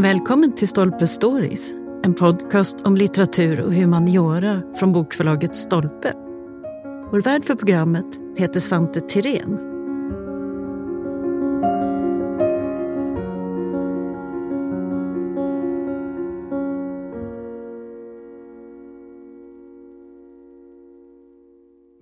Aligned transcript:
Välkommen 0.00 0.54
till 0.54 0.68
Stolpe 0.68 1.06
Stories, 1.06 1.72
en 2.04 2.14
podcast 2.14 2.80
om 2.80 2.96
litteratur 2.96 3.60
och 3.60 3.74
humaniora 3.74 4.62
från 4.76 4.92
bokförlaget 4.92 5.56
Stolpe. 5.56 6.12
Vår 7.12 7.22
värd 7.22 7.44
för 7.44 7.54
programmet 7.54 8.04
heter 8.36 8.60
Svante 8.60 9.00
Tirén. 9.00 9.58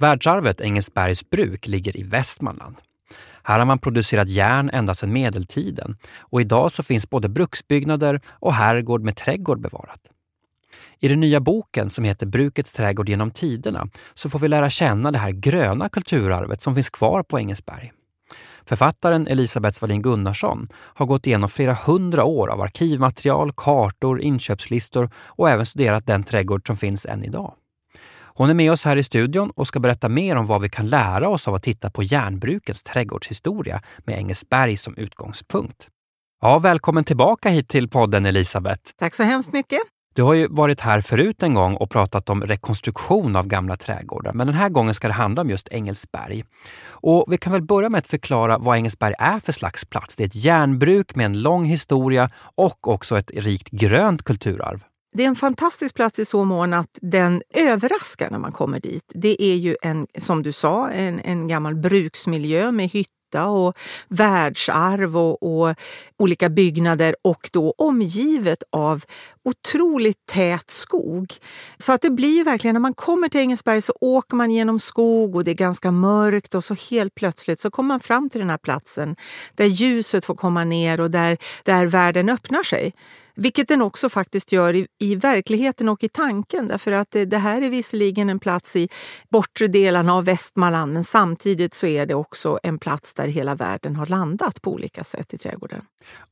Världsarvet 0.00 0.60
Engelsbergs 0.60 1.30
bruk 1.30 1.66
ligger 1.66 1.96
i 1.96 2.02
Västmanland. 2.02 2.76
Här 3.46 3.58
har 3.58 3.66
man 3.66 3.78
producerat 3.78 4.28
järn 4.28 4.70
ända 4.72 4.94
sedan 4.94 5.12
medeltiden 5.12 5.96
och 6.20 6.40
idag 6.40 6.72
så 6.72 6.82
finns 6.82 7.10
både 7.10 7.28
bruksbyggnader 7.28 8.20
och 8.32 8.54
herrgård 8.54 9.02
med 9.02 9.16
trädgård 9.16 9.60
bevarat. 9.60 10.00
I 11.00 11.08
den 11.08 11.20
nya 11.20 11.40
boken 11.40 11.90
som 11.90 12.04
heter 12.04 12.26
Brukets 12.26 12.72
trädgård 12.72 13.08
genom 13.08 13.30
tiderna 13.30 13.88
så 14.14 14.30
får 14.30 14.38
vi 14.38 14.48
lära 14.48 14.70
känna 14.70 15.10
det 15.10 15.18
här 15.18 15.30
gröna 15.30 15.88
kulturarvet 15.88 16.62
som 16.62 16.74
finns 16.74 16.90
kvar 16.90 17.22
på 17.22 17.38
Engelsberg. 17.38 17.92
Författaren 18.64 19.26
Elisabeth 19.26 19.78
Svalin 19.78 20.02
Gunnarsson 20.02 20.68
har 20.74 21.06
gått 21.06 21.26
igenom 21.26 21.48
flera 21.48 21.74
hundra 21.74 22.24
år 22.24 22.48
av 22.48 22.60
arkivmaterial, 22.60 23.52
kartor, 23.56 24.20
inköpslistor 24.20 25.10
och 25.16 25.50
även 25.50 25.66
studerat 25.66 26.06
den 26.06 26.22
trädgård 26.22 26.66
som 26.66 26.76
finns 26.76 27.06
än 27.06 27.24
idag. 27.24 27.54
Hon 28.38 28.50
är 28.50 28.54
med 28.54 28.72
oss 28.72 28.84
här 28.84 28.96
i 28.96 29.02
studion 29.02 29.50
och 29.50 29.66
ska 29.66 29.80
berätta 29.80 30.08
mer 30.08 30.36
om 30.36 30.46
vad 30.46 30.62
vi 30.62 30.68
kan 30.68 30.88
lära 30.88 31.28
oss 31.28 31.48
av 31.48 31.54
att 31.54 31.62
titta 31.62 31.90
på 31.90 32.02
järnbrukens 32.02 32.82
trädgårdshistoria 32.82 33.82
med 34.04 34.18
Engelsberg 34.18 34.76
som 34.76 34.96
utgångspunkt. 34.96 35.88
Ja, 36.40 36.58
välkommen 36.58 37.04
tillbaka 37.04 37.48
hit 37.48 37.68
till 37.68 37.88
podden 37.88 38.26
Elisabeth. 38.26 38.82
Tack 38.98 39.14
så 39.14 39.22
hemskt 39.22 39.52
mycket. 39.52 39.78
Du 40.14 40.22
har 40.22 40.34
ju 40.34 40.48
varit 40.48 40.80
här 40.80 41.00
förut 41.00 41.42
en 41.42 41.54
gång 41.54 41.76
och 41.76 41.90
pratat 41.90 42.30
om 42.30 42.42
rekonstruktion 42.42 43.36
av 43.36 43.46
gamla 43.46 43.76
trädgårdar, 43.76 44.32
men 44.32 44.46
den 44.46 44.56
här 44.56 44.68
gången 44.68 44.94
ska 44.94 45.08
det 45.08 45.14
handla 45.14 45.42
om 45.42 45.50
just 45.50 45.68
Engelsberg. 45.68 46.44
Och 46.88 47.24
vi 47.28 47.38
kan 47.38 47.52
väl 47.52 47.62
börja 47.62 47.88
med 47.88 47.98
att 47.98 48.06
förklara 48.06 48.58
vad 48.58 48.76
Engelsberg 48.76 49.14
är 49.18 49.38
för 49.38 49.52
slags 49.52 49.84
plats. 49.84 50.16
Det 50.16 50.24
är 50.24 50.26
ett 50.26 50.44
järnbruk 50.44 51.14
med 51.14 51.26
en 51.26 51.42
lång 51.42 51.64
historia 51.64 52.30
och 52.54 52.88
också 52.88 53.18
ett 53.18 53.30
rikt 53.34 53.70
grönt 53.70 54.22
kulturarv. 54.22 54.84
Det 55.16 55.24
är 55.24 55.28
en 55.28 55.36
fantastisk 55.36 55.94
plats 55.94 56.18
i 56.18 56.24
så 56.24 56.44
mån 56.44 56.72
att 56.72 56.98
den 57.02 57.42
överraskar 57.54 58.30
när 58.30 58.38
man 58.38 58.52
kommer 58.52 58.80
dit. 58.80 59.04
Det 59.14 59.42
är 59.42 59.56
ju 59.56 59.76
en, 59.82 60.06
som 60.18 60.42
du 60.42 60.52
sa, 60.52 60.90
en, 60.90 61.20
en 61.20 61.48
gammal 61.48 61.74
bruksmiljö 61.74 62.72
med 62.72 62.88
hytta 62.88 63.46
och 63.46 63.78
världsarv 64.08 65.16
och, 65.16 65.42
och, 65.42 65.74
olika 66.18 66.48
byggnader 66.48 67.16
och 67.22 67.50
då 67.52 67.74
omgivet 67.78 68.62
av 68.72 69.04
otroligt 69.44 70.26
tät 70.26 70.70
skog. 70.70 71.34
Så 71.78 71.92
att 71.92 72.02
det 72.02 72.10
blir 72.10 72.44
verkligen, 72.44 72.74
när 72.74 72.80
man 72.80 72.94
kommer 72.94 73.28
till 73.28 73.40
Engelsberg 73.40 73.82
så 73.82 73.92
åker 74.00 74.36
man 74.36 74.50
genom 74.50 74.78
skog 74.78 75.36
och 75.36 75.44
det 75.44 75.50
är 75.50 75.54
ganska 75.54 75.90
mörkt 75.90 76.54
och 76.54 76.64
så 76.64 76.74
helt 76.90 77.14
plötsligt 77.14 77.60
så 77.60 77.70
kommer 77.70 77.88
man 77.88 78.00
fram 78.00 78.30
till 78.30 78.40
den 78.40 78.50
här 78.50 78.58
platsen 78.58 79.16
där 79.54 79.66
ljuset 79.66 80.24
får 80.24 80.34
komma 80.34 80.64
ner 80.64 81.00
och 81.00 81.10
där, 81.10 81.38
där 81.64 81.86
världen 81.86 82.28
öppnar 82.28 82.62
sig. 82.62 82.92
Vilket 83.36 83.68
den 83.68 83.82
också 83.82 84.08
faktiskt 84.08 84.52
gör 84.52 84.74
i, 84.74 84.86
i 84.98 85.16
verkligheten 85.16 85.88
och 85.88 86.04
i 86.04 86.08
tanken. 86.08 86.68
Därför 86.68 86.92
att 86.92 87.10
det, 87.10 87.38
här 87.38 87.62
är 87.62 87.70
visserligen 87.70 88.28
en 88.28 88.38
plats 88.38 88.76
i 88.76 88.88
bortre 89.28 89.66
delarna 89.66 90.14
av 90.14 90.24
Västmanland 90.24 90.92
men 90.92 91.04
samtidigt 91.04 91.74
så 91.74 91.86
är 91.86 92.06
det 92.06 92.14
också 92.14 92.58
en 92.62 92.78
plats 92.78 93.14
där 93.14 93.28
hela 93.28 93.54
världen 93.54 93.96
har 93.96 94.06
landat 94.06 94.62
på 94.62 94.72
olika 94.72 95.04
sätt 95.04 95.34
i 95.34 95.38
trädgården. 95.38 95.82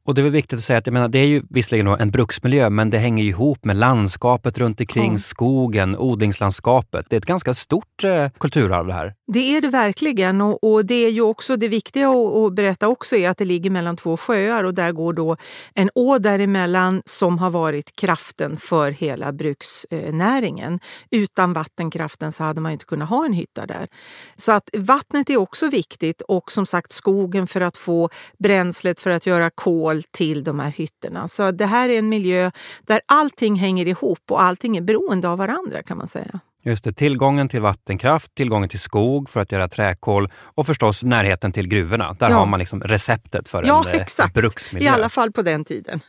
Och 0.07 0.15
det 0.15 0.21
är 0.21 0.23
väl 0.23 0.33
viktigt 0.33 0.59
att 0.59 0.65
säga 0.65 0.79
att 0.79 0.87
jag 0.87 0.93
menar, 0.93 1.09
det 1.09 1.19
är 1.19 1.27
ju 1.27 1.43
visserligen 1.51 1.87
en 1.87 2.11
bruksmiljö 2.11 2.71
men 2.71 2.91
det 2.91 2.99
hänger 2.99 3.25
ihop 3.25 3.65
med 3.65 3.77
landskapet 3.77 4.59
runt 4.59 4.81
omkring, 4.81 5.13
ja. 5.13 5.19
skogen, 5.19 5.97
odlingslandskapet. 5.97 7.07
Det 7.11 7.17
är 7.17 7.19
ett 7.19 7.27
ganska 7.27 7.55
stort 7.55 8.05
eh, 8.05 8.29
kulturarv 8.39 8.87
det 8.87 8.93
här. 8.93 9.15
Det 9.33 9.57
är 9.57 9.61
det 9.61 9.69
verkligen 9.69 10.41
och, 10.41 10.65
och 10.65 10.87
det 10.87 11.07
är 11.07 11.11
ju 11.11 11.21
också 11.21 11.57
det 11.57 11.69
viktiga 11.69 12.09
att, 12.09 12.37
att 12.37 12.55
berätta 12.55 12.89
också 12.89 13.17
är 13.17 13.31
att 13.31 13.39
det 13.39 13.45
ligger 13.45 13.71
mellan 13.71 13.97
två 13.97 14.17
sjöar 14.17 14.65
och 14.65 14.75
där 14.75 14.93
går 14.93 15.13
då 15.13 15.37
en 15.75 15.91
å 15.95 16.19
däremellan 16.19 16.94
vatten 16.95 17.03
som 17.05 17.39
har 17.39 17.51
varit 17.51 17.97
kraften 17.97 18.57
för 18.57 18.91
hela 18.91 19.33
bruksnäringen. 19.33 20.81
Utan 21.11 21.53
vattenkraften 21.53 22.33
så 22.33 22.45
hade 22.45 22.61
man 22.61 22.73
inte 22.73 22.85
kunnat 22.85 23.09
ha 23.09 23.25
en 23.25 23.33
hytta 23.33 23.67
där. 23.67 23.89
Så 24.37 24.53
att 24.53 24.71
vattnet 24.77 25.31
är 25.31 25.37
också 25.37 25.69
viktigt 25.71 26.23
och 26.29 26.53
som 26.53 26.67
sagt 26.67 26.93
skogen 26.93 27.47
för 27.47 27.63
att 27.63 27.77
få 27.77 28.11
bränslet 28.39 29.01
för 29.01 29.11
att 29.11 29.27
göra 29.27 29.51
kol 29.51 30.03
till 30.13 30.45
de 30.45 30.61
här 30.61 30.73
hytterna. 30.77 31.29
Så 31.29 31.51
det 31.51 31.67
här 31.67 31.89
är 31.89 31.99
en 31.99 32.09
miljö 32.09 32.51
där 32.87 33.01
allting 33.07 33.57
hänger 33.57 33.89
ihop 33.89 34.31
och 34.31 34.43
allting 34.43 34.77
är 34.77 34.83
beroende 34.83 35.29
av 35.29 35.39
varandra 35.39 35.83
kan 35.83 35.99
man 35.99 36.09
säga. 36.09 36.41
Just 36.67 36.85
det, 36.85 36.93
tillgången 36.93 37.49
till 37.49 37.61
vattenkraft, 37.61 38.35
tillgången 38.35 38.69
till 38.69 38.81
skog 38.81 39.31
för 39.31 39.41
att 39.41 39.53
göra 39.53 39.69
träkol 39.69 40.31
och 40.57 40.67
förstås 40.67 41.03
närheten 41.03 41.53
till 41.53 41.69
gruvorna. 41.69 42.17
Där 42.19 42.31
ja. 42.31 42.37
har 42.37 42.47
man 42.47 42.59
liksom 42.59 42.81
receptet 42.81 43.49
för 43.49 43.65
ja, 43.67 43.85
en 43.89 44.01
exakt. 44.01 44.35
bruksmiljö. 44.35 44.91
I 44.91 44.95
alla 44.95 45.09
fall 45.09 45.33
på 45.33 45.43
den 45.43 45.65
tiden. 45.65 46.01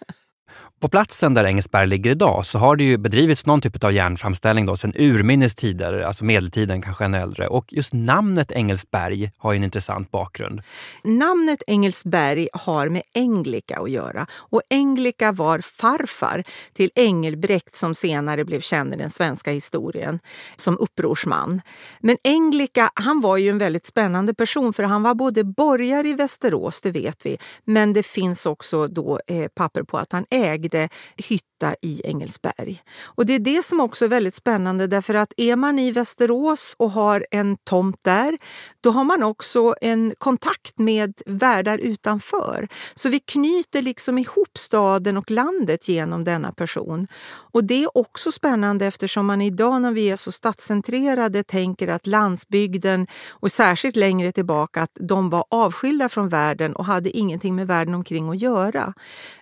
På 0.85 0.89
platsen 0.89 1.33
där 1.33 1.43
Engelsberg 1.45 1.87
ligger 1.87 2.11
idag 2.11 2.45
så 2.45 2.57
har 2.57 2.75
det 2.75 2.83
ju 2.83 2.97
bedrivits 2.97 3.45
någon 3.45 3.61
typ 3.61 3.83
av 3.83 3.93
järnframställning 3.93 4.65
då, 4.65 4.77
sedan 4.77 4.93
urminnes 4.95 5.55
tider, 5.55 5.99
alltså 5.99 6.25
medeltiden 6.25 6.81
kanske 6.81 7.05
ännu 7.05 7.17
äldre. 7.17 7.47
Och 7.47 7.73
just 7.73 7.93
namnet 7.93 8.51
Engelsberg 8.51 9.31
har 9.37 9.53
ju 9.53 9.57
en 9.57 9.63
intressant 9.63 10.11
bakgrund. 10.11 10.61
Namnet 11.03 11.63
Engelsberg 11.67 12.47
har 12.53 12.89
med 12.89 13.01
Englika 13.13 13.79
att 13.79 13.91
göra. 13.91 14.27
Och 14.33 14.61
Englika 14.69 15.31
var 15.31 15.59
farfar 15.59 16.43
till 16.73 16.91
Engelbrekt 16.95 17.75
som 17.75 17.95
senare 17.95 18.45
blev 18.45 18.59
känd 18.59 18.93
i 18.93 18.97
den 18.97 19.09
svenska 19.09 19.51
historien 19.51 20.19
som 20.55 20.77
upprorsman. 20.77 21.61
Men 21.99 22.17
Englika, 22.23 22.91
han 22.93 23.21
var 23.21 23.37
ju 23.37 23.49
en 23.49 23.57
väldigt 23.57 23.85
spännande 23.85 24.33
person 24.33 24.73
för 24.73 24.83
han 24.83 25.03
var 25.03 25.13
både 25.13 25.43
borgare 25.43 26.07
i 26.07 26.13
Västerås, 26.13 26.81
det 26.81 26.91
vet 26.91 27.25
vi, 27.25 27.37
men 27.63 27.93
det 27.93 28.03
finns 28.03 28.45
också 28.45 28.87
då 28.87 29.19
eh, 29.27 29.47
papper 29.47 29.83
på 29.83 29.97
att 29.97 30.11
han 30.11 30.25
ägde 30.29 30.74
ägde 30.75 30.89
hytta 31.17 31.75
i 31.81 32.01
Engelsberg. 32.03 32.81
Och 33.03 33.25
det 33.25 33.33
är 33.33 33.39
det 33.39 33.65
som 33.65 33.79
också 33.79 34.05
är 34.05 34.09
väldigt 34.09 34.35
spännande 34.35 34.87
därför 34.87 35.13
att 35.13 35.33
är 35.37 35.55
man 35.55 35.79
i 35.79 35.91
Västerås 35.91 36.75
och 36.77 36.91
har 36.91 37.25
en 37.31 37.57
tomt 37.57 37.99
där, 38.01 38.37
då 38.81 38.91
har 38.91 39.03
man 39.03 39.23
också 39.23 39.75
en 39.81 40.13
kontakt 40.17 40.77
med 40.77 41.13
världar 41.25 41.77
utanför. 41.77 42.67
Så 42.95 43.09
vi 43.09 43.19
knyter 43.19 43.81
liksom 43.81 44.17
ihop 44.17 44.57
staden 44.57 45.17
och 45.17 45.31
landet 45.31 45.87
genom 45.87 46.23
denna 46.23 46.51
person. 46.51 47.07
Och 47.53 47.63
det 47.63 47.83
är 47.83 47.97
också 47.97 48.31
spännande 48.31 48.85
eftersom 48.85 49.25
man 49.25 49.41
idag 49.41 49.81
när 49.81 49.91
vi 49.91 50.09
är 50.09 50.15
så 50.15 50.31
stadscentrerade 50.31 51.43
tänker 51.43 51.87
att 51.87 52.07
landsbygden 52.07 53.07
och 53.29 53.51
särskilt 53.51 53.95
längre 53.95 54.31
tillbaka 54.31 54.81
att 54.81 54.97
de 54.99 55.29
var 55.29 55.45
avskilda 55.49 56.09
från 56.09 56.29
världen 56.29 56.75
och 56.75 56.85
hade 56.85 57.09
ingenting 57.09 57.55
med 57.55 57.67
världen 57.67 57.93
omkring 57.93 58.29
att 58.29 58.41
göra. 58.41 58.93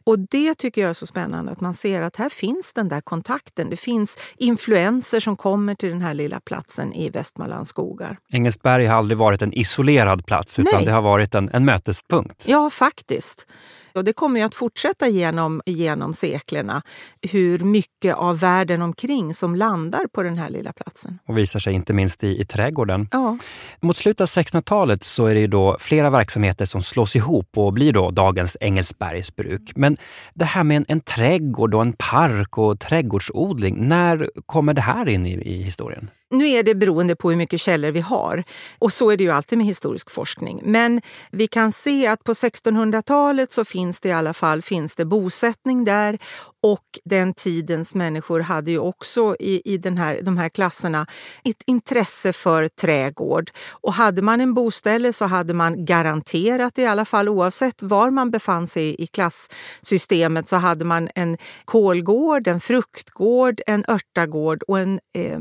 Och 0.03 0.19
det 0.19 0.55
tycker 0.55 0.81
jag 0.81 0.89
är 0.89 0.93
så 0.93 1.07
spännande 1.13 1.51
att 1.51 1.61
man 1.61 1.73
ser 1.73 2.01
att 2.01 2.15
här 2.15 2.29
finns 2.29 2.73
den 2.73 2.89
där 2.89 3.01
kontakten. 3.01 3.69
Det 3.69 3.77
finns 3.77 4.17
influenser 4.37 5.19
som 5.19 5.35
kommer 5.35 5.75
till 5.75 5.89
den 5.89 6.01
här 6.01 6.13
lilla 6.13 6.39
platsen 6.39 6.93
i 6.93 7.09
Västmanlands 7.09 7.69
skogar. 7.69 8.17
Engelsberg 8.31 8.85
har 8.85 8.97
aldrig 8.97 9.17
varit 9.17 9.41
en 9.41 9.53
isolerad 9.53 10.25
plats 10.25 10.59
utan 10.59 10.73
Nej. 10.75 10.85
det 10.85 10.91
har 10.91 11.01
varit 11.01 11.35
en, 11.35 11.49
en 11.53 11.65
mötespunkt. 11.65 12.45
Ja, 12.47 12.69
faktiskt. 12.69 13.47
Och 13.95 14.03
det 14.03 14.13
kommer 14.13 14.39
ju 14.39 14.45
att 14.45 14.55
fortsätta 14.55 15.07
genom, 15.07 15.61
genom 15.65 16.13
seklerna 16.13 16.81
hur 17.21 17.59
mycket 17.59 18.15
av 18.15 18.39
världen 18.39 18.81
omkring 18.81 19.33
som 19.33 19.55
landar 19.55 20.07
på 20.13 20.23
den 20.23 20.37
här 20.37 20.49
lilla 20.49 20.73
platsen. 20.73 21.19
Och 21.27 21.37
visar 21.37 21.59
sig 21.59 21.73
inte 21.73 21.93
minst 21.93 22.23
i, 22.23 22.39
i 22.41 22.45
trädgården. 22.45 23.07
Ja. 23.11 23.37
Mot 23.81 23.97
slutet 23.97 24.21
av 24.21 24.27
1600-talet 24.27 25.03
så 25.03 25.25
är 25.25 25.35
det 25.35 25.47
då 25.47 25.77
flera 25.79 26.09
verksamheter 26.09 26.65
som 26.65 26.81
slås 26.81 27.15
ihop 27.15 27.57
och 27.57 27.73
blir 27.73 27.93
då 27.93 28.11
dagens 28.11 28.57
Engelsbergs 28.61 29.35
bruk. 29.35 29.71
Men 29.75 29.97
det 30.33 30.45
här 30.45 30.63
med 30.63 30.77
en, 30.77 30.85
en 30.87 31.01
trädgård 31.01 31.73
och 31.73 31.81
en 31.81 31.93
park 31.93 32.57
och 32.57 32.79
trädgårdsodling, 32.79 33.87
när 33.87 34.29
kommer 34.45 34.73
det 34.73 34.81
här 34.81 35.09
in 35.09 35.25
i, 35.25 35.31
i 35.31 35.63
historien? 35.63 36.09
Nu 36.33 36.49
är 36.49 36.63
det 36.63 36.75
beroende 36.75 37.15
på 37.15 37.29
hur 37.29 37.37
mycket 37.37 37.59
källor 37.59 37.91
vi 37.91 37.99
har 37.99 38.43
och 38.79 38.93
så 38.93 39.11
är 39.11 39.17
det 39.17 39.23
ju 39.23 39.31
alltid 39.31 39.57
med 39.57 39.67
historisk 39.67 40.09
forskning. 40.09 40.61
Men 40.63 41.01
vi 41.31 41.47
kan 41.47 41.71
se 41.71 42.07
att 42.07 42.23
på 42.23 42.33
1600-talet 42.33 43.51
så 43.51 43.65
finns 43.65 44.01
det 44.01 44.09
i 44.09 44.11
alla 44.11 44.33
fall 44.33 44.61
finns 44.61 44.95
det 44.95 45.05
bosättning 45.05 45.83
där 45.83 46.19
och 46.63 46.99
den 47.05 47.33
tidens 47.33 47.95
människor 47.95 48.39
hade 48.39 48.71
ju 48.71 48.79
också 48.79 49.35
i, 49.39 49.73
i 49.73 49.77
den 49.77 49.97
här, 49.97 50.19
de 50.21 50.37
här 50.37 50.49
klasserna 50.49 51.07
ett 51.43 51.63
intresse 51.65 52.33
för 52.33 52.67
trädgård. 52.67 53.51
Och 53.71 53.93
hade 53.93 54.21
man 54.21 54.41
en 54.41 54.53
boställe 54.53 55.13
så 55.13 55.25
hade 55.25 55.53
man 55.53 55.85
garanterat 55.85 56.79
i 56.79 56.85
alla 56.85 57.05
fall 57.05 57.29
oavsett 57.29 57.81
var 57.81 58.09
man 58.09 58.31
befann 58.31 58.67
sig 58.67 58.95
i 59.01 59.07
klassystemet 59.07 60.47
så 60.47 60.55
hade 60.55 60.85
man 60.85 61.09
en 61.15 61.37
kolgård, 61.65 62.47
en 62.47 62.59
fruktgård, 62.59 63.61
en 63.67 63.85
örtagård 63.87 64.63
och 64.63 64.79
en 64.79 64.99
eh, 65.15 65.39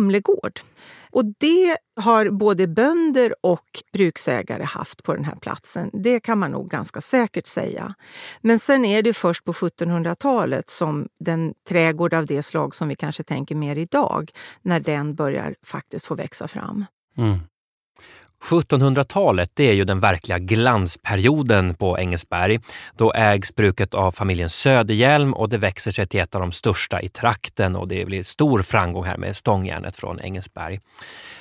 humlegård. 0.00 0.60
Och 1.12 1.24
det 1.24 1.76
har 2.00 2.30
både 2.30 2.66
bönder 2.66 3.34
och 3.40 3.82
bruksägare 3.92 4.64
haft 4.64 5.02
på 5.02 5.14
den 5.14 5.24
här 5.24 5.36
platsen. 5.36 5.90
Det 5.92 6.20
kan 6.20 6.38
man 6.38 6.50
nog 6.50 6.70
ganska 6.70 7.00
säkert 7.00 7.46
säga. 7.46 7.94
Men 8.40 8.58
sen 8.58 8.84
är 8.84 9.02
det 9.02 9.12
först 9.12 9.44
på 9.44 9.52
1700-talet 9.52 10.70
som 10.70 11.08
den 11.20 11.54
trädgård 11.68 12.14
av 12.14 12.26
det 12.26 12.42
slag 12.42 12.74
som 12.74 12.88
vi 12.88 12.94
kanske 12.94 13.22
tänker 13.22 13.54
mer 13.54 13.76
idag, 13.76 14.30
när 14.62 14.80
den 14.80 15.14
börjar 15.14 15.54
faktiskt 15.62 16.06
få 16.06 16.14
växa 16.14 16.48
fram. 16.48 16.84
Mm. 17.16 17.38
1700-talet 18.44 19.50
det 19.54 19.68
är 19.68 19.72
ju 19.72 19.84
den 19.84 20.00
verkliga 20.00 20.38
glansperioden 20.38 21.74
på 21.74 21.98
Engelsberg. 21.98 22.60
Då 22.96 23.12
ägs 23.12 23.54
bruket 23.54 23.94
av 23.94 24.12
familjen 24.12 24.50
Söderhjelm 24.50 25.34
och 25.34 25.48
det 25.48 25.58
växer 25.58 25.90
sig 25.90 26.06
till 26.06 26.20
ett 26.20 26.34
av 26.34 26.40
de 26.40 26.52
största 26.52 27.02
i 27.02 27.08
trakten 27.08 27.76
och 27.76 27.88
det 27.88 28.04
blir 28.04 28.22
stor 28.22 28.62
framgång 28.62 29.04
här 29.04 29.16
med 29.16 29.36
stångjärnet 29.36 29.96
från 29.96 30.20
Engelsberg. 30.20 30.80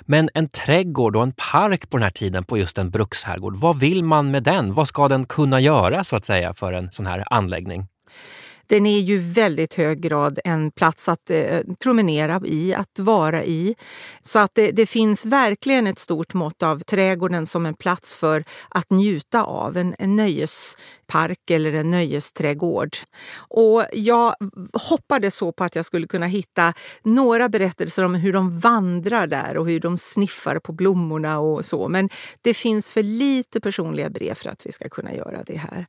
Men 0.02 0.30
en 0.34 0.50
trädgård 0.50 1.16
och 1.16 1.24
en 1.24 1.34
park 1.52 1.90
på 1.90 1.98
den 1.98 2.04
här 2.04 2.12
tiden 2.12 2.44
på 2.44 2.58
just 2.58 2.78
en 2.78 2.90
bruksherrgård, 2.90 3.56
vad 3.56 3.80
vill 3.80 4.04
man 4.04 4.32
med 4.32 4.44
den? 4.44 4.74
Vad 4.74 4.88
ska 4.88 5.08
den 5.08 5.26
kunna 5.26 5.60
göra 5.60 6.04
så 6.04 6.16
att 6.16 6.26
säga 6.26 6.54
för 6.54 6.74
en 6.74 6.92
sån 6.92 7.06
här 7.06 7.24
anläggning? 7.30 7.88
Den 8.70 8.86
är 8.86 9.00
ju 9.00 9.18
väldigt 9.18 9.74
hög 9.74 10.02
grad 10.02 10.40
en 10.44 10.72
plats 10.72 11.10
att 11.10 11.30
eh, 11.30 11.60
promenera 11.84 12.42
i, 12.46 12.74
att 12.74 13.00
vara 13.00 13.44
i. 13.44 13.76
Så 14.22 14.40
att 14.40 14.52
det, 14.56 14.72
det, 14.72 14.86
finns 14.86 15.26
verkligen 15.26 15.88
ett 15.88 16.00
stort 16.00 16.34
mått 16.34 16.64
av 16.64 16.80
trädgården 16.80 17.46
som 17.46 17.66
en 17.66 17.74
plats 17.74 18.16
för 18.16 18.44
att 18.70 18.90
njuta 18.90 19.44
av. 19.44 19.78
En, 19.78 19.96
en 20.00 20.16
park 21.10 21.52
eller 21.52 21.74
en 21.74 21.92
nöjesträdgård. 21.92 22.98
Och 23.38 23.86
jag 23.94 24.36
hoppades 24.74 25.36
så 25.36 25.52
på 25.52 25.64
att 25.64 25.76
jag 25.76 25.86
skulle 25.86 26.08
kunna 26.08 26.26
hitta 26.26 26.74
några 27.04 27.50
berättelser 27.50 28.04
om 28.04 28.16
hur 28.16 28.34
de 28.34 28.60
vandrar 28.60 29.28
där 29.28 29.58
och 29.58 29.68
hur 29.68 29.80
de 29.80 29.98
sniffar 29.98 30.60
på 30.60 30.72
blommorna 30.74 31.40
och 31.40 31.66
så. 31.66 31.88
Men 31.88 32.10
det 32.42 32.54
finns 32.54 32.92
för 32.92 33.04
lite 33.04 33.62
personliga 33.62 34.10
brev 34.10 34.34
för 34.34 34.50
att 34.50 34.66
vi 34.66 34.72
ska 34.72 34.90
kunna 34.90 35.14
göra 35.14 35.44
det 35.46 35.58
här. 35.58 35.86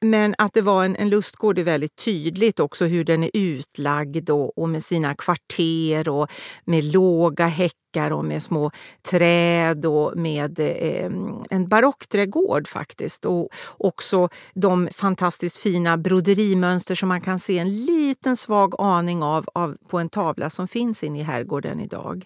Men 0.00 0.34
att 0.38 0.54
det 0.54 0.62
var 0.62 0.84
en, 0.84 0.96
en 0.96 1.08
lustgård 1.08 1.58
är 1.58 1.64
väldigt 1.64 1.96
tydligt 1.96 2.60
också 2.60 2.84
hur 2.84 3.04
den 3.04 3.24
är 3.24 3.30
utlagd 3.32 4.30
och, 4.30 4.58
och 4.58 4.68
med 4.68 4.84
sina 4.84 5.14
kvarter 5.14 6.08
och 6.08 6.30
med 6.64 6.84
låga 6.84 7.46
häckar 7.46 7.87
och 7.96 8.24
med 8.24 8.42
små 8.42 8.70
träd 9.10 9.86
och 9.86 10.16
med 10.16 10.60
eh, 10.60 11.10
en 11.50 11.68
barockträdgård 11.68 12.68
faktiskt. 12.68 13.24
Och 13.24 13.48
också 13.78 14.28
de 14.54 14.88
fantastiskt 14.92 15.58
fina 15.58 15.96
broderimönster 15.96 16.94
som 16.94 17.08
man 17.08 17.20
kan 17.20 17.38
se 17.38 17.58
en 17.58 17.84
liten 17.84 18.36
svag 18.36 18.74
aning 18.78 19.22
av, 19.22 19.46
av 19.54 19.76
på 19.88 19.98
en 19.98 20.08
tavla 20.08 20.50
som 20.50 20.68
finns 20.68 21.04
inne 21.04 21.20
i 21.20 21.22
herrgården 21.22 21.80
idag 21.80 22.24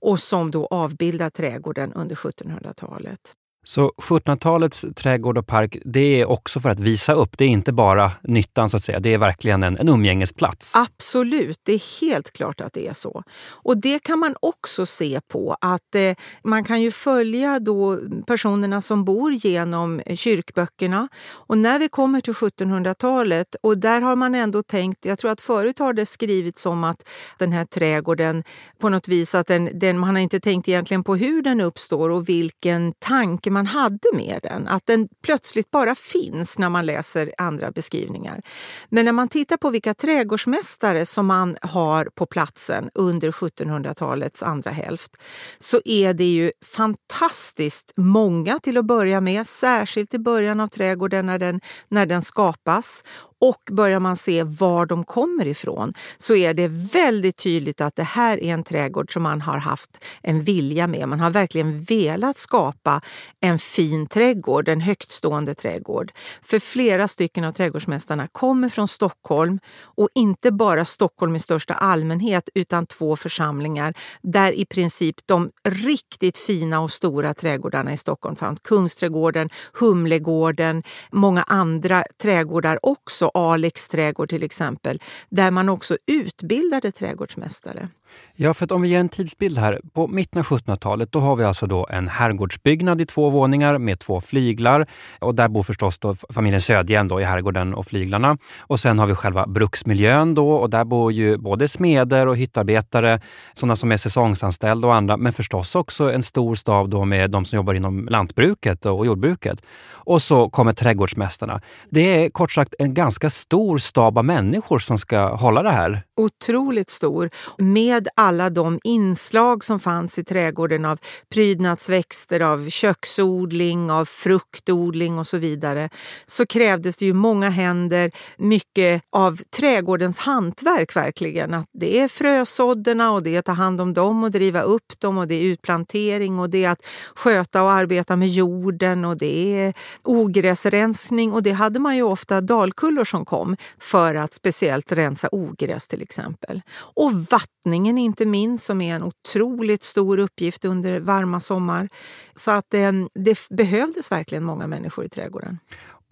och 0.00 0.20
som 0.20 0.50
då 0.50 0.66
avbildar 0.66 1.30
trädgården 1.30 1.92
under 1.92 2.14
1700-talet. 2.14 3.36
Så 3.64 3.92
1700-talets 3.96 4.86
trädgård 4.96 5.38
och 5.38 5.46
park, 5.46 5.76
det 5.84 6.20
är 6.20 6.26
också 6.26 6.60
för 6.60 6.68
att 6.68 6.80
visa 6.80 7.12
upp. 7.12 7.38
Det 7.38 7.44
är 7.44 7.48
inte 7.48 7.72
bara 7.72 8.12
nyttan 8.22 8.68
så 8.68 8.76
att 8.76 8.82
säga. 8.82 9.00
Det 9.00 9.14
är 9.14 9.18
verkligen 9.18 9.62
en, 9.62 9.78
en 9.78 9.88
umgängesplats. 9.88 10.76
Absolut, 10.76 11.60
det 11.62 11.72
är 11.72 12.00
helt 12.00 12.32
klart 12.32 12.60
att 12.60 12.72
det 12.72 12.88
är 12.88 12.92
så. 12.92 13.22
Och 13.48 13.76
det 13.76 13.98
kan 13.98 14.18
man 14.18 14.34
också 14.40 14.86
se 14.86 15.20
på 15.28 15.56
att 15.60 15.94
eh, 15.94 16.14
man 16.44 16.64
kan 16.64 16.82
ju 16.82 16.90
följa 16.90 17.60
då 17.60 17.98
personerna 18.26 18.80
som 18.80 19.04
bor 19.04 19.32
genom 19.32 20.00
eh, 20.00 20.16
kyrkböckerna. 20.16 21.08
Och 21.30 21.58
när 21.58 21.78
vi 21.78 21.88
kommer 21.88 22.20
till 22.20 22.32
1700-talet, 22.32 23.56
och 23.60 23.78
där 23.78 24.00
har 24.00 24.16
man 24.16 24.34
ändå 24.34 24.62
tänkt, 24.62 25.04
jag 25.04 25.18
tror 25.18 25.30
att 25.30 25.40
förut 25.40 25.78
har 25.78 25.92
det 25.92 26.06
skrivits 26.06 26.66
om 26.66 26.84
att 26.84 27.08
den 27.38 27.52
här 27.52 27.64
trädgården 27.64 28.44
på 28.80 28.88
något 28.88 29.08
vis, 29.08 29.34
att 29.34 29.46
den, 29.46 29.78
den, 29.78 29.98
man 29.98 30.14
har 30.14 30.22
inte 30.22 30.40
tänkt 30.40 30.68
egentligen 30.68 31.04
på 31.04 31.16
hur 31.16 31.42
den 31.42 31.60
uppstår 31.60 32.10
och 32.10 32.28
vilken 32.28 32.92
tanke 32.98 33.51
man 33.52 33.66
hade 33.66 34.08
med 34.12 34.40
den. 34.42 34.68
Att 34.68 34.86
den 34.86 35.08
plötsligt 35.24 35.70
bara 35.70 35.94
finns 35.94 36.58
när 36.58 36.68
man 36.68 36.86
läser 36.86 37.32
andra 37.38 37.70
beskrivningar. 37.70 38.42
Men 38.88 39.04
när 39.04 39.12
man 39.12 39.28
tittar 39.28 39.56
på 39.56 39.70
vilka 39.70 39.94
trädgårdsmästare 39.94 41.06
som 41.06 41.26
man 41.26 41.56
har 41.62 42.04
på 42.04 42.26
platsen 42.26 42.90
under 42.94 43.30
1700-talets 43.30 44.42
andra 44.42 44.70
hälft 44.70 45.16
så 45.58 45.80
är 45.84 46.14
det 46.14 46.24
ju 46.24 46.52
fantastiskt 46.64 47.92
många 47.96 48.58
till 48.58 48.78
att 48.78 48.84
börja 48.84 49.20
med, 49.20 49.46
särskilt 49.46 50.14
i 50.14 50.18
början 50.18 50.60
av 50.60 50.66
trädgården 50.66 51.26
när 51.26 51.38
den, 51.38 51.60
när 51.88 52.06
den 52.06 52.22
skapas 52.22 53.04
och 53.42 53.62
börjar 53.70 54.00
man 54.00 54.16
se 54.16 54.42
var 54.42 54.86
de 54.86 55.04
kommer 55.04 55.46
ifrån 55.46 55.94
så 56.18 56.34
är 56.34 56.54
det 56.54 56.68
väldigt 56.68 57.36
tydligt 57.36 57.80
att 57.80 57.96
det 57.96 58.02
här 58.02 58.42
är 58.42 58.54
en 58.54 58.64
trädgård 58.64 59.12
som 59.12 59.22
man 59.22 59.40
har 59.40 59.58
haft 59.58 60.04
en 60.22 60.42
vilja 60.42 60.86
med. 60.86 61.08
Man 61.08 61.20
har 61.20 61.30
verkligen 61.30 61.82
velat 61.82 62.36
skapa 62.36 63.00
en 63.40 63.58
fin 63.58 64.06
trädgård, 64.06 64.68
en 64.68 64.80
högtstående 64.80 65.54
trädgård. 65.54 66.12
För 66.42 66.58
flera 66.58 67.08
stycken 67.08 67.44
av 67.44 67.52
trädgårdsmästarna 67.52 68.28
kommer 68.32 68.68
från 68.68 68.88
Stockholm 68.88 69.58
och 69.82 70.08
inte 70.14 70.52
bara 70.52 70.84
Stockholm 70.84 71.36
i 71.36 71.40
största 71.40 71.74
allmänhet 71.74 72.48
utan 72.54 72.86
två 72.86 73.16
församlingar 73.16 73.94
där 74.22 74.52
i 74.52 74.64
princip 74.64 75.16
de 75.26 75.50
riktigt 75.64 76.38
fina 76.38 76.80
och 76.80 76.90
stora 76.90 77.34
trädgårdarna 77.34 77.92
i 77.92 77.96
Stockholm 77.96 78.36
fanns. 78.36 78.60
Kungsträdgården, 78.60 79.50
Humlegården, 79.72 80.82
många 81.12 81.42
andra 81.42 82.04
trädgårdar 82.22 82.78
också 82.82 83.31
Alex 83.34 83.88
trädgård 83.88 84.28
till 84.28 84.42
exempel, 84.42 85.00
där 85.28 85.50
man 85.50 85.68
också 85.68 85.96
utbildade 86.06 86.92
trädgårdsmästare. 86.92 87.88
Ja, 88.34 88.54
för 88.54 88.64
att 88.64 88.72
om 88.72 88.82
vi 88.82 88.88
ger 88.88 88.98
en 88.98 89.08
tidsbild 89.08 89.58
här. 89.58 89.80
På 89.92 90.08
mitten 90.08 90.38
av 90.38 90.44
1700-talet 90.44 91.12
då 91.12 91.20
har 91.20 91.36
vi 91.36 91.44
alltså 91.44 91.66
då 91.66 91.86
en 91.90 92.08
herrgårdsbyggnad 92.08 93.00
i 93.00 93.06
två 93.06 93.30
våningar 93.30 93.78
med 93.78 93.98
två 93.98 94.20
flyglar. 94.20 94.86
Och 95.18 95.34
där 95.34 95.48
bor 95.48 95.62
förstås 95.62 95.98
då 95.98 96.14
familjen 96.30 96.60
Södhjelm 96.60 97.08
då 97.08 97.20
i 97.20 97.24
herrgården 97.24 97.74
och 97.74 97.86
flyglarna. 97.86 98.38
Och 98.60 98.80
sen 98.80 98.98
har 98.98 99.06
vi 99.06 99.14
själva 99.14 99.46
bruksmiljön 99.46 100.34
då 100.34 100.52
och 100.52 100.70
där 100.70 100.84
bor 100.84 101.12
ju 101.12 101.36
både 101.36 101.68
smeder 101.68 102.26
och 102.26 102.36
hyttarbetare, 102.36 103.20
sådana 103.52 103.76
som 103.76 103.92
är 103.92 103.96
säsongsanställda 103.96 104.88
och 104.88 104.94
andra, 104.94 105.16
men 105.16 105.32
förstås 105.32 105.74
också 105.74 106.12
en 106.12 106.22
stor 106.22 106.54
stab 106.54 106.90
då 106.90 107.04
med 107.04 107.30
de 107.30 107.44
som 107.44 107.56
jobbar 107.56 107.74
inom 107.74 108.08
lantbruket 108.08 108.86
och 108.86 109.06
jordbruket. 109.06 109.62
Och 110.04 110.22
så 110.22 110.50
kommer 110.50 110.72
trädgårdsmästarna. 110.72 111.60
Det 111.90 112.24
är 112.24 112.30
kort 112.30 112.52
sagt 112.52 112.74
en 112.78 112.94
ganska 112.94 113.30
stor 113.30 113.78
stab 113.78 114.18
av 114.18 114.24
människor 114.24 114.78
som 114.78 114.98
ska 114.98 115.34
hålla 115.34 115.62
det 115.62 115.70
här. 115.70 116.02
Otroligt 116.16 116.90
stor. 116.90 117.30
Med 117.58 118.01
alla 118.14 118.50
de 118.50 118.80
inslag 118.84 119.64
som 119.64 119.80
fanns 119.80 120.18
i 120.18 120.24
trädgården 120.24 120.84
av 120.84 120.98
prydnadsväxter, 121.34 122.40
av 122.40 122.68
köksodling, 122.68 123.90
av 123.90 124.04
fruktodling 124.04 125.18
och 125.18 125.26
så 125.26 125.38
vidare 125.38 125.88
så 126.26 126.46
krävdes 126.46 126.96
det 126.96 127.06
ju 127.06 127.12
många 127.12 127.50
händer, 127.50 128.10
mycket 128.36 129.02
av 129.10 129.40
trädgårdens 129.56 130.18
hantverk 130.18 130.96
verkligen. 130.96 131.54
Att 131.54 131.66
det 131.72 132.00
är 132.00 132.08
frösådderna 132.08 133.12
och 133.12 133.22
det 133.22 133.34
är 133.34 133.38
att 133.38 133.44
ta 133.44 133.52
hand 133.52 133.80
om 133.80 133.92
dem 133.92 134.24
och 134.24 134.30
driva 134.30 134.62
upp 134.62 135.00
dem 135.00 135.18
och 135.18 135.28
det 135.28 135.34
är 135.34 135.42
utplantering 135.42 136.38
och 136.38 136.50
det 136.50 136.64
är 136.64 136.70
att 136.70 136.86
sköta 137.14 137.62
och 137.62 137.72
arbeta 137.72 138.16
med 138.16 138.28
jorden 138.28 139.04
och 139.04 139.16
det 139.16 139.60
är 139.60 139.74
ogräsrensning 140.02 141.32
och 141.32 141.42
det 141.42 141.52
hade 141.52 141.78
man 141.78 141.96
ju 141.96 142.02
ofta 142.02 142.40
dalkullor 142.40 143.04
som 143.04 143.24
kom 143.24 143.56
för 143.78 144.14
att 144.14 144.34
speciellt 144.34 144.92
rensa 144.92 145.28
ogräs 145.32 145.88
till 145.88 146.02
exempel. 146.02 146.62
Och 146.72 147.12
vattningen 147.12 147.91
inte 147.98 148.26
minst 148.26 148.66
som 148.66 148.80
är 148.80 148.94
en 148.94 149.02
otroligt 149.02 149.82
stor 149.82 150.18
uppgift 150.18 150.64
under 150.64 151.00
varma 151.00 151.40
sommar. 151.40 151.88
Så 152.34 152.50
att 152.50 152.74
eh, 152.74 152.92
det, 153.14 153.38
det 153.48 153.56
behövdes 153.56 154.12
verkligen 154.12 154.44
många 154.44 154.66
människor 154.66 155.04
i 155.04 155.08
trädgården. 155.08 155.58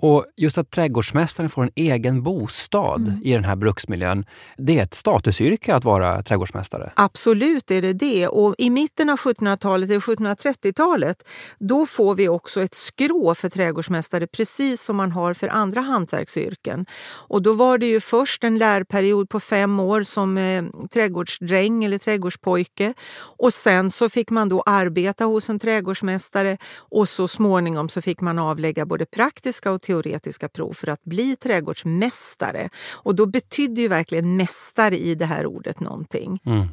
Och 0.02 0.26
just 0.37 0.59
att 0.59 0.71
trädgårdsmästaren 0.71 1.50
får 1.50 1.62
en 1.62 1.71
egen 1.75 2.23
bostad 2.23 3.09
mm. 3.09 3.21
i 3.25 3.33
den 3.33 3.45
här 3.45 3.57
bruksmiljön, 3.57 4.25
det 4.57 4.78
är 4.78 4.83
ett 4.83 4.95
statusyrke 4.95 5.75
att 5.75 5.85
vara 5.85 6.23
trädgårdsmästare. 6.23 6.92
Absolut 6.97 7.71
är 7.71 7.83
det 7.83 7.92
det. 7.92 8.28
Och 8.28 8.54
i 8.59 8.71
mitten 8.71 9.11
av 9.11 9.19
1700-talet, 9.19 9.90
eller 9.90 10.00
1730-talet, 10.00 11.23
då 11.59 11.87
får 11.87 12.14
vi 12.14 12.28
också 12.28 12.62
ett 12.62 12.75
skrå 12.75 13.35
för 13.35 13.49
trädgårdsmästare 13.49 14.26
precis 14.26 14.83
som 14.83 14.97
man 14.97 15.12
har 15.12 15.35
för 15.35 15.49
andra 15.49 15.80
hantverksyrken. 15.80 16.87
Och 17.28 17.42
då 17.42 17.52
var 17.52 17.78
det 17.78 17.87
ju 17.87 18.00
först 18.00 18.45
en 18.45 18.59
lärperiod 18.59 19.28
på 19.28 19.40
fem 19.40 19.80
år 19.80 20.02
som 20.02 20.38
eh, 20.38 20.64
trädgårdsdräng 20.92 21.85
eller 21.85 21.99
trädgårdspojke. 21.99 22.95
Och 23.38 23.52
sen 23.52 23.90
så 23.90 24.09
fick 24.09 24.30
man 24.30 24.49
då 24.49 24.62
arbeta 24.66 25.25
hos 25.25 25.50
en 25.50 25.59
trädgårdsmästare 25.59 26.59
och 26.76 27.09
så 27.09 27.28
småningom 27.28 27.88
så 27.88 28.02
fick 28.02 28.21
man 28.21 28.38
avlägga 28.38 28.87
både 28.87 29.07
praktiska 29.07 29.73
och 29.73 29.83
teoretiska 29.90 30.49
prov 30.49 30.73
för 30.73 30.88
att 30.88 31.04
bli 31.04 31.37
trädgårdsmästare. 31.37 32.68
Och 32.92 33.14
då 33.14 33.26
betydde 33.26 33.80
ju 33.80 33.88
verkligen 33.88 34.37
mästare 34.37 34.99
i 34.99 35.14
det 35.14 35.26
här 35.26 35.47
ordet 35.47 35.80
någonting. 35.80 36.40
Mm. 36.47 36.68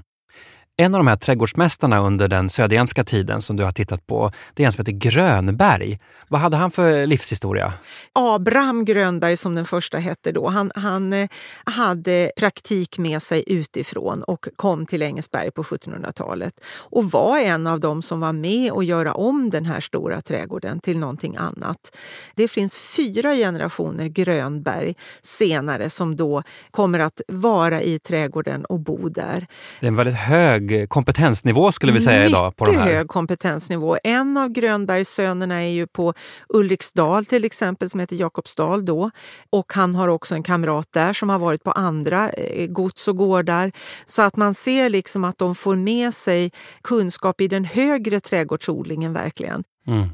En 0.79 0.95
av 0.95 0.99
de 0.99 1.07
här 1.07 1.15
trädgårdsmästarna 1.15 1.99
under 1.99 2.27
den 2.27 2.49
söderländska 2.49 3.03
tiden 3.03 3.41
som 3.41 3.55
du 3.55 3.63
har 3.63 3.71
tittat 3.71 4.07
på, 4.07 4.31
det 4.53 4.63
är 4.63 4.65
en 4.65 4.71
som 4.71 4.81
heter 4.81 4.91
Grönberg. 4.91 5.99
Vad 6.27 6.41
hade 6.41 6.57
han 6.57 6.71
för 6.71 7.05
livshistoria? 7.05 7.73
Abraham 8.13 8.85
Grönberg 8.85 9.37
som 9.37 9.55
den 9.55 9.65
första 9.65 9.97
hette 9.97 10.31
då, 10.31 10.47
han, 10.47 10.71
han 10.75 11.13
eh, 11.13 11.29
hade 11.63 12.31
praktik 12.37 12.97
med 12.97 13.21
sig 13.21 13.43
utifrån 13.47 14.23
och 14.23 14.47
kom 14.55 14.85
till 14.85 15.01
Engelsberg 15.01 15.51
på 15.51 15.63
1700-talet 15.63 16.53
och 16.77 17.05
var 17.05 17.37
en 17.37 17.67
av 17.67 17.79
dem 17.79 18.01
som 18.01 18.19
var 18.19 18.33
med 18.33 18.71
och 18.71 18.83
göra 18.83 19.13
om 19.13 19.49
den 19.49 19.65
här 19.65 19.79
stora 19.79 20.21
trädgården 20.21 20.79
till 20.79 20.99
någonting 20.99 21.35
annat. 21.35 21.97
Det 22.35 22.47
finns 22.47 22.77
fyra 22.77 23.33
generationer 23.33 24.07
Grönberg 24.07 24.95
senare 25.21 25.89
som 25.89 26.15
då 26.15 26.43
kommer 26.71 26.99
att 26.99 27.21
vara 27.27 27.81
i 27.81 27.99
trädgården 27.99 28.65
och 28.65 28.79
bo 28.79 29.09
där. 29.09 29.47
Det 29.79 29.85
är 29.85 29.87
en 29.87 29.95
väldigt 29.95 30.15
hög 30.15 30.66
kompetensnivå 30.89 31.71
skulle 31.71 31.91
vi 31.91 31.99
säga 31.99 32.25
idag. 32.25 32.55
på 32.55 32.65
de 32.65 32.75
här. 32.75 32.85
hög 32.85 33.07
kompetensnivå. 33.07 33.97
En 34.03 34.37
av 34.37 34.49
Grönbergs 34.49 35.09
sönerna 35.09 35.63
är 35.63 35.69
ju 35.69 35.87
på 35.87 36.13
Ulriksdal 36.49 37.25
till 37.25 37.45
exempel 37.45 37.89
som 37.89 37.99
heter 37.99 38.15
Jakobsdal 38.15 38.85
då. 38.85 39.11
Och 39.49 39.73
han 39.73 39.95
har 39.95 40.07
också 40.07 40.35
en 40.35 40.43
kamrat 40.43 40.87
där 40.91 41.13
som 41.13 41.29
har 41.29 41.39
varit 41.39 41.63
på 41.63 41.71
andra 41.71 42.29
eh, 42.29 42.67
gods 42.67 43.07
och 43.07 43.17
gårdar. 43.17 43.71
Så 44.05 44.21
att 44.21 44.35
man 44.35 44.53
ser 44.53 44.89
liksom 44.89 45.23
att 45.23 45.37
de 45.37 45.55
får 45.55 45.75
med 45.75 46.13
sig 46.13 46.51
kunskap 46.83 47.41
i 47.41 47.47
den 47.47 47.65
högre 47.65 48.19
trädgårdsodlingen 48.19 49.13
verkligen. 49.13 49.63
Mm. 49.87 50.09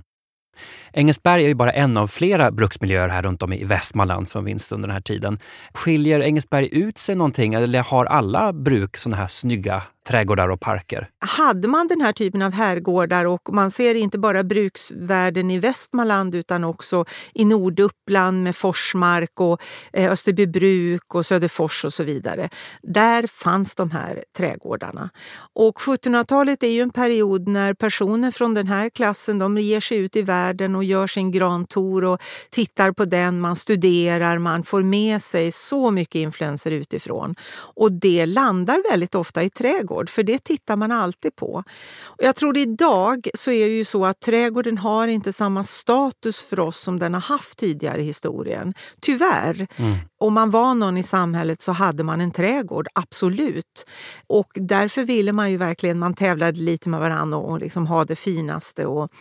Engelsberg 0.93 1.43
är 1.43 1.47
ju 1.47 1.55
bara 1.55 1.71
en 1.71 1.97
av 1.97 2.07
flera 2.07 2.51
bruksmiljöer 2.51 3.09
här 3.09 3.21
runt 3.21 3.43
om 3.43 3.53
i 3.53 3.63
Västmanland 3.63 4.27
som 4.27 4.45
finns 4.45 4.71
under 4.71 4.87
den 4.87 4.93
här 4.93 5.01
tiden. 5.01 5.39
Skiljer 5.73 6.19
Engelsberg 6.19 6.69
ut 6.71 6.97
sig 6.97 7.15
någonting 7.15 7.53
eller 7.53 7.83
har 7.83 8.05
alla 8.05 8.53
bruk 8.53 8.97
såna 8.97 9.15
här 9.15 9.27
snygga 9.27 9.83
trädgårdar 10.03 10.49
och 10.49 10.59
parker? 10.59 11.09
Hade 11.19 11.67
man 11.67 11.87
den 11.87 12.01
här 12.01 12.13
typen 12.13 12.41
av 12.41 12.51
herrgårdar 12.51 13.25
och 13.25 13.53
man 13.53 13.71
ser 13.71 13.95
inte 13.95 14.19
bara 14.19 14.43
bruksvärden 14.43 15.51
i 15.51 15.59
Västmanland 15.59 16.35
utan 16.35 16.63
också 16.63 17.05
i 17.33 17.45
Norduppland 17.45 18.43
med 18.43 18.55
Forsmark 18.55 19.41
och 19.41 19.61
eh, 19.93 20.11
Österbybruk 20.11 21.15
och 21.15 21.25
Söderfors 21.25 21.85
och 21.85 21.93
så 21.93 22.03
vidare. 22.03 22.49
Där 22.81 23.27
fanns 23.27 23.75
de 23.75 23.91
här 23.91 24.23
trädgårdarna. 24.37 25.09
Och 25.53 25.75
1700-talet 25.77 26.63
är 26.63 26.67
ju 26.67 26.81
en 26.81 26.89
period 26.89 27.47
när 27.47 27.73
personer 27.73 28.31
från 28.31 28.53
den 28.53 28.67
här 28.67 28.89
klassen 28.89 29.39
de 29.39 29.57
ger 29.57 29.79
sig 29.79 29.97
ut 29.97 30.15
i 30.15 30.21
världen 30.21 30.75
och 30.75 30.83
gör 30.83 31.07
sin 31.07 31.31
grantour 31.31 32.03
och 32.03 32.21
tittar 32.49 32.91
på 32.91 33.05
den, 33.05 33.39
man 33.39 33.55
studerar, 33.55 34.37
man 34.37 34.63
får 34.63 34.83
med 34.83 35.21
sig 35.21 35.51
så 35.51 35.91
mycket 35.91 36.15
influenser 36.15 36.71
utifrån. 36.71 37.35
Och 37.75 37.91
det 37.91 38.25
landar 38.25 38.91
väldigt 38.91 39.15
ofta 39.15 39.43
i 39.43 39.49
trädgård, 39.93 40.09
för 40.09 40.23
det 40.23 40.43
tittar 40.43 40.75
man 40.75 40.91
alltid 40.91 41.35
på. 41.35 41.63
Och 42.03 42.23
jag 42.23 42.35
tror 42.35 42.57
idag 42.57 43.27
så 43.33 43.51
är 43.51 43.69
det 43.69 43.75
ju 43.75 43.85
så 43.85 44.05
att 44.05 44.19
trädgården 44.19 44.77
har 44.77 45.07
inte 45.07 45.33
samma 45.33 45.63
status 45.63 46.41
för 46.41 46.59
oss 46.59 46.77
som 46.77 46.99
den 46.99 47.13
har 47.13 47.21
haft 47.21 47.57
tidigare 47.57 48.01
i 48.01 48.05
historien. 48.05 48.73
Tyvärr. 49.01 49.67
Mm. 49.77 49.97
Om 50.23 50.33
man 50.33 50.49
var 50.49 50.73
någon 50.73 50.97
i 50.97 51.03
samhället 51.03 51.61
så 51.61 51.71
hade 51.71 52.03
man 52.03 52.21
en 52.21 52.31
trädgård, 52.31 52.87
absolut. 52.93 53.85
Och 54.27 54.47
därför 54.55 55.03
ville 55.03 55.31
man 55.31 55.51
ju 55.51 55.57
verkligen, 55.57 55.99
man 55.99 56.13
tävlade 56.13 56.59
lite 56.59 56.89
med 56.89 56.99
varandra 56.99 57.37
och 57.37 57.59
liksom 57.59 57.87
ha 57.87 58.03
det 58.05 58.15
finaste. 58.15 58.85
Och 58.85 59.11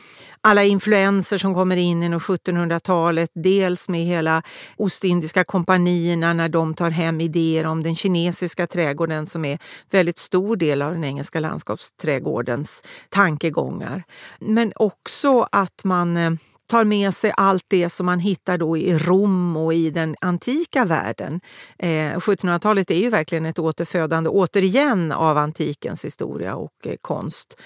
alla 0.41 0.65
influenser 0.65 1.39
som 1.39 1.55
kommer 1.55 1.77
in 1.77 2.03
inom 2.03 2.19
1700-talet, 2.19 3.31
dels 3.35 3.89
med 3.89 4.01
hela 4.01 4.43
Ostindiska 4.77 5.45
kompanierna 5.45 6.33
när 6.33 6.49
de 6.49 6.75
tar 6.75 6.91
hem 6.91 7.21
idéer 7.21 7.67
om 7.67 7.83
den 7.83 7.97
kinesiska 7.97 8.67
trädgården 8.67 9.27
som 9.27 9.45
är 9.45 9.59
väldigt 9.91 10.19
stor 10.19 10.57
del 10.57 10.83
av 10.83 10.93
den 10.93 11.05
engelska 11.05 11.41
landskapsträdgårdens 11.41 12.85
tankegångar. 13.09 14.03
Men 14.41 14.73
också 14.77 15.47
att 15.53 15.85
man 15.85 16.17
eh, 16.17 16.31
tar 16.73 16.85
med 16.85 17.15
sig 17.15 17.33
allt 17.37 17.65
det 17.69 17.89
som 17.89 18.07
man 18.07 18.21
hittar 18.21 18.59
då 18.59 18.77
i 18.77 18.99
Rom 18.99 19.57
och 19.57 19.75
i 19.75 19.91
den 19.91 20.17
antika 20.21 20.85
världen. 20.85 21.41
Eh, 21.79 21.89
1700-talet 21.89 22.91
är 22.91 22.99
ju 22.99 23.11
verkligen 23.11 23.47
ett 23.47 23.59
återfödande, 23.59 24.31
återigen, 24.31 25.13
av 25.13 25.39
antikens 25.39 26.05
historia 26.05 26.55
och 26.55 26.87
eh, 26.87 26.95
konst. 27.01 27.61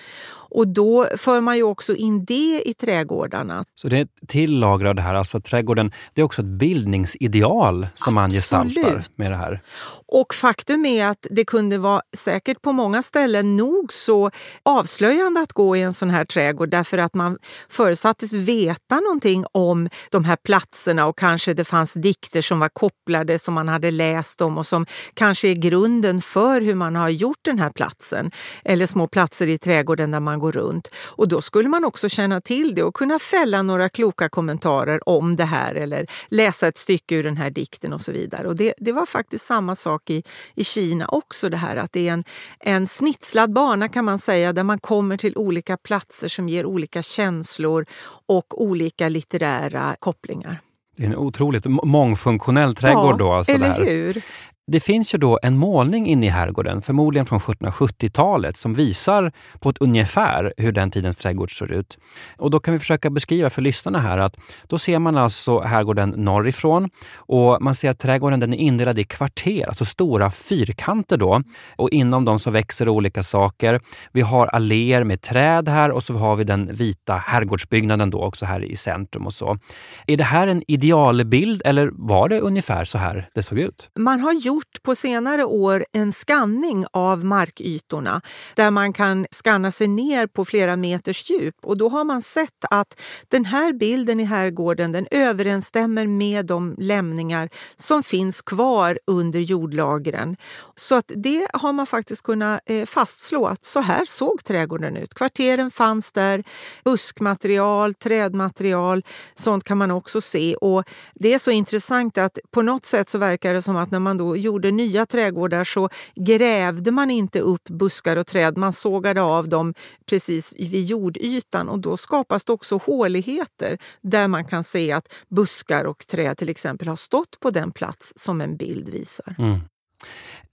Och 0.50 0.68
då 0.68 1.06
för 1.16 1.40
man 1.40 1.56
ju 1.56 1.62
också 1.62 1.94
in 1.94 2.24
det 2.24 2.62
i 2.64 2.74
trädgårdarna. 2.74 3.64
Så 3.74 3.88
det 3.88 3.98
är 3.98 4.02
ett 4.02 4.28
till 4.28 4.58
lager 4.58 4.86
av 4.86 4.94
det 4.94 5.02
här. 5.02 5.14
Alltså 5.14 5.40
trädgården, 5.40 5.92
det 6.14 6.20
är 6.20 6.24
också 6.24 6.42
ett 6.42 6.48
bildningsideal 6.48 7.86
som 7.94 8.14
man 8.14 8.30
gestaltar 8.30 8.80
Absolut. 8.80 9.18
med 9.18 9.30
det 9.30 9.36
här. 9.36 9.60
Och 10.08 10.34
faktum 10.34 10.86
är 10.86 11.06
att 11.06 11.26
det 11.30 11.44
kunde 11.44 11.78
vara 11.78 12.02
säkert 12.16 12.62
på 12.62 12.72
många 12.72 13.02
ställen 13.02 13.56
nog 13.56 13.92
så 13.92 14.30
avslöjande 14.62 15.40
att 15.40 15.52
gå 15.52 15.76
i 15.76 15.82
en 15.82 15.94
sån 15.94 16.10
här 16.10 16.24
trädgård 16.24 16.70
därför 16.70 16.98
att 16.98 17.14
man 17.14 17.38
förutsattes 17.68 18.32
veta 18.32 19.00
någonting 19.00 19.44
om 19.52 19.88
de 20.10 20.24
här 20.24 20.36
platserna 20.36 21.06
och 21.06 21.18
kanske 21.18 21.54
det 21.54 21.64
fanns 21.64 21.94
dikter 21.94 22.42
som 22.42 22.60
var 22.60 22.68
kopplade 22.68 23.38
som 23.38 23.54
man 23.54 23.68
hade 23.68 23.90
läst 23.90 24.40
om 24.40 24.58
och 24.58 24.66
som 24.66 24.86
kanske 25.14 25.48
är 25.48 25.54
grunden 25.54 26.20
för 26.20 26.60
hur 26.60 26.74
man 26.74 26.96
har 26.96 27.08
gjort 27.08 27.38
den 27.42 27.58
här 27.58 27.70
platsen. 27.70 28.30
Eller 28.64 28.86
små 28.86 29.06
platser 29.06 29.46
i 29.46 29.58
trädgården 29.58 30.10
där 30.10 30.20
man 30.20 30.35
går 30.38 30.52
runt. 30.52 30.90
Och 31.04 31.28
då 31.28 31.40
skulle 31.40 31.68
man 31.68 31.84
också 31.84 32.08
känna 32.08 32.40
till 32.40 32.74
det 32.74 32.82
och 32.82 32.94
kunna 32.94 33.18
fälla 33.18 33.62
några 33.62 33.88
kloka 33.88 34.28
kommentarer 34.28 35.08
om 35.08 35.36
det 35.36 35.44
här 35.44 35.74
eller 35.74 36.06
läsa 36.28 36.68
ett 36.68 36.76
stycke 36.76 37.14
ur 37.14 37.24
den 37.24 37.36
här 37.36 37.50
dikten 37.50 37.92
och 37.92 38.00
så 38.00 38.12
vidare. 38.12 38.48
Och 38.48 38.56
det, 38.56 38.74
det 38.78 38.92
var 38.92 39.06
faktiskt 39.06 39.44
samma 39.44 39.74
sak 39.74 40.10
i, 40.10 40.22
i 40.54 40.64
Kina 40.64 41.06
också, 41.08 41.48
det 41.48 41.56
här 41.56 41.76
att 41.76 41.92
det 41.92 42.08
är 42.08 42.12
en, 42.12 42.24
en 42.60 42.86
snitslad 42.86 43.52
bana 43.52 43.88
kan 43.88 44.04
man 44.04 44.18
säga 44.18 44.52
där 44.52 44.64
man 44.64 44.78
kommer 44.78 45.16
till 45.16 45.36
olika 45.36 45.76
platser 45.76 46.28
som 46.28 46.48
ger 46.48 46.66
olika 46.66 47.02
känslor 47.02 47.86
och 48.26 48.62
olika 48.62 49.08
litterära 49.08 49.96
kopplingar. 49.98 50.60
Det 50.96 51.02
är 51.02 51.06
en 51.06 51.16
otroligt 51.16 51.66
mångfunktionell 51.66 52.74
trädgård 52.74 53.14
ja, 53.14 53.16
då. 53.16 53.32
Alltså 53.32 53.52
eller 53.52 53.84
hur? 53.84 54.22
Det 54.66 54.80
finns 54.80 55.14
ju 55.14 55.18
då 55.18 55.38
en 55.42 55.56
målning 55.56 56.06
inne 56.06 56.26
i 56.26 56.28
herrgården, 56.28 56.82
förmodligen 56.82 57.26
från 57.26 57.38
1770-talet, 57.38 58.56
som 58.56 58.74
visar 58.74 59.32
på 59.60 59.70
ett 59.70 59.78
ungefär 59.78 60.54
hur 60.56 60.72
den 60.72 60.90
tidens 60.90 61.16
trädgård 61.16 61.58
ser 61.58 61.72
ut. 61.72 61.98
Och 62.36 62.50
då 62.50 62.58
kan 62.58 62.72
vi 62.72 62.78
försöka 62.78 63.10
beskriva 63.10 63.50
för 63.50 63.62
lyssnarna 63.62 63.98
här 63.98 64.18
att 64.18 64.36
då 64.66 64.78
ser 64.78 64.98
man 64.98 65.16
alltså 65.16 65.60
herrgården 65.60 66.10
norrifrån 66.10 66.90
och 67.16 67.62
man 67.62 67.74
ser 67.74 67.90
att 67.90 67.98
trädgården 67.98 68.40
den 68.40 68.54
är 68.54 68.58
indelad 68.58 68.98
i 68.98 69.04
kvarter, 69.04 69.66
alltså 69.66 69.84
stora 69.84 70.30
fyrkanter 70.30 71.16
då. 71.16 71.42
Och 71.76 71.90
inom 71.90 72.24
dem 72.24 72.38
så 72.38 72.50
växer 72.50 72.88
olika 72.88 73.22
saker. 73.22 73.80
Vi 74.12 74.20
har 74.20 74.46
alléer 74.46 75.04
med 75.04 75.20
träd 75.20 75.68
här 75.68 75.90
och 75.90 76.02
så 76.02 76.14
har 76.14 76.36
vi 76.36 76.44
den 76.44 76.74
vita 76.74 77.14
herrgårdsbyggnaden 77.14 78.10
då 78.10 78.22
också 78.22 78.46
här 78.46 78.64
i 78.64 78.76
centrum 78.76 79.26
och 79.26 79.34
så. 79.34 79.58
Är 80.06 80.16
det 80.16 80.24
här 80.24 80.46
en 80.46 80.62
idealbild 80.68 81.62
eller 81.64 81.90
var 81.92 82.28
det 82.28 82.40
ungefär 82.40 82.84
så 82.84 82.98
här 82.98 83.28
det 83.34 83.42
såg 83.42 83.58
ut? 83.58 83.90
Man 83.98 84.20
har 84.20 84.32
gjort 84.32 84.55
gjort 84.56 84.82
på 84.82 84.94
senare 84.94 85.44
år 85.44 85.86
en 85.92 86.12
skanning 86.12 86.86
av 86.92 87.24
markytorna 87.24 88.20
där 88.54 88.70
man 88.70 88.92
kan 88.92 89.26
skanna 89.30 89.70
sig 89.70 89.88
ner 89.88 90.26
på 90.26 90.44
flera 90.44 90.76
meters 90.76 91.30
djup. 91.30 91.54
Och 91.62 91.76
då 91.76 91.88
har 91.88 92.04
man 92.04 92.22
sett 92.22 92.64
att 92.70 93.00
den 93.28 93.44
här 93.44 93.72
bilden 93.72 94.20
i 94.20 94.24
herrgården 94.24 94.92
den 94.92 95.06
överensstämmer 95.10 96.06
med 96.06 96.46
de 96.46 96.74
lämningar 96.78 97.48
som 97.76 98.02
finns 98.02 98.42
kvar 98.42 98.98
under 99.06 99.40
jordlagren. 99.40 100.36
Så 100.74 100.94
att 100.94 101.12
det 101.16 101.48
har 101.52 101.72
man 101.72 101.86
faktiskt 101.86 102.22
kunnat 102.22 102.60
eh, 102.66 102.84
fastslå 102.84 103.46
att 103.46 103.64
så 103.64 103.80
här 103.80 104.04
såg 104.04 104.44
trädgården 104.44 104.96
ut. 104.96 105.14
Kvarteren 105.14 105.70
fanns 105.70 106.12
där, 106.12 106.44
buskmaterial, 106.84 107.94
trädmaterial, 107.94 109.02
sånt 109.34 109.64
kan 109.64 109.78
man 109.78 109.90
också 109.90 110.20
se. 110.20 110.54
Och 110.54 110.84
det 111.14 111.34
är 111.34 111.38
så 111.38 111.50
intressant 111.50 112.18
att 112.18 112.38
på 112.50 112.62
något 112.62 112.84
sätt 112.84 113.08
så 113.08 113.18
verkar 113.18 113.54
det 113.54 113.62
som 113.62 113.76
att 113.76 113.90
när 113.90 113.98
man 113.98 114.16
då 114.16 114.36
gjorde 114.46 114.70
nya 114.70 115.06
trädgårdar 115.06 115.64
så 115.64 115.88
grävde 116.14 116.90
man 116.90 117.10
inte 117.10 117.40
upp 117.40 117.68
buskar 117.68 118.16
och 118.16 118.26
träd, 118.26 118.56
man 118.56 118.72
sågade 118.72 119.22
av 119.22 119.48
dem 119.48 119.74
precis 120.10 120.54
vid 120.58 120.84
jordytan 120.84 121.68
och 121.68 121.78
då 121.78 121.96
skapas 121.96 122.44
det 122.44 122.52
också 122.52 122.76
håligheter 122.76 123.78
där 124.02 124.28
man 124.28 124.44
kan 124.44 124.64
se 124.64 124.92
att 124.92 125.12
buskar 125.28 125.84
och 125.84 126.06
träd 126.06 126.38
till 126.38 126.48
exempel 126.48 126.88
har 126.88 126.96
stått 126.96 127.40
på 127.40 127.50
den 127.50 127.72
plats 127.72 128.12
som 128.16 128.40
en 128.40 128.56
bild 128.56 128.88
visar. 128.88 129.34
Mm. 129.38 129.60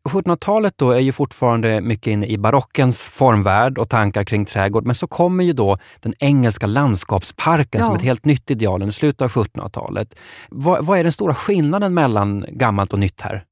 1700-talet 0.10 0.78
då 0.78 0.92
är 0.92 1.00
ju 1.00 1.12
fortfarande 1.12 1.82
mycket 1.82 2.08
inne 2.08 2.28
i 2.28 2.38
barockens 2.38 3.10
formvärld 3.10 3.78
och 3.78 3.90
tankar 3.90 4.24
kring 4.24 4.46
trädgård. 4.46 4.86
Men 4.86 4.96
så 4.96 5.08
kommer 5.08 5.44
ju 5.44 5.54
då 5.54 5.78
den 6.00 6.14
engelska 6.20 6.68
landskapsparken 6.68 7.82
Ja. 7.82 7.86
som 7.86 7.96
ett 7.96 8.02
helt 8.02 8.26
nytt 8.26 8.52
ideal 8.52 8.84
i 8.84 8.92
slutet 8.92 9.22
av 9.22 9.30
1700-talet. 9.30 10.16
Vad, 10.50 10.86
vad 10.86 11.00
är 11.00 11.04
den 11.04 11.12
stora 11.12 11.34
skillnaden 11.34 11.94
mellan 11.94 12.46
gammalt 12.50 12.94
och 12.94 13.00
nytt 13.00 13.22
här? 13.22 13.44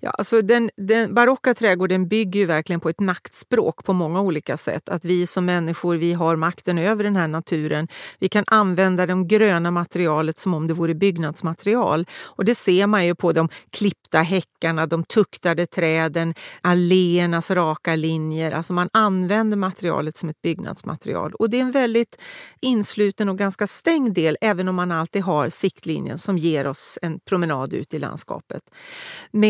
Ja, 0.00 0.10
alltså 0.10 0.42
den, 0.42 0.70
den 0.76 1.14
barocka 1.14 1.54
trädgården 1.54 2.08
bygger 2.08 2.40
ju 2.40 2.46
verkligen 2.46 2.80
på 2.80 2.88
ett 2.88 3.00
maktspråk 3.00 3.84
på 3.84 3.92
många 3.92 4.20
olika 4.20 4.56
sätt. 4.56 4.88
Att 4.88 5.04
vi 5.04 5.26
som 5.26 5.44
människor 5.44 5.96
vi 5.96 6.12
har 6.12 6.36
makten 6.36 6.78
över 6.78 7.04
den 7.04 7.16
här 7.16 7.28
naturen. 7.28 7.88
Vi 8.18 8.28
kan 8.28 8.44
använda 8.46 9.06
det 9.06 9.24
gröna 9.24 9.70
materialet 9.70 10.38
som 10.38 10.54
om 10.54 10.66
det 10.66 10.74
vore 10.74 10.94
byggnadsmaterial. 10.94 12.06
Och 12.24 12.44
det 12.44 12.54
ser 12.54 12.86
man 12.86 13.06
ju 13.06 13.14
på 13.14 13.32
de 13.32 13.48
klippta 13.70 14.18
häckarna, 14.18 14.86
de 14.86 15.04
tuktade 15.04 15.66
träden, 15.66 16.34
alléernas 16.60 17.50
raka 17.50 17.96
linjer. 17.96 18.52
Alltså 18.52 18.72
man 18.72 18.88
använder 18.92 19.56
materialet 19.56 20.16
som 20.16 20.28
ett 20.28 20.42
byggnadsmaterial. 20.42 21.32
Och 21.32 21.50
det 21.50 21.56
är 21.56 21.62
en 21.62 21.70
väldigt 21.70 22.18
insluten 22.60 23.28
och 23.28 23.38
ganska 23.38 23.66
stängd 23.66 24.14
del 24.14 24.36
även 24.40 24.68
om 24.68 24.76
man 24.76 24.92
alltid 24.92 25.22
har 25.22 25.48
siktlinjen 25.48 26.18
som 26.18 26.38
ger 26.38 26.66
oss 26.66 26.98
en 27.02 27.20
promenad 27.20 27.74
ut 27.74 27.94
i 27.94 27.98
landskapet. 27.98 28.62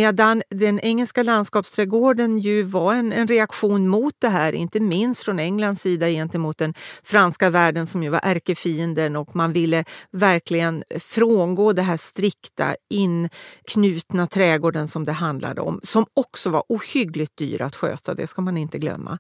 Medan 0.03 0.43
den 0.51 0.81
engelska 0.81 1.23
landskapsträdgården 1.23 2.39
ju 2.39 2.63
var 2.63 2.95
en, 2.95 3.13
en 3.13 3.29
reaktion 3.29 3.89
mot 3.89 4.15
det 4.19 4.29
här, 4.29 4.53
inte 4.53 4.81
minst 4.81 5.23
från 5.23 5.39
Englands 5.39 5.83
sida 5.83 6.09
gentemot 6.09 6.59
den 6.59 6.75
franska 7.03 7.51
världen 7.51 7.87
som 7.87 8.03
ju 8.03 8.09
var 8.09 8.21
ärkefienden 8.23 9.17
och 9.17 9.37
man 9.37 9.53
ville 9.53 9.85
verkligen 10.11 10.85
frångå 10.99 11.73
det 11.73 11.83
här 11.83 11.97
strikta 11.97 12.75
inknutna 12.91 14.27
trädgården 14.27 14.89
som 14.89 15.05
det 15.05 15.13
handlade 15.13 15.61
om, 15.61 15.81
som 15.83 16.07
också 16.15 16.51
var 16.51 16.65
ohyggligt 16.69 17.37
dyr 17.37 17.63
att 17.63 17.77
sköta, 17.77 18.15
det 18.15 18.27
ska 18.27 18.43
man 18.43 18.57
inte 18.57 18.79
glömma. 18.79 19.19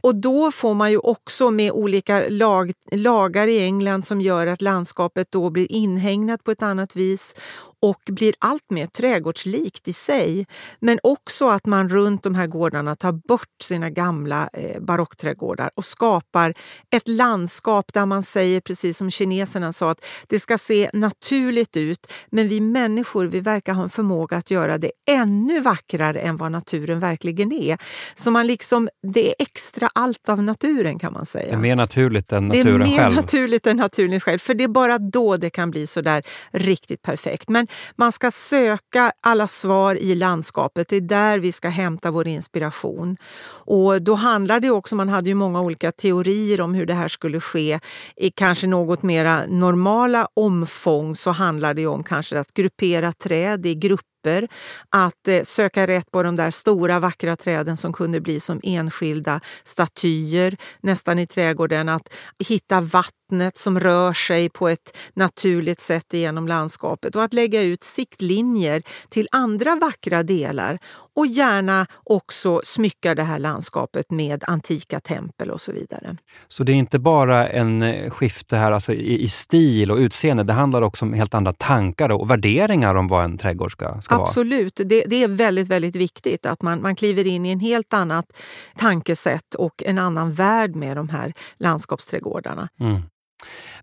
Och 0.00 0.14
då 0.14 0.50
får 0.50 0.74
man 0.74 0.90
ju 0.90 0.98
också 0.98 1.50
med 1.50 1.72
olika 1.72 2.24
lag, 2.28 2.72
lagar 2.92 3.48
i 3.48 3.64
England 3.64 4.02
som 4.02 4.20
gör 4.20 4.46
att 4.46 4.62
landskapet 4.62 5.30
då 5.30 5.50
blir 5.50 5.72
inhägnat 5.72 6.44
på 6.44 6.50
ett 6.50 6.62
annat 6.62 6.96
vis 6.96 7.34
och 7.82 8.00
blir 8.06 8.34
allt 8.38 8.70
mer 8.70 8.86
trädgårdslikt 8.86 9.88
i 9.88 9.92
sig. 9.92 10.46
Men 10.80 10.98
också 11.02 11.48
att 11.48 11.66
man 11.66 11.88
runt 11.88 12.22
de 12.22 12.34
här 12.34 12.46
gårdarna 12.46 12.96
tar 12.96 13.12
bort 13.12 13.62
sina 13.62 13.90
gamla 13.90 14.48
eh, 14.52 14.80
barockträdgårdar 14.80 15.70
och 15.74 15.84
skapar 15.84 16.54
ett 16.90 17.08
landskap 17.08 17.92
där 17.92 18.06
man 18.06 18.22
säger, 18.22 18.60
precis 18.60 18.98
som 18.98 19.10
kineserna 19.10 19.72
sa, 19.72 19.90
att 19.90 20.04
det 20.26 20.40
ska 20.40 20.58
se 20.58 20.90
naturligt 20.92 21.76
ut 21.76 22.12
men 22.30 22.48
vi 22.48 22.60
människor 22.60 23.26
vi 23.26 23.40
verkar 23.40 23.72
ha 23.72 23.82
en 23.82 23.88
förmåga 23.88 24.36
att 24.36 24.50
göra 24.50 24.78
det 24.78 24.90
ännu 25.10 25.60
vackrare 25.60 26.20
än 26.20 26.36
vad 26.36 26.52
naturen 26.52 27.00
verkligen 27.00 27.52
är. 27.52 27.78
Så 28.14 28.30
man 28.30 28.46
liksom, 28.46 28.88
det 29.12 29.28
är 29.28 29.34
extra 29.38 29.88
allt 29.94 30.28
av 30.28 30.42
naturen 30.42 30.98
kan 30.98 31.12
man 31.12 31.26
säga. 31.26 31.46
Det 31.46 31.52
är 31.52 31.58
mer 31.58 31.76
naturligt 31.76 32.32
än 32.32 32.48
naturen 32.48 32.64
själv. 32.64 32.78
Det 32.78 32.84
är 32.84 32.90
mer 32.90 32.98
själv. 32.98 33.14
naturligt 33.14 33.66
än 33.66 33.76
naturen 33.76 34.20
själv, 34.20 34.38
för 34.38 34.54
det 34.54 34.64
är 34.64 34.68
bara 34.68 34.98
då 34.98 35.36
det 35.36 35.50
kan 35.50 35.70
bli 35.70 35.86
så 35.86 36.00
där 36.00 36.22
riktigt 36.52 37.02
perfekt. 37.02 37.48
Men 37.48 37.66
man 37.96 38.12
ska 38.12 38.30
söka 38.30 39.12
alla 39.20 39.48
svar 39.48 39.94
i 39.94 40.14
landskapet. 40.14 40.88
Det 40.88 40.96
är 40.96 41.00
där 41.00 41.38
vi 41.38 41.52
ska 41.52 41.68
hämta 41.68 42.10
vår 42.10 42.28
inspiration. 42.28 43.16
Och 43.64 44.02
då 44.02 44.14
handlar 44.14 44.60
det 44.60 44.70
också, 44.70 44.96
man 44.96 45.08
hade 45.08 45.28
ju 45.28 45.34
många 45.34 45.60
olika 45.60 45.92
teorier 45.92 46.60
om 46.60 46.74
hur 46.74 46.86
det 46.86 46.94
här 46.94 47.08
skulle 47.08 47.40
ske. 47.40 47.80
I 48.16 48.30
kanske 48.30 48.66
något 48.66 49.02
mera 49.02 49.46
normala 49.46 50.28
omfång 50.34 51.16
så 51.16 51.30
handlar 51.30 51.74
det 51.74 51.86
om 51.86 52.04
kanske 52.04 52.38
att 52.40 52.54
gruppera 52.54 53.12
träd 53.12 53.66
i 53.66 53.74
grupper 53.74 54.11
grupper, 54.22 54.48
att 54.90 55.28
eh, 55.28 55.42
söka 55.42 55.86
rätt 55.86 56.10
på 56.10 56.22
de 56.22 56.36
där 56.36 56.50
stora 56.50 57.00
vackra 57.00 57.36
träden 57.36 57.76
som 57.76 57.92
kunde 57.92 58.20
bli 58.20 58.40
som 58.40 58.60
enskilda 58.62 59.40
statyer 59.64 60.56
nästan 60.80 61.18
i 61.18 61.26
trädgården, 61.26 61.88
att 61.88 62.08
hitta 62.48 62.80
vattnet 62.80 63.56
som 63.56 63.80
rör 63.80 64.12
sig 64.12 64.48
på 64.48 64.68
ett 64.68 64.96
naturligt 65.14 65.80
sätt 65.80 66.06
genom 66.12 66.48
landskapet 66.48 67.16
och 67.16 67.22
att 67.22 67.32
lägga 67.32 67.62
ut 67.62 67.82
siktlinjer 67.82 68.82
till 69.08 69.28
andra 69.32 69.76
vackra 69.76 70.22
delar 70.22 70.78
och 71.16 71.26
gärna 71.26 71.86
också 72.04 72.60
smycka 72.64 73.14
det 73.14 73.22
här 73.22 73.38
landskapet 73.38 74.10
med 74.10 74.44
antika 74.46 75.00
tempel 75.00 75.50
och 75.50 75.60
så 75.60 75.72
vidare. 75.72 76.16
Så 76.48 76.64
det 76.64 76.72
är 76.72 76.76
inte 76.76 76.98
bara 76.98 77.48
en 77.48 77.82
eh, 77.82 78.10
skifte 78.10 78.56
här 78.56 78.72
alltså 78.72 78.92
i, 78.92 79.22
i 79.22 79.28
stil 79.28 79.90
och 79.90 79.96
utseende, 79.96 80.42
det 80.42 80.52
handlar 80.52 80.82
också 80.82 81.04
om 81.04 81.12
helt 81.12 81.34
andra 81.34 81.52
tankar 81.52 82.08
och 82.08 82.30
värderingar 82.30 82.94
om 82.94 83.08
vad 83.08 83.24
en 83.24 83.38
trädgård 83.38 83.72
ska, 83.72 84.00
ska 84.00 84.14
Absolut, 84.14 84.80
vara? 84.80 84.88
Det, 84.88 85.04
det 85.06 85.24
är 85.24 85.28
väldigt, 85.28 85.68
väldigt 85.68 85.96
viktigt 85.96 86.46
att 86.46 86.62
man, 86.62 86.82
man 86.82 86.96
kliver 86.96 87.26
in 87.26 87.46
i 87.46 87.50
en 87.50 87.60
helt 87.60 87.92
annat 87.92 88.32
tankesätt 88.76 89.54
och 89.54 89.82
en 89.86 89.98
annan 89.98 90.32
värld 90.32 90.76
med 90.76 90.96
de 90.96 91.08
här 91.08 91.32
landskapsträdgårdarna. 91.58 92.68
Mm. 92.80 93.02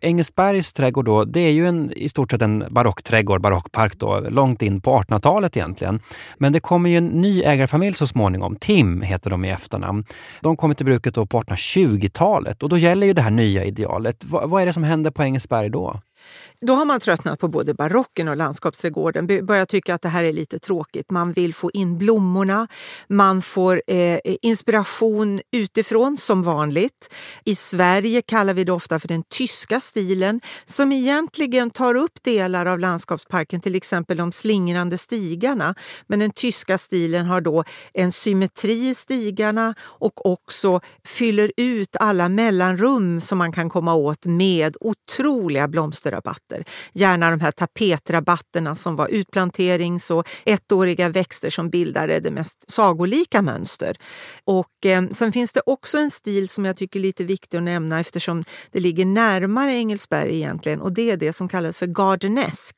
Engelsbergs 0.01 0.73
trädgård 0.73 1.05
då, 1.05 1.25
det 1.25 1.39
är 1.39 1.51
ju 1.51 1.67
en, 1.67 1.91
i 1.91 2.09
stort 2.09 2.31
sett 2.31 2.41
en 2.41 2.63
barockträdgård, 2.69 3.41
barockpark 3.41 3.99
då, 3.99 4.19
långt 4.19 4.61
in 4.61 4.81
på 4.81 4.91
1800-talet 4.99 5.57
egentligen. 5.57 5.99
Men 6.37 6.53
det 6.53 6.59
kommer 6.59 6.89
ju 6.89 6.97
en 6.97 7.07
ny 7.07 7.43
ägarfamilj 7.43 7.95
så 7.95 8.07
småningom. 8.07 8.55
Tim 8.55 9.01
heter 9.01 9.29
de 9.29 9.45
i 9.45 9.49
efternamn. 9.49 10.05
De 10.41 10.57
kommer 10.57 10.75
till 10.75 10.85
bruket 10.85 11.15
då 11.15 11.25
på 11.25 11.41
1820-talet 11.41 12.63
och 12.63 12.69
då 12.69 12.77
gäller 12.77 13.07
ju 13.07 13.13
det 13.13 13.21
här 13.21 13.31
nya 13.31 13.65
idealet. 13.65 14.23
V 14.23 14.37
vad 14.43 14.61
är 14.61 14.65
det 14.65 14.73
som 14.73 14.83
händer 14.83 15.11
på 15.11 15.23
Engelsberg 15.23 15.69
då? 15.69 15.99
Då 16.61 16.73
har 16.73 16.85
man 16.85 16.99
tröttnat 16.99 17.39
på 17.39 17.47
både 17.47 17.73
barocken 17.73 18.27
och 18.27 18.37
landskapsträdgården. 18.37 19.45
Börjar 19.45 19.65
tycka 19.65 19.95
att 19.95 20.01
det 20.01 20.09
här 20.09 20.23
är 20.23 20.33
lite 20.33 20.59
tråkigt. 20.59 21.11
Man 21.11 21.33
vill 21.33 21.53
få 21.53 21.71
in 21.73 21.97
blommorna. 21.97 22.67
Man 23.07 23.41
får 23.41 23.81
eh, 23.87 24.19
inspiration 24.41 25.41
utifrån 25.51 26.17
som 26.17 26.43
vanligt. 26.43 27.13
I 27.43 27.55
Sverige 27.55 28.21
kallar 28.21 28.53
vi 28.53 28.63
det 28.63 28.71
ofta 28.71 28.99
för 28.99 29.07
den 29.07 29.23
tyska 29.23 29.79
stilen 29.89 30.41
som 30.65 30.91
egentligen 30.91 31.69
tar 31.69 31.95
upp 31.95 32.23
delar 32.23 32.65
av 32.65 32.79
landskapsparken, 32.79 33.61
till 33.61 33.75
exempel 33.75 34.17
de 34.17 34.31
slingrande 34.31 34.97
stigarna. 34.97 35.75
Men 36.07 36.19
den 36.19 36.31
tyska 36.31 36.77
stilen 36.77 37.25
har 37.25 37.41
då 37.41 37.63
en 37.93 38.11
symmetri 38.11 38.89
i 38.89 38.95
stigarna 38.95 39.75
och 39.81 40.25
också 40.25 40.79
fyller 41.05 41.51
ut 41.57 41.95
alla 41.99 42.29
mellanrum 42.29 43.21
som 43.21 43.37
man 43.37 43.51
kan 43.51 43.69
komma 43.69 43.93
åt 43.93 44.25
med 44.25 44.77
otroliga 44.79 45.67
blomsterrabatter. 45.67 46.63
Gärna 46.93 47.29
de 47.29 47.39
här 47.39 47.51
tapetrabatterna 47.51 48.75
som 48.75 48.95
var 48.95 49.07
utplanterings 49.07 50.11
och 50.11 50.27
ettåriga 50.45 51.09
växter 51.09 51.49
som 51.49 51.69
bildade 51.69 52.19
det 52.19 52.31
mest 52.31 52.71
sagolika 52.71 53.41
mönster. 53.41 53.97
Och 54.45 54.85
eh, 54.85 55.09
sen 55.11 55.31
finns 55.31 55.53
det 55.53 55.61
också 55.65 55.97
en 55.97 56.11
stil 56.11 56.49
som 56.49 56.65
jag 56.65 56.77
tycker 56.77 56.99
är 56.99 57.03
lite 57.03 57.23
viktig 57.23 57.57
att 57.57 57.63
nämna 57.63 57.99
eftersom 57.99 58.43
det 58.71 58.79
ligger 58.79 59.05
närmare 59.05 59.73
Engelsberg 59.79 60.35
egentligen 60.35 60.81
och 60.81 60.93
det 60.93 61.11
är 61.11 61.17
det 61.17 61.33
som 61.33 61.47
kallas 61.47 61.79
för 61.79 61.87
gardenesk. 61.87 62.75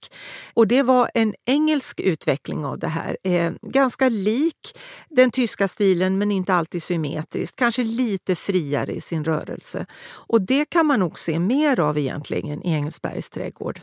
Och 0.53 0.67
det 0.67 0.83
var 0.83 1.11
en 1.13 1.35
engelsk 1.45 1.99
utveckling 1.99 2.65
av 2.65 2.79
det 2.79 2.87
här. 2.87 3.17
Eh, 3.23 3.51
ganska 3.61 4.09
lik 4.09 4.77
den 5.09 5.31
tyska 5.31 5.67
stilen 5.67 6.17
men 6.17 6.31
inte 6.31 6.53
alltid 6.53 6.83
symmetriskt. 6.83 7.55
Kanske 7.55 7.83
lite 7.83 8.35
friare 8.35 8.93
i 8.93 9.01
sin 9.01 9.23
rörelse. 9.23 9.85
Och 10.27 10.41
det 10.41 10.65
kan 10.69 10.85
man 10.85 10.99
nog 10.99 11.19
se 11.19 11.39
mer 11.39 11.79
av 11.79 11.97
egentligen 11.97 12.65
i 12.65 12.73
Engelsbergs 12.73 13.29
trädgård. 13.29 13.79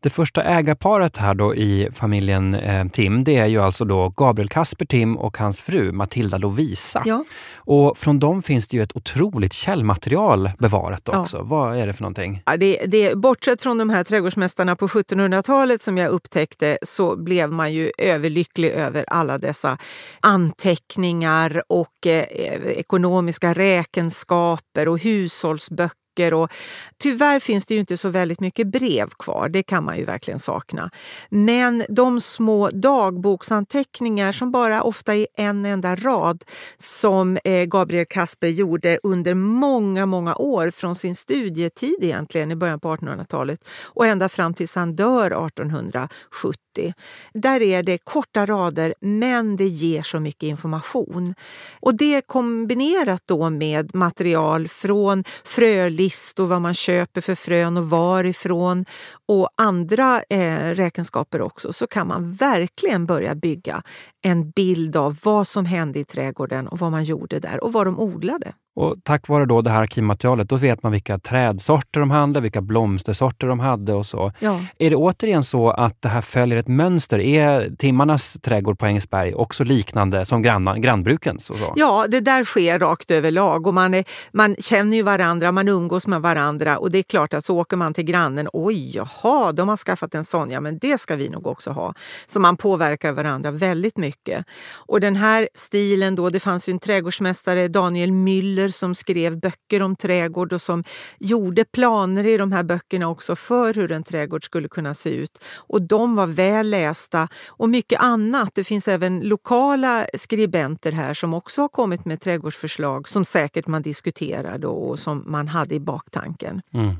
Det 0.00 0.10
första 0.10 0.42
ägarparet 0.42 1.16
här 1.16 1.34
då 1.34 1.54
i 1.54 1.88
familjen 1.92 2.54
eh, 2.54 2.88
Tim, 2.88 3.24
det 3.24 3.36
är 3.36 3.46
ju 3.46 3.58
alltså 3.58 3.84
då 3.84 4.08
Gabriel 4.08 4.48
Kasper 4.48 4.84
Tim 4.84 5.16
och 5.16 5.38
hans 5.38 5.60
fru 5.60 5.92
Matilda 5.92 6.38
Lovisa. 6.38 7.02
Ja. 7.06 7.24
Och 7.56 7.98
från 7.98 8.18
dem 8.18 8.42
finns 8.42 8.68
det 8.68 8.76
ju 8.76 8.82
ett 8.82 8.96
otroligt 8.96 9.52
källmaterial 9.52 10.50
bevarat 10.58 11.08
också. 11.08 11.36
Ja. 11.36 11.42
Vad 11.42 11.78
är 11.78 11.86
det 11.86 11.92
för 11.92 12.02
någonting? 12.02 12.42
Ja, 12.46 12.56
det, 12.56 12.86
det, 12.86 13.14
bortsett 13.14 13.62
från 13.62 13.78
de 13.78 13.90
här 13.90 14.04
trädgårdsmästarna 14.04 14.76
på 14.76 14.88
1700-talet 14.88 15.82
som 15.82 15.98
jag 15.98 16.08
upptäckte 16.08 16.78
så 16.82 17.16
blev 17.16 17.52
man 17.52 17.72
ju 17.72 17.90
överlycklig 17.98 18.70
över 18.70 19.04
alla 19.08 19.38
dessa 19.38 19.78
anteckningar 20.20 21.62
och 21.68 22.06
eh, 22.06 22.24
ekonomiska 22.66 23.54
räkenskaper 23.54 24.88
och 24.88 24.98
hushållsböcker 24.98 26.07
böcker. 26.18 26.34
Och 26.34 26.52
tyvärr 26.98 27.40
finns 27.40 27.66
det 27.66 27.74
ju 27.74 27.80
inte 27.80 27.96
så 27.96 28.08
väldigt 28.08 28.40
mycket 28.40 28.66
brev 28.66 29.08
kvar, 29.18 29.48
det 29.48 29.62
kan 29.62 29.84
man 29.84 29.98
ju 29.98 30.04
verkligen 30.04 30.38
sakna. 30.38 30.90
Men 31.30 31.84
de 31.88 32.20
små 32.20 32.70
dagboksanteckningar 32.70 34.32
som 34.32 34.50
bara 34.52 34.82
ofta 34.82 35.14
är 35.14 35.26
en 35.36 35.66
enda 35.66 35.96
rad 35.96 36.44
som 36.78 37.38
eh, 37.44 37.64
Gabriel 37.64 38.06
Kasper 38.06 38.48
gjorde 38.48 38.98
under 39.02 39.34
många, 39.34 40.06
många 40.06 40.36
år 40.36 40.70
från 40.70 40.96
sin 40.96 41.14
studietid 41.14 41.96
egentligen 42.00 42.50
i 42.50 42.56
början 42.56 42.80
på 42.80 42.96
1800-talet 42.96 43.60
och 43.94 44.06
ända 44.06 44.28
fram 44.28 44.54
tills 44.54 44.74
han 44.74 44.96
dör 44.96 45.46
1870. 45.46 46.94
Där 47.34 47.62
är 47.62 47.82
det 47.82 47.98
korta 48.04 48.46
rader 48.46 48.94
men 49.00 49.56
det 49.56 49.66
ger 49.66 50.02
så 50.02 50.20
mycket 50.20 50.42
information. 50.42 51.34
Och 51.80 51.96
det 51.96 52.26
kombinerat 52.26 53.22
då 53.26 53.50
med 53.50 53.94
material 53.94 54.68
från 54.68 55.24
Fröli 55.44 56.07
listor 56.08 56.46
vad 56.46 56.62
man 56.62 56.74
köper 56.74 57.20
för 57.20 57.34
frön 57.34 57.76
och 57.76 57.90
varifrån 57.90 58.84
och 59.28 59.48
andra 59.56 60.22
eh, 60.30 60.74
räkenskaper 60.74 61.40
också 61.40 61.72
så 61.72 61.86
kan 61.86 62.06
man 62.06 62.32
verkligen 62.32 63.06
börja 63.06 63.34
bygga 63.34 63.82
en 64.24 64.50
bild 64.50 64.96
av 64.96 65.18
vad 65.24 65.46
som 65.46 65.66
hände 65.66 65.98
i 65.98 66.04
trädgården 66.04 66.68
och 66.68 66.78
vad 66.78 66.90
man 66.90 67.04
gjorde 67.04 67.40
där 67.40 67.64
och 67.64 67.72
vad 67.72 67.86
de 67.86 67.98
odlade. 67.98 68.52
Och 68.78 68.96
tack 69.04 69.28
vare 69.28 69.46
då 69.46 69.62
det 69.62 69.70
här 69.70 69.82
arkivmaterialet, 69.82 70.48
då 70.48 70.56
vet 70.56 70.82
man 70.82 70.92
vilka 70.92 71.18
trädsorter 71.18 72.00
de 72.00 72.10
hade, 72.10 72.40
vilka 72.40 72.60
blomstersorter 72.60 73.46
de 73.46 73.60
hade 73.60 73.94
och 73.94 74.06
så. 74.06 74.32
Ja. 74.38 74.60
Är 74.78 74.90
det 74.90 74.96
återigen 74.96 75.44
så 75.44 75.70
att 75.70 76.02
det 76.02 76.08
här 76.08 76.20
följer 76.20 76.58
ett 76.58 76.68
mönster? 76.68 77.18
Är 77.18 77.76
Timmarnas 77.78 78.38
trädgård 78.42 78.78
på 78.78 78.86
Engelsberg 78.86 79.34
också 79.34 79.64
liknande 79.64 80.24
som 80.24 80.42
granna, 80.42 80.78
grannbrukens? 80.78 81.50
Och 81.50 81.56
så? 81.56 81.72
Ja, 81.76 82.06
det 82.08 82.20
där 82.20 82.44
sker 82.44 82.78
rakt 82.78 83.10
överlag 83.10 83.66
och 83.66 83.74
man, 83.74 83.94
är, 83.94 84.04
man 84.32 84.56
känner 84.58 84.96
ju 84.96 85.02
varandra, 85.02 85.52
man 85.52 85.68
umgås 85.68 86.06
med 86.06 86.22
varandra 86.22 86.78
och 86.78 86.90
det 86.90 86.98
är 86.98 87.02
klart 87.02 87.34
att 87.34 87.44
så 87.44 87.58
åker 87.58 87.76
man 87.76 87.94
till 87.94 88.04
grannen. 88.04 88.48
Oj, 88.52 88.96
jaha, 88.96 89.52
de 89.52 89.68
har 89.68 89.76
skaffat 89.76 90.14
en 90.14 90.24
sån, 90.24 90.50
ja 90.50 90.60
men 90.60 90.78
det 90.78 91.00
ska 91.00 91.16
vi 91.16 91.28
nog 91.28 91.46
också 91.46 91.70
ha. 91.70 91.94
Så 92.26 92.40
man 92.40 92.56
påverkar 92.56 93.12
varandra 93.12 93.50
väldigt 93.50 93.96
mycket. 93.96 94.44
Och 94.74 95.00
den 95.00 95.16
här 95.16 95.48
stilen 95.54 96.14
då, 96.14 96.30
det 96.30 96.40
fanns 96.40 96.68
ju 96.68 96.70
en 96.70 96.78
trädgårdsmästare, 96.78 97.68
Daniel 97.68 98.10
Müller, 98.10 98.67
som 98.72 98.94
skrev 98.94 99.40
böcker 99.40 99.82
om 99.82 99.96
trädgård 99.96 100.52
och 100.52 100.62
som 100.62 100.84
gjorde 101.18 101.64
planer 101.64 102.26
i 102.26 102.36
de 102.36 102.52
här 102.52 102.62
böckerna 102.62 103.08
också 103.08 103.36
för 103.36 103.74
hur 103.74 103.92
en 103.92 104.04
trädgård 104.04 104.44
skulle 104.44 104.68
kunna 104.68 104.94
se 104.94 105.10
ut. 105.10 105.44
Och 105.56 105.82
de 105.82 106.16
var 106.16 106.26
väl 106.26 106.70
lästa 106.70 107.28
och 107.48 107.68
mycket 107.68 108.00
annat. 108.00 108.50
Det 108.54 108.64
finns 108.64 108.88
även 108.88 109.20
lokala 109.20 110.06
skribenter 110.14 110.92
här 110.92 111.14
som 111.14 111.34
också 111.34 111.60
har 111.60 111.68
kommit 111.68 112.04
med 112.04 112.20
trädgårdsförslag 112.20 113.08
som 113.08 113.24
säkert 113.24 113.66
man 113.66 113.82
diskuterade 113.82 114.66
och 114.66 114.98
som 114.98 115.24
man 115.26 115.48
hade 115.48 115.74
i 115.74 115.80
baktanken. 115.80 116.62
Mm. 116.74 116.96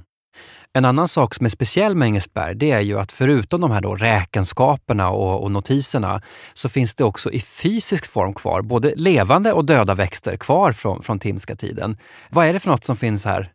En 0.73 0.85
annan 0.85 1.09
sak 1.09 1.35
som 1.35 1.47
är 1.47 1.51
speciell 1.51 1.97
med 1.97 2.07
Engelsberg 2.07 2.55
det 2.55 2.71
är 2.71 2.81
ju 2.81 2.99
att 2.99 3.13
förutom 3.13 3.61
de 3.61 3.71
här 3.71 3.81
då 3.81 3.95
räkenskaperna 3.95 5.11
och, 5.11 5.43
och, 5.43 5.51
notiserna 5.51 6.23
så 6.53 6.69
finns 6.69 6.95
det 6.95 7.05
också 7.05 7.31
i 7.31 7.41
fysisk 7.41 8.11
form 8.11 8.35
kvar 8.35 8.63
både 8.63 8.95
levande 8.97 9.53
och 9.53 9.65
döda 9.65 9.95
växter 9.95 10.37
kvar 10.37 10.73
från, 10.73 11.03
från 11.03 11.19
Timska 11.19 11.57
tiden. 11.57 11.97
Vad 12.31 12.47
är 12.47 12.53
det 12.53 12.61
för 12.61 12.71
något 12.71 12.85
som 12.85 12.97
finns 12.97 13.25
här? 13.25 13.53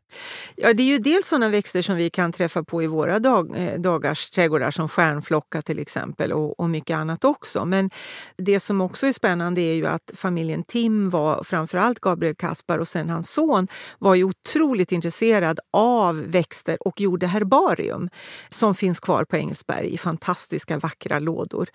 Ja, 0.56 0.74
det 0.74 0.84
är 0.84 0.88
ju 0.88 0.98
dels 0.98 1.28
sådana 1.28 1.50
växter 1.50 1.82
som 1.82 1.96
vi 1.96 2.10
kan 2.10 2.32
träffa 2.32 2.64
på 2.64 2.84
i 2.84 2.88
våra 2.88 3.20
dag, 3.20 3.52
eh, 3.56 3.80
dagars 3.80 4.30
trädgårdar 4.30 4.72
som 4.72 4.88
stjärnflocka 4.88 5.62
till 5.62 5.80
exempel 5.80 6.32
och, 6.32 6.60
och, 6.60 6.70
mycket 6.70 6.98
annat 6.98 7.24
också. 7.24 7.66
Men 7.66 7.90
det 8.38 8.60
som 8.60 8.82
också 8.82 9.08
är 9.08 9.14
spännande 9.14 9.62
är 9.62 9.74
ju 9.74 9.88
att 9.88 10.12
familjen 10.16 10.64
Tim 10.64 11.10
var, 11.10 11.44
framförallt 11.44 12.00
Gabriel 12.00 12.36
Kaspar 12.36 12.80
och 12.80 12.88
sen 12.88 13.10
hans 13.10 13.30
son, 13.30 13.68
var 14.00 14.16
ju 14.16 14.24
otroligt 14.24 14.92
intresserad 14.92 15.60
av 15.74 16.24
växter 16.28 16.73
och 16.80 17.02
gjorde 17.02 17.28
herbarium 17.28 18.10
som 18.50 18.76
finns 18.76 19.00
kvar 19.00 19.24
på 19.24 19.36
Engelsberg 19.36 19.94
i 19.94 19.98
fantastiska 19.98 20.78
vackra 20.78 21.20
lådor. 21.20 21.68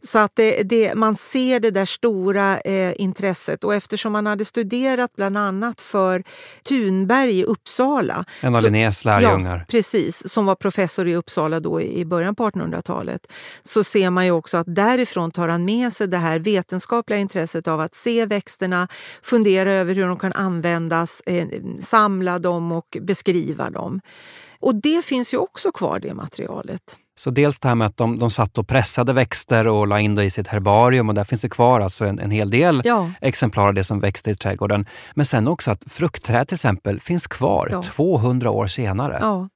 Så 0.00 0.18
att 0.18 0.32
det, 0.34 0.62
det, 0.62 0.94
man 0.94 1.16
ser 1.16 1.60
det 1.60 1.70
där 1.70 1.86
stora 1.86 2.60
eh, 2.60 2.94
intresset 2.96 3.64
och 3.64 3.74
eftersom 3.74 4.12
man 4.12 4.26
hade 4.26 4.44
studerat 4.44 5.16
bland 5.16 5.38
annat 5.38 5.80
för 5.80 6.24
Thunberg 6.62 7.40
i 7.40 7.44
Uppsala 7.44 7.64
Uppsala. 7.74 8.24
En 8.40 8.54
av 8.54 8.62
Linnés 8.62 9.04
lärjungar. 9.04 9.58
Ja, 9.58 9.64
precis. 9.68 10.32
Som 10.32 10.46
var 10.46 10.54
professor 10.54 11.08
i 11.08 11.16
Uppsala 11.16 11.60
då 11.60 11.80
i 11.80 12.04
början 12.04 12.34
på 12.34 12.50
1800-talet. 12.50 13.26
Så 13.62 13.84
ser 13.84 14.10
man 14.10 14.24
ju 14.24 14.30
också 14.30 14.56
att 14.56 14.74
därifrån 14.74 15.30
tar 15.30 15.48
han 15.48 15.64
med 15.64 15.92
sig 15.92 16.08
det 16.08 16.16
här 16.16 16.38
vetenskapliga 16.38 17.18
intresset 17.18 17.68
av 17.68 17.80
att 17.80 17.94
se 17.94 18.26
växterna, 18.26 18.88
fundera 19.22 19.72
över 19.72 19.94
hur 19.94 20.06
de 20.06 20.18
kan 20.18 20.32
användas, 20.32 21.22
eh, 21.26 21.48
samla 21.80 22.38
dem 22.38 22.72
och 22.72 22.96
beskriva 23.00 23.70
dem. 23.70 24.00
Och 24.64 24.74
det 24.74 25.04
finns 25.04 25.34
ju 25.34 25.38
också 25.38 25.72
kvar, 25.72 25.98
det 25.98 26.14
materialet. 26.14 26.96
Så 27.16 27.30
dels 27.30 27.58
det 27.58 27.68
här 27.68 27.74
med 27.74 27.86
att 27.86 27.96
de, 27.96 28.18
de 28.18 28.30
satt 28.30 28.58
och 28.58 28.68
pressade 28.68 29.12
växter 29.12 29.68
och 29.68 29.86
la 29.86 30.00
in 30.00 30.14
det 30.14 30.24
i 30.24 30.30
sitt 30.30 30.46
herbarium 30.46 31.08
och 31.08 31.14
där 31.14 31.24
finns 31.24 31.40
det 31.40 31.48
kvar 31.48 31.80
alltså 31.80 32.04
en, 32.04 32.18
en 32.18 32.30
hel 32.30 32.50
del 32.50 32.82
ja. 32.84 33.10
exemplar 33.20 33.68
av 33.68 33.74
det 33.74 33.84
som 33.84 34.00
växte 34.00 34.30
i 34.30 34.34
trädgården. 34.34 34.86
Men 35.14 35.26
sen 35.26 35.48
också 35.48 35.70
att 35.70 35.84
fruktträd 35.86 36.48
till 36.48 36.54
exempel 36.54 37.00
finns 37.00 37.26
kvar 37.26 37.68
ja. 37.72 37.82
200 37.82 38.50
år 38.50 38.66
senare. 38.66 39.18
Ja. 39.20 39.48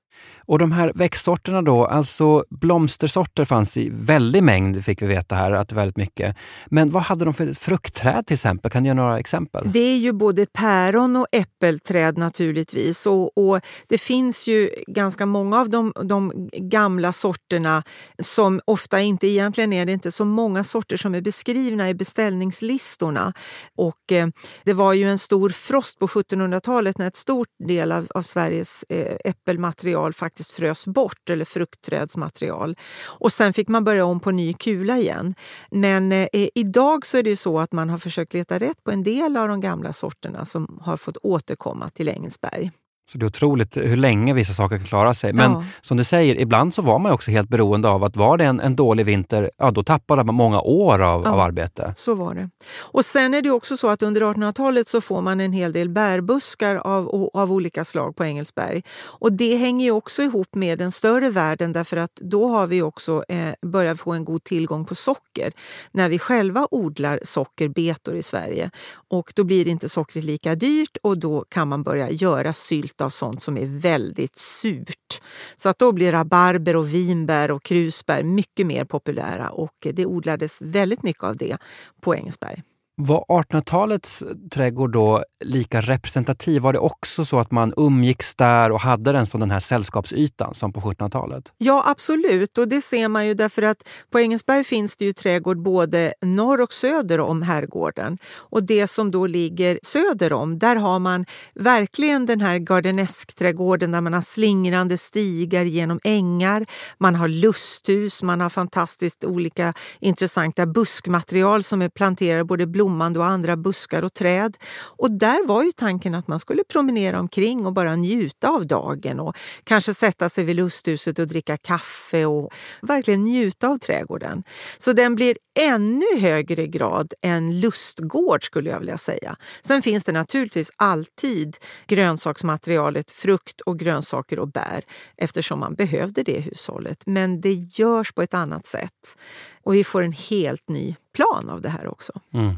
Och 0.49 0.59
de 0.59 0.73
här 0.73 0.93
växtsorterna 0.95 1.63
då, 1.63 1.87
alltså 1.87 2.45
blomstersorter 2.51 3.45
fanns 3.45 3.77
i 3.77 3.91
väldig 3.93 4.43
mängd 4.43 4.85
fick 4.85 5.03
vi 5.03 5.07
veta 5.07 5.35
här, 5.35 5.53
att 5.53 5.73
väldigt 5.73 5.97
mycket. 5.97 6.37
Men 6.67 6.91
vad 6.91 7.03
hade 7.03 7.25
de 7.25 7.35
för 7.35 7.53
fruktträd 7.53 8.27
till 8.27 8.35
exempel? 8.35 8.71
Kan 8.71 8.83
du 8.83 8.89
ge 8.89 8.95
några 8.95 9.19
exempel? 9.19 9.73
Det 9.73 9.79
är 9.79 9.97
ju 9.97 10.13
både 10.13 10.47
päron 10.47 11.17
och 11.17 11.27
äppelträd 11.33 12.19
naturligtvis. 12.19 13.07
Och, 13.07 13.39
och 13.39 13.61
det 13.89 13.99
finns 13.99 14.47
ju 14.47 14.71
ganska 14.87 15.27
många 15.27 15.61
av 15.61 15.71
de, 15.71 15.93
de, 16.03 16.49
gamla 16.53 17.13
sorterna 17.13 17.83
som 18.23 18.61
ofta 18.65 19.01
inte, 19.01 19.27
egentligen 19.27 19.73
är 19.73 19.87
det 19.87 19.93
inte 19.93 20.13
så 20.13 20.25
många 20.25 20.65
sorter 20.65 20.97
som 20.97 21.15
är 21.15 21.21
beskrivna 21.21 21.91
i 21.91 21.95
beställningslistorna. 21.95 23.33
Och 23.77 24.13
eh, 24.13 24.29
det 24.65 24.73
var 24.73 24.93
ju 24.93 25.11
en 25.11 25.19
stor 25.19 25.51
frost 25.51 25.99
på 25.99 26.07
1700-talet 26.07 26.99
när 26.99 27.07
ett 27.07 27.17
stort 27.17 27.49
del 27.65 27.93
av, 27.93 28.07
av 28.15 28.23
Sveriges 28.23 28.85
eh, 28.89 29.17
äppelmaterial 29.25 30.13
faktiskt 30.13 30.38
faktiskt 30.38 30.57
frös 30.57 30.87
bort, 30.87 31.31
eller 31.31 31.44
fruktträdsmaterial. 31.44 32.77
Och 33.20 33.33
sen 33.33 33.53
fick 33.53 33.68
man 33.68 33.85
börja 33.85 34.05
om 34.05 34.20
på 34.20 34.31
ny 34.31 34.53
kula 34.53 34.98
igen. 34.98 35.35
Men 35.70 36.12
eh, 36.12 36.29
idag 36.55 37.07
så 37.07 37.18
är 37.18 37.22
det 37.22 37.37
så 37.37 37.59
att 37.59 37.72
man 37.72 37.90
har 37.90 37.98
försökt 37.98 38.35
leta 38.35 38.59
rätt 38.59 38.85
på 38.85 38.90
en 38.90 39.03
del 39.03 39.37
av 39.37 39.48
de 39.48 39.61
gamla 39.61 39.92
sorterna 39.92 40.44
som 40.44 40.79
har 40.83 40.96
fått 40.96 41.16
återkomma 41.22 41.90
till 41.90 42.09
Engelsberg. 42.09 42.70
Så 43.12 43.18
det 43.18 43.25
är 43.25 43.27
otroligt 43.27 43.77
hur 43.77 43.97
länge 43.97 44.35
vissa 44.35 44.53
saker 44.53 44.77
kan 44.77 44.87
klara 44.87 45.14
sig. 45.14 45.33
Men 45.33 45.53
ja. 45.53 45.64
som 45.81 45.97
du 45.97 46.05
säger, 46.05 46.40
ibland 46.40 46.75
så 46.75 46.83
var 46.83 46.99
man 46.99 47.12
också 47.12 47.31
helt 47.31 47.49
beroende 47.49 47.88
av 47.88 48.05
att 48.05 48.16
var 48.16 48.37
det 48.37 48.44
en, 48.44 48.61
en 48.61 48.77
dålig 48.77 49.07
vinter, 49.07 49.51
ja 49.59 49.71
då 49.71 49.85
tappade 49.85 50.25
man 50.25 50.35
många 50.35 50.61
år 50.61 51.03
av, 51.03 51.23
ja, 51.25 51.31
av 51.31 51.40
arbete. 51.40 51.94
Så 51.97 52.14
var 52.14 52.35
det. 52.35 52.51
Och 52.81 53.05
sen 53.05 53.35
är 53.35 53.42
det 53.42 53.51
också 53.51 53.77
så 53.77 53.88
att 53.88 54.03
under 54.03 54.21
1800-talet 54.21 54.88
så 54.88 55.01
får 55.01 55.23
man 55.23 55.40
en 55.40 55.53
hel 55.53 55.73
del 55.73 55.88
bärbuskar 55.88 56.77
av, 56.77 57.31
av 57.35 57.53
olika 57.53 57.85
slag 57.85 58.16
på 58.16 58.25
Engelsberg. 58.25 58.83
Och 59.01 59.33
det 59.33 59.57
hänger 59.57 59.85
ju 59.85 59.92
också 59.92 60.23
ihop 60.23 60.55
med 60.55 60.79
den 60.79 60.92
större 60.92 61.31
världen 61.31 61.73
därför 61.73 61.97
att 61.97 62.14
då 62.14 62.49
har 62.49 62.66
vi 62.66 62.83
också 62.83 63.25
eh, 63.29 63.55
börjat 63.62 64.01
få 64.01 64.12
en 64.12 64.25
god 64.25 64.44
tillgång 64.44 64.85
på 64.85 64.94
socker 64.94 65.53
när 65.92 66.09
vi 66.09 66.18
själva 66.18 66.68
odlar 66.71 67.21
sockerbetor 67.23 68.14
i 68.14 68.23
Sverige. 68.23 68.71
Och 69.11 69.33
då 69.37 69.44
blir 69.44 69.68
inte 69.68 69.88
sockret 69.88 70.25
lika 70.25 70.55
dyrt 70.55 70.97
och 71.03 71.18
då 71.18 71.44
kan 71.49 71.68
man 71.68 71.83
börja 71.83 72.11
göra 72.11 72.53
sylt 72.53 72.98
av 73.01 73.09
sånt 73.09 73.43
som 73.43 73.57
är 73.57 73.81
väldigt 73.81 74.37
surt. 74.37 75.21
Så 75.57 75.69
att 75.69 75.79
då 75.79 75.93
blir 75.93 76.13
rabarber 76.13 76.77
och 76.77 76.95
vinbär 76.95 77.51
och 77.51 77.63
krusbär 77.63 78.23
mycket 78.23 78.67
mer 78.67 78.85
populära 78.85 79.51
och 79.51 79.87
det 79.93 80.07
odlades 80.07 80.63
väldigt 80.63 81.03
mycket 81.03 81.25
av 81.25 81.37
det 81.37 81.57
på 82.01 82.15
Engelsberg. 82.15 82.63
Var 83.01 83.25
1800-talets 83.29 84.25
trädgård 84.51 84.93
då 84.93 85.25
lika 85.45 85.81
representativ? 85.81 86.63
Var 86.63 86.73
det 86.73 86.79
också 86.79 87.25
så 87.25 87.39
att 87.39 87.51
man 87.51 87.75
umgicks 87.77 88.35
där 88.35 88.73
och 88.73 88.81
hade 88.81 89.13
den 89.13 89.27
som 89.27 89.41
den 89.41 89.51
här 89.51 89.61
sällskapsytan 89.61 90.55
som 90.55 90.73
på 90.73 90.81
1700-talet? 90.81 91.53
Ja, 91.59 91.85
absolut. 91.87 92.59
Och 92.59 92.69
det 92.69 92.81
ser 92.81 93.09
man 93.09 93.27
ju 93.27 93.35
därför 93.35 93.63
att 93.63 93.89
på 94.11 94.19
Engelsberg 94.19 94.65
finns 94.65 94.97
det 94.97 95.05
ju 95.05 95.13
trädgård 95.13 95.63
både 95.63 96.15
norr 96.23 96.61
och 96.63 96.73
söder 96.73 97.21
om 97.21 97.43
herrgården. 97.43 98.19
Och 98.37 98.63
det 98.63 98.87
som 98.87 99.11
då 99.11 99.27
ligger 99.27 99.79
söder 99.83 100.33
om, 100.33 100.59
där 100.59 100.77
har 100.77 100.99
man 100.99 101.27
verkligen 101.55 102.27
den 102.27 102.41
här 102.41 102.59
gardeneskträdgården 102.59 103.93
där 103.93 104.01
man 104.01 104.13
har 104.13 104.21
slingrande 104.21 104.99
stigar 104.99 105.65
genom 105.65 106.01
ängar. 106.05 106.67
Man 106.99 107.15
har 107.15 107.29
lusthus, 107.29 108.23
man 108.23 108.41
har 108.41 108.51
fantastiskt 108.51 109.25
olika 109.25 109.75
intressanta 110.01 110.67
buskmaterial 110.67 111.63
som 111.63 111.83
är 111.83 111.89
planterade 111.89 112.45
både 112.45 112.67
blå 112.67 112.88
blommande 112.88 113.18
och 113.18 113.27
andra 113.27 113.57
buskar 113.57 114.03
och 114.03 114.14
träd. 114.14 114.57
Och 114.98 115.11
där 115.11 115.46
var 115.46 115.62
ju 115.62 115.72
tanken 115.72 116.14
att 116.14 116.29
man 116.29 116.38
skulle 116.38 116.64
promenera 116.64 117.20
omkring 117.20 117.66
och 117.66 117.72
bara 117.72 117.96
njuta 117.96 118.48
av 118.48 118.66
dagen 118.66 119.20
och 119.20 119.37
kanske 119.64 119.94
sätta 119.94 120.29
sig 120.29 120.44
vid 120.44 120.57
lusthuset 120.57 121.18
och 121.18 121.27
dricka 121.27 121.57
kaffe 121.57 122.27
och 122.27 122.51
verkligen 122.83 123.24
njuta 123.24 123.68
av 123.68 123.79
trädgården. 123.79 124.42
Så 124.79 124.92
den 124.92 125.14
blir 125.14 125.37
ännu 125.59 126.18
högre 126.18 126.66
grad 126.66 127.14
en 127.22 127.61
lustgård 127.61 128.44
skulle 128.44 128.70
jag 128.70 128.79
vilja 128.79 128.98
säga. 128.98 129.37
Sen 129.62 129.83
finns 129.83 130.05
det 130.05 130.12
naturligtvis 130.12 130.70
alltid 130.77 131.57
grönsaksmaterialet 131.87 133.11
frukt 133.11 133.61
och 133.61 133.79
grönsaker 133.79 134.38
och 134.38 134.48
bär 134.48 134.85
eftersom 135.16 135.61
man 135.61 135.74
behövde 135.74 136.22
det 136.22 136.37
i 136.37 136.40
hushållet. 136.40 137.03
Men 137.07 137.40
det 137.40 137.53
görs 137.53 138.12
på 138.12 138.22
ett 138.22 138.35
annat 138.35 138.66
sätt 138.66 139.18
och 139.64 139.74
vi 139.74 139.85
får 139.85 140.03
en 140.03 140.12
helt 140.12 140.68
ny 140.68 140.96
plan 141.14 141.48
av 141.48 141.61
det 141.61 141.68
här 141.68 141.87
också. 141.87 142.12
Mm. 142.35 142.57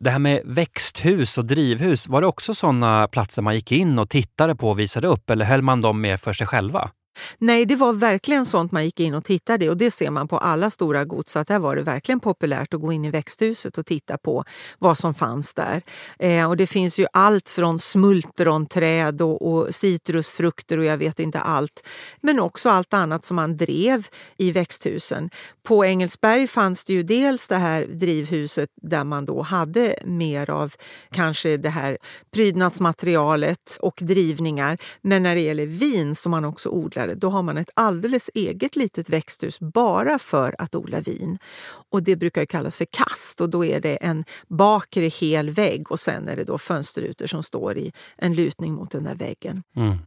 Det 0.00 0.10
här 0.10 0.18
med 0.18 0.42
växthus 0.44 1.38
och 1.38 1.44
drivhus, 1.44 2.08
var 2.08 2.20
det 2.20 2.26
också 2.26 2.54
sådana 2.54 3.08
platser 3.08 3.42
man 3.42 3.54
gick 3.54 3.72
in 3.72 3.98
och 3.98 4.10
tittade 4.10 4.56
på 4.56 4.70
och 4.70 4.78
visade 4.78 5.08
upp 5.08 5.30
eller 5.30 5.44
höll 5.44 5.62
man 5.62 5.80
dem 5.80 6.00
mer 6.00 6.16
för 6.16 6.32
sig 6.32 6.46
själva? 6.46 6.90
Nej, 7.38 7.66
det 7.66 7.76
var 7.76 7.92
verkligen 7.92 8.46
sånt 8.46 8.72
man 8.72 8.84
gick 8.84 9.00
in 9.00 9.14
och 9.14 9.24
tittade 9.24 9.70
och 9.70 9.76
det 9.76 9.90
ser 9.90 10.10
man 10.10 10.28
på 10.28 10.38
alla 10.38 10.70
stora 10.70 11.04
gods 11.04 11.36
att 11.36 11.48
där 11.48 11.58
var 11.58 11.76
det 11.76 11.82
verkligen 11.82 12.20
populärt 12.20 12.74
att 12.74 12.80
gå 12.80 12.92
in 12.92 13.04
i 13.04 13.10
växthuset 13.10 13.78
och 13.78 13.86
titta 13.86 14.18
på 14.18 14.44
vad 14.78 14.98
som 14.98 15.14
fanns 15.14 15.54
där. 15.54 15.82
Eh, 16.18 16.48
och 16.48 16.56
det 16.56 16.66
finns 16.66 16.98
ju 16.98 17.06
allt 17.12 17.50
från 17.50 17.78
smultronträd 17.78 19.22
och, 19.22 19.52
och 19.52 19.74
citrusfrukter 19.74 20.78
och 20.78 20.84
jag 20.84 20.96
vet 20.96 21.18
inte 21.18 21.40
allt. 21.40 21.86
Men 22.20 22.40
också 22.40 22.70
allt 22.70 22.94
annat 22.94 23.24
som 23.24 23.36
man 23.36 23.56
drev 23.56 24.06
i 24.36 24.50
växthusen. 24.52 25.30
På 25.68 25.84
Engelsberg 25.84 26.46
fanns 26.46 26.84
det 26.84 26.92
ju 26.92 27.02
dels 27.02 27.48
det 27.48 27.56
här 27.56 27.86
drivhuset 27.86 28.70
där 28.82 29.04
man 29.04 29.24
då 29.24 29.42
hade 29.42 29.98
mer 30.04 30.50
av 30.50 30.74
kanske 31.10 31.56
det 31.56 31.68
här 31.68 31.98
prydnadsmaterialet 32.34 33.78
och 33.80 33.98
drivningar. 34.02 34.78
Men 35.02 35.22
när 35.22 35.34
det 35.34 35.40
gäller 35.40 35.66
vin 35.66 36.14
som 36.14 36.30
man 36.30 36.44
också 36.44 36.68
odlade, 36.68 37.14
då 37.14 37.30
har 37.30 37.42
man 37.42 37.56
ett 37.56 37.70
alldeles 37.74 38.30
eget 38.34 38.76
litet 38.76 39.08
växthus 39.08 39.60
bara 39.60 40.18
för 40.18 40.54
att 40.58 40.74
odla 40.74 41.00
vin. 41.00 41.38
Och 41.90 42.02
det 42.02 42.16
brukar 42.16 42.44
kallas 42.44 42.78
för 42.78 42.86
kast 42.90 43.40
och 43.40 43.50
då 43.50 43.64
är 43.64 43.80
det 43.80 43.96
en 43.96 44.24
bakre 44.46 45.04
hel 45.04 45.50
vägg 45.50 45.92
och 45.92 46.00
sen 46.00 46.28
är 46.28 46.36
det 46.36 46.44
då 46.44 46.58
fönsterrutor 46.58 47.26
som 47.26 47.42
står 47.42 47.78
i 47.78 47.92
en 48.16 48.34
lutning 48.34 48.72
mot 48.72 48.90
den 48.90 49.04
där 49.04 49.14
väggen. 49.14 49.62
Mm. 49.76 49.98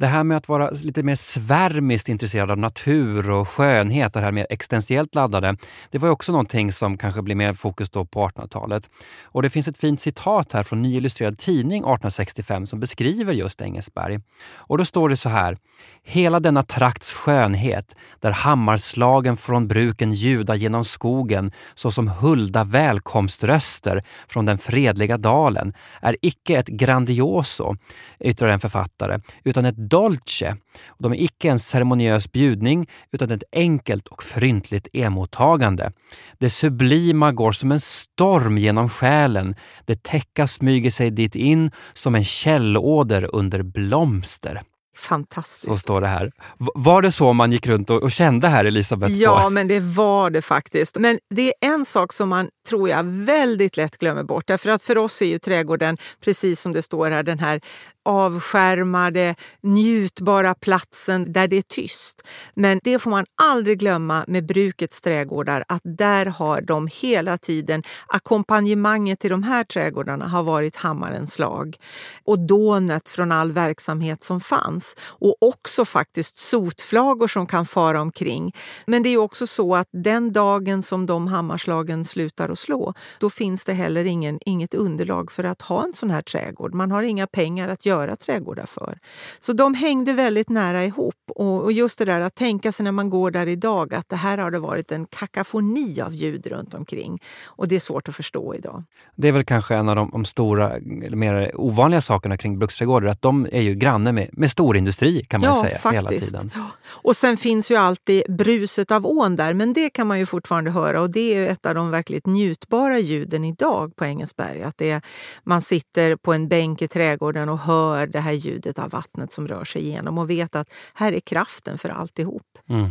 Det 0.00 0.06
här 0.06 0.24
med 0.24 0.36
att 0.36 0.48
vara 0.48 0.70
lite 0.70 1.02
mer 1.02 1.14
svärmiskt 1.14 2.08
intresserad 2.08 2.50
av 2.50 2.58
natur 2.58 3.30
och 3.30 3.48
skönhet, 3.48 4.12
det 4.12 4.20
här 4.20 4.32
mer 4.32 4.46
existentiellt 4.50 5.14
laddade, 5.14 5.56
det 5.90 5.98
var 5.98 6.08
också 6.08 6.32
någonting 6.32 6.72
som 6.72 6.98
kanske 6.98 7.22
blir 7.22 7.34
mer 7.34 7.52
fokus 7.52 7.90
då 7.90 8.04
på 8.04 8.28
1800-talet. 8.28 8.90
Och 9.24 9.42
det 9.42 9.50
finns 9.50 9.68
ett 9.68 9.78
fint 9.78 10.00
citat 10.00 10.52
här 10.52 10.62
från 10.62 10.82
Ny 10.82 10.96
Illustrerad 10.96 11.38
Tidning 11.38 11.78
1865 11.78 12.66
som 12.66 12.80
beskriver 12.80 13.32
just 13.32 13.60
Engelsberg. 13.60 14.20
Och 14.54 14.78
då 14.78 14.84
står 14.84 15.08
det 15.08 15.16
så 15.16 15.28
här. 15.28 15.58
Hela 16.02 16.40
denna 16.40 16.62
trakts 16.62 17.12
skönhet, 17.12 17.96
där 18.20 18.30
hammarslagen 18.30 19.36
från 19.36 19.68
bruken 19.68 20.12
ljuda 20.12 20.54
genom 20.54 20.84
skogen 20.84 21.52
såsom 21.74 22.08
hulda 22.08 22.64
välkomströster 22.64 24.04
från 24.28 24.46
den 24.46 24.58
fredliga 24.58 25.18
dalen, 25.18 25.74
är 26.02 26.16
icke 26.22 26.56
ett 26.56 26.68
grandioso, 26.68 27.76
yttrar 28.20 28.48
en 28.48 28.60
författare, 28.60 29.18
utan 29.44 29.64
ett 29.64 29.89
dolce. 29.90 30.56
De 30.98 31.12
är 31.12 31.16
icke 31.16 31.48
en 31.48 31.58
ceremoniös 31.58 32.32
bjudning 32.32 32.88
utan 33.12 33.30
ett 33.30 33.44
enkelt 33.52 34.08
och 34.08 34.22
fryntligt 34.22 34.88
emottagande. 34.92 35.92
Det 36.38 36.50
sublima 36.50 37.32
går 37.32 37.52
som 37.52 37.72
en 37.72 37.80
storm 37.80 38.58
genom 38.58 38.88
själen. 38.88 39.54
Det 39.84 40.02
täcka 40.02 40.46
smyger 40.46 40.90
sig 40.90 41.10
dit 41.10 41.36
in 41.36 41.70
som 41.94 42.14
en 42.14 42.24
källåder 42.24 43.34
under 43.34 43.62
blomster. 43.62 44.62
Fantastiskt. 44.96 45.72
Så 45.72 45.78
står 45.78 46.00
det 46.00 46.08
här. 46.08 46.32
Var 46.56 47.02
det 47.02 47.12
så 47.12 47.32
man 47.32 47.52
gick 47.52 47.66
runt 47.66 47.90
och, 47.90 48.12
kände 48.12 48.48
här, 48.48 48.64
Elisabeth? 48.64 49.12
Ja, 49.12 49.48
men 49.48 49.68
det 49.68 49.80
var 49.80 50.30
det 50.30 50.42
faktiskt. 50.42 50.98
Men 50.98 51.18
det 51.34 51.48
är 51.48 51.74
en 51.74 51.84
sak 51.84 52.12
som 52.12 52.28
man, 52.28 52.48
tror 52.70 52.88
jag, 52.88 53.04
väldigt 53.04 53.76
lätt 53.76 53.98
glömmer 53.98 54.22
bort. 54.22 54.46
Därför 54.46 54.70
att 54.70 54.82
för 54.82 54.98
oss 54.98 55.22
är 55.22 55.26
ju 55.26 55.38
trädgården, 55.38 55.96
precis 56.20 56.60
som 56.60 56.72
det 56.72 56.82
står 56.82 57.10
här, 57.10 57.22
den 57.22 57.38
här 57.38 57.60
avskärmade, 58.04 59.34
njutbara 59.62 60.54
platsen 60.54 61.32
där 61.32 61.48
det 61.48 61.56
är 61.56 61.62
tyst. 61.62 62.22
Men 62.54 62.80
det 62.84 62.98
får 62.98 63.10
man 63.10 63.24
aldrig 63.42 63.78
glömma 63.78 64.24
med 64.26 64.46
brukets 64.46 65.00
trädgårdar 65.00 65.64
att 65.68 65.82
där 65.84 66.26
har 66.26 66.60
de 66.60 66.88
hela 66.92 67.38
tiden, 67.38 67.82
ackompanjemanget 68.06 69.20
till 69.20 69.30
de 69.30 69.42
här 69.42 69.64
trädgårdarna 69.64 70.28
har 70.28 70.42
varit 70.42 70.76
hammarens 70.76 71.32
slag 71.32 71.76
och 72.24 72.38
dånet 72.38 73.08
från 73.08 73.32
all 73.32 73.52
verksamhet 73.52 74.24
som 74.24 74.40
fanns 74.40 74.96
och 75.02 75.36
också 75.40 75.84
faktiskt 75.84 76.36
sotflagor 76.36 77.28
som 77.28 77.46
kan 77.46 77.66
fara 77.66 78.00
omkring. 78.00 78.54
Men 78.86 79.02
det 79.02 79.08
är 79.08 79.16
också 79.16 79.46
så 79.46 79.76
att 79.76 79.88
den 79.92 80.32
dagen 80.32 80.82
som 80.82 81.06
de 81.06 81.26
hammarslagen 81.26 82.04
slutar 82.04 82.48
att 82.48 82.58
slå, 82.60 82.94
då 83.18 83.30
finns 83.30 83.64
det 83.64 83.72
heller 83.72 84.04
ingen, 84.04 84.38
inget 84.46 84.74
underlag 84.74 85.32
för 85.32 85.44
att 85.44 85.62
ha 85.62 85.84
en 85.84 85.92
sån 85.92 86.10
här 86.10 86.22
trädgård. 86.22 86.74
Man 86.74 86.90
har 86.90 87.02
inga 87.02 87.26
pengar 87.26 87.68
att 87.68 87.86
göra 87.86 88.16
trädgårdar 88.16 88.66
för. 88.66 88.98
Så 89.38 89.52
de 89.52 89.74
hängde 89.74 90.12
väldigt 90.12 90.48
nära 90.48 90.84
ihop. 90.84 91.14
Och 91.34 91.72
just 91.72 91.98
det 91.98 92.04
där 92.04 92.20
att 92.20 92.34
tänka 92.34 92.72
sig 92.72 92.84
när 92.84 92.92
man 92.92 93.10
går 93.10 93.30
där 93.30 93.46
idag 93.46 93.94
att 93.94 94.08
det 94.08 94.16
här 94.16 94.38
har 94.38 94.50
det 94.50 94.58
varit 94.58 94.92
en 94.92 95.06
kakafoni 95.06 96.00
av 96.00 96.14
ljud 96.14 96.46
runt 96.46 96.74
omkring. 96.74 97.18
Och 97.46 97.68
det 97.68 97.76
är 97.76 97.80
svårt 97.80 98.08
att 98.08 98.16
förstå 98.16 98.54
idag. 98.54 98.84
Det 99.16 99.28
är 99.28 99.32
väl 99.32 99.44
kanske 99.44 99.74
en 99.74 99.88
av 99.88 99.96
de, 99.96 100.10
de 100.10 100.24
stora, 100.24 100.72
mer 101.10 101.52
ovanliga 101.54 102.00
sakerna 102.00 102.36
kring 102.36 102.58
bruksträdgårdar, 102.58 103.08
att 103.08 103.22
de 103.22 103.46
är 103.52 103.60
ju 103.60 103.74
granne 103.74 104.12
med, 104.12 104.28
med 104.32 104.50
storindustri 104.50 105.24
kan 105.24 105.40
man 105.40 105.48
ja, 105.48 105.62
säga 105.62 105.78
faktiskt. 105.78 105.92
hela 105.92 106.08
tiden. 106.08 106.50
Och 106.86 107.16
sen 107.16 107.36
finns 107.36 107.70
ju 107.70 107.76
alltid 107.76 108.22
bruset 108.28 108.90
av 108.90 109.06
ån 109.06 109.36
där, 109.36 109.54
men 109.54 109.72
det 109.72 109.90
kan 109.90 110.06
man 110.06 110.18
ju 110.18 110.26
fortfarande 110.26 110.70
höra 110.70 111.00
och 111.00 111.10
det 111.10 111.34
är 111.34 111.50
ett 111.50 111.66
av 111.66 111.74
de 111.74 111.90
verkligt 111.90 112.26
njutbara 112.40 112.98
ljuden 112.98 113.44
idag 113.44 113.96
på 113.96 114.04
Engelsberg. 114.04 114.62
Att 114.62 114.78
det 114.78 114.90
är, 114.90 115.02
man 115.44 115.62
sitter 115.62 116.16
på 116.16 116.32
en 116.32 116.48
bänk 116.48 116.82
i 116.82 116.88
trädgården 116.88 117.48
och 117.48 117.58
hör 117.58 118.06
det 118.06 118.20
här 118.20 118.32
ljudet 118.32 118.78
av 118.78 118.90
vattnet 118.90 119.32
som 119.32 119.48
rör 119.48 119.64
sig 119.64 119.82
igenom 119.82 120.18
och 120.18 120.30
vet 120.30 120.56
att 120.56 120.68
här 120.94 121.12
är 121.12 121.20
kraften 121.20 121.78
för 121.78 121.88
alltihop. 121.88 122.58
Mm. 122.68 122.90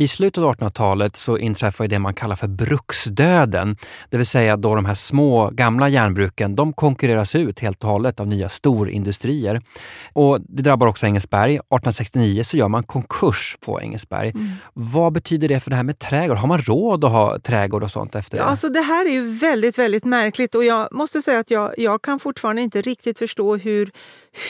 I 0.00 0.08
slutet 0.08 0.44
av 0.44 0.54
1800-talet 0.54 1.16
så 1.16 1.38
inträffar 1.38 1.88
det 1.88 1.98
man 1.98 2.14
kallar 2.14 2.36
för 2.36 2.48
bruksdöden. 2.48 3.76
Det 4.10 4.16
vill 4.16 4.26
säga 4.26 4.56
då 4.56 4.74
de 4.74 4.84
här 4.84 4.94
små 4.94 5.50
gamla 5.50 5.88
järnbruken 5.88 6.54
de 6.54 6.72
konkurreras 6.72 7.34
ut 7.34 7.60
helt 7.60 7.84
och 7.84 7.90
hållet 7.90 8.20
av 8.20 8.26
nya 8.26 8.48
storindustrier. 8.48 9.62
Och 10.12 10.40
det 10.40 10.62
drabbar 10.62 10.86
också 10.86 11.06
Engelsberg. 11.06 11.54
1869 11.54 12.42
så 12.42 12.56
gör 12.56 12.68
man 12.68 12.82
konkurs 12.82 13.56
på 13.60 13.80
Engelsberg. 13.80 14.30
Mm. 14.30 14.48
Vad 14.72 15.12
betyder 15.12 15.48
det 15.48 15.60
för 15.60 15.70
det 15.70 15.76
här 15.76 15.82
med 15.82 15.98
trädgård? 15.98 16.38
Har 16.38 16.48
man 16.48 16.62
råd 16.62 17.04
att 17.04 17.10
ha 17.10 17.38
trädgård 17.38 17.82
och 17.82 17.90
sånt 17.90 18.14
efter 18.14 18.36
det? 18.36 18.42
Ja, 18.42 18.48
alltså 18.48 18.68
det 18.68 18.80
här 18.82 19.06
är 19.06 19.12
ju 19.12 19.32
väldigt, 19.32 19.78
väldigt 19.78 20.04
märkligt 20.04 20.54
och 20.54 20.64
jag 20.64 20.88
måste 20.92 21.22
säga 21.22 21.38
att 21.38 21.50
jag, 21.50 21.74
jag 21.76 22.02
kan 22.02 22.18
fortfarande 22.18 22.62
inte 22.62 22.82
riktigt 22.82 23.18
förstå 23.18 23.56
hur, 23.56 23.90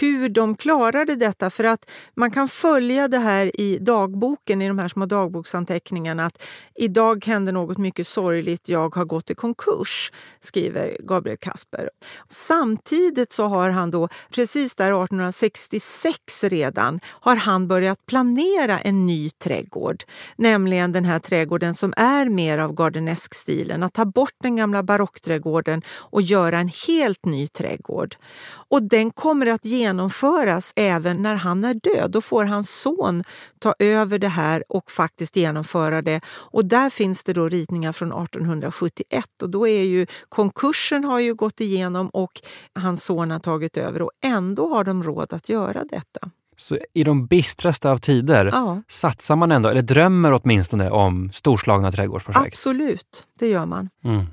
hur 0.00 0.28
de 0.28 0.56
klarade 0.56 1.14
detta. 1.16 1.50
För 1.50 1.64
att 1.64 1.90
man 2.16 2.30
kan 2.30 2.48
följa 2.48 3.08
det 3.08 3.18
här 3.18 3.60
i 3.60 3.78
dagboken, 3.78 4.62
i 4.62 4.68
de 4.68 4.78
här 4.78 4.88
små 4.88 5.06
dagboksanteckningarna. 5.40 6.26
Att 6.26 6.42
idag 6.74 7.24
hände 7.26 7.52
något 7.52 7.78
mycket 7.78 8.06
sorgligt, 8.06 8.68
jag 8.68 8.94
har 8.94 9.04
gått 9.04 9.30
i 9.30 9.34
konkurs, 9.34 10.12
skriver 10.40 10.96
Gabriel 11.00 11.38
Kasper. 11.38 11.90
Samtidigt 12.28 13.32
så 13.32 13.46
har 13.46 13.70
han 13.70 13.90
då, 13.90 14.08
precis 14.30 14.74
där 14.74 14.84
1866 14.84 16.44
redan, 16.44 17.00
har 17.06 17.36
han 17.36 17.68
börjat 17.68 18.06
planera 18.06 18.78
en 18.78 19.06
ny 19.06 19.30
trädgård. 19.30 20.04
Nämligen 20.36 20.92
den 20.92 21.04
här 21.04 21.18
trädgården 21.18 21.74
som 21.74 21.92
är 21.96 22.28
mer 22.28 22.58
av 22.58 22.72
gardenesk-stilen. 22.72 23.82
Att 23.82 23.94
ta 23.94 24.04
bort 24.04 24.34
den 24.42 24.56
gamla 24.56 24.82
barockträdgården 24.82 25.82
och 26.12 26.22
göra 26.22 26.58
en 26.58 26.70
helt 26.86 27.24
ny 27.24 27.48
trädgård. 27.48 28.16
Och 28.70 28.82
den 28.82 29.10
kommer 29.10 29.46
att 29.46 29.64
genomföras 29.64 30.72
även 30.76 31.22
när 31.22 31.34
han 31.34 31.64
är 31.64 31.74
död. 31.74 32.10
Då 32.10 32.20
får 32.20 32.44
hans 32.44 32.70
son 32.70 33.24
ta 33.58 33.74
över 33.78 34.18
det 34.18 34.28
här 34.28 34.64
och 34.68 34.90
faktiskt 34.90 35.29
genomföra 35.36 36.02
det. 36.02 36.20
Och 36.28 36.64
där 36.64 36.90
finns 36.90 37.24
det 37.24 37.32
då 37.32 37.48
ritningar 37.48 37.92
från 37.92 38.08
1871 38.08 39.42
och 39.42 39.50
då 39.50 39.68
är 39.68 39.82
ju 39.82 40.06
konkursen 40.28 41.04
har 41.04 41.20
ju 41.20 41.34
gått 41.34 41.60
igenom 41.60 42.08
och 42.08 42.32
hans 42.74 43.04
son 43.04 43.30
har 43.30 43.38
tagit 43.38 43.76
över 43.76 44.02
och 44.02 44.10
ändå 44.24 44.68
har 44.68 44.84
de 44.84 45.02
råd 45.02 45.32
att 45.32 45.48
göra 45.48 45.84
detta. 45.84 46.30
Så 46.56 46.78
i 46.94 47.04
de 47.04 47.26
bistraste 47.26 47.90
av 47.90 47.98
tider 47.98 48.50
ja. 48.52 48.82
satsar 48.88 49.36
man 49.36 49.52
ändå, 49.52 49.68
eller 49.68 49.82
drömmer 49.82 50.32
åtminstone 50.32 50.90
om 50.90 51.32
storslagna 51.32 51.92
trädgårdsprojekt? 51.92 52.46
Absolut, 52.46 53.26
det 53.38 53.48
gör 53.48 53.66
man. 53.66 53.88
Mm. 54.04 54.26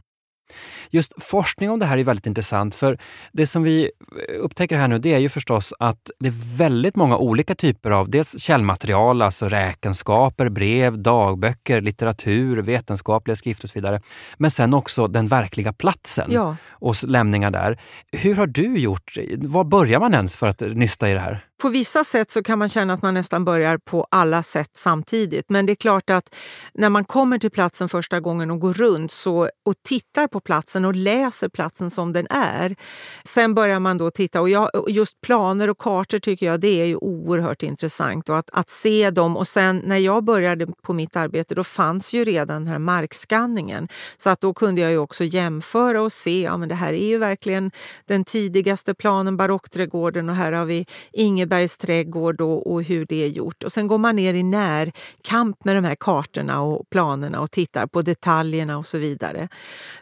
Just 0.90 1.14
forskning 1.24 1.70
om 1.70 1.80
det 1.80 1.86
här 1.86 1.98
är 1.98 2.04
väldigt 2.04 2.26
intressant 2.26 2.76
för 2.76 2.98
det 3.32 3.48
som 3.48 3.64
vi 3.64 3.92
upptäcker 4.40 4.78
här 4.78 4.88
nu 4.88 5.00
det 5.00 5.14
är 5.14 5.18
ju 5.18 5.30
förstås 5.30 5.74
att 5.80 6.12
det 6.20 6.28
är 6.28 6.58
väldigt 6.58 6.96
många 6.96 7.18
olika 7.18 7.56
typer 7.56 7.92
av 7.92 8.10
dels 8.10 8.40
källmaterial, 8.40 9.22
alltså 9.22 9.48
räkenskaper, 9.48 10.50
brev, 10.50 11.00
dagböcker, 11.00 11.82
litteratur, 11.82 12.58
vetenskapliga 12.58 13.36
skrifter 13.36 13.66
och 13.66 13.70
så 13.70 13.80
vidare. 13.80 14.02
Men 14.38 14.52
sen 14.52 14.74
också 14.74 15.08
den 15.08 15.28
verkliga 15.28 15.74
platsen 15.74 16.28
ja. 16.30 16.56
och 16.70 17.04
lämningar 17.04 17.52
där. 17.52 17.80
Hur 18.12 18.36
har 18.36 18.48
du 18.48 18.78
gjort? 18.78 19.18
Var 19.38 19.64
börjar 19.64 20.00
man 20.00 20.14
ens 20.14 20.36
för 20.36 20.48
att 20.48 20.62
nysta 20.62 21.10
i 21.10 21.14
det 21.14 21.20
här? 21.20 21.47
På 21.62 21.70
vissa 21.70 22.04
sätt 22.04 22.32
så 22.32 22.44
kan 22.44 22.60
man 22.60 22.70
känna 22.70 22.94
att 22.94 23.02
man 23.02 23.14
nästan 23.14 23.46
börjar 23.46 23.78
på 23.78 24.08
alla 24.12 24.44
sätt 24.44 24.70
samtidigt. 24.74 25.50
Men 25.50 25.66
det 25.66 25.74
är 25.74 25.76
klart 25.76 26.10
att 26.10 26.36
när 26.74 26.90
man 26.90 27.06
kommer 27.06 27.38
till 27.38 27.52
platsen 27.52 27.90
första 27.90 28.20
gången 28.20 28.52
och 28.52 28.60
går 28.60 28.74
runt 28.74 29.12
så, 29.12 29.50
och 29.66 29.74
tittar 29.84 30.28
på 30.28 30.40
platsen 30.40 30.86
och 30.86 30.96
läser 30.96 31.50
platsen 31.50 31.90
som 31.90 32.14
den 32.14 32.28
är. 32.30 32.76
Sen 33.24 33.54
börjar 33.54 33.80
man 33.80 33.98
då 33.98 34.12
titta 34.12 34.42
och 34.42 34.50
jag, 34.50 34.70
just 34.88 35.22
planer 35.22 35.70
och 35.70 35.78
kartor 35.78 36.20
tycker 36.20 36.46
jag 36.46 36.60
det 36.60 36.82
är 36.82 36.86
ju 36.86 36.96
oerhört 36.96 37.64
intressant. 37.64 38.30
Och 38.30 38.38
att, 38.38 38.50
att 38.54 38.70
se 38.70 39.12
dem 39.12 39.38
och 39.38 39.48
sen 39.48 39.82
när 39.86 39.98
jag 39.98 40.24
började 40.24 40.68
på 40.84 40.94
mitt 40.94 41.16
arbete 41.16 41.56
då 41.56 41.64
fanns 41.64 42.14
ju 42.14 42.24
redan 42.24 42.64
den 42.64 42.68
här 42.68 42.80
markskanningen. 42.80 43.88
Så 44.18 44.30
att 44.30 44.42
då 44.42 44.54
kunde 44.54 44.82
jag 44.82 44.92
ju 44.92 44.98
också 44.98 45.24
jämföra 45.24 46.02
och 46.02 46.12
se, 46.12 46.42
ja 46.42 46.58
men 46.58 46.70
det 46.70 46.76
här 46.76 46.94
är 46.94 47.08
ju 47.08 47.18
verkligen 47.18 47.72
den 48.06 48.26
tidigaste 48.26 48.94
planen, 48.94 49.38
barockträdgården 49.38 50.30
och 50.30 50.36
här 50.36 50.52
har 50.52 50.66
vi 50.66 50.86
Inge 51.14 51.47
Engelbergs 51.48 51.78
trädgård 51.78 52.42
och, 52.42 52.72
och, 52.72 52.84
hur 52.84 53.06
det 53.06 53.24
är 53.24 53.28
gjort. 53.28 53.64
Och 53.64 53.72
Sen 53.72 53.88
går 53.88 53.98
man 53.98 54.16
ner 54.16 54.34
i 54.34 54.44
närkamp 54.44 55.66
med 55.66 55.76
de 55.76 55.84
här 55.84 55.96
kartorna 55.96 56.62
och 56.62 56.90
planerna 56.90 57.42
och 57.42 57.52
tittar 57.52 57.88
på 57.88 58.02
detaljerna 58.02 58.78
och 58.78 58.86
så 58.86 58.98
vidare. 58.98 59.48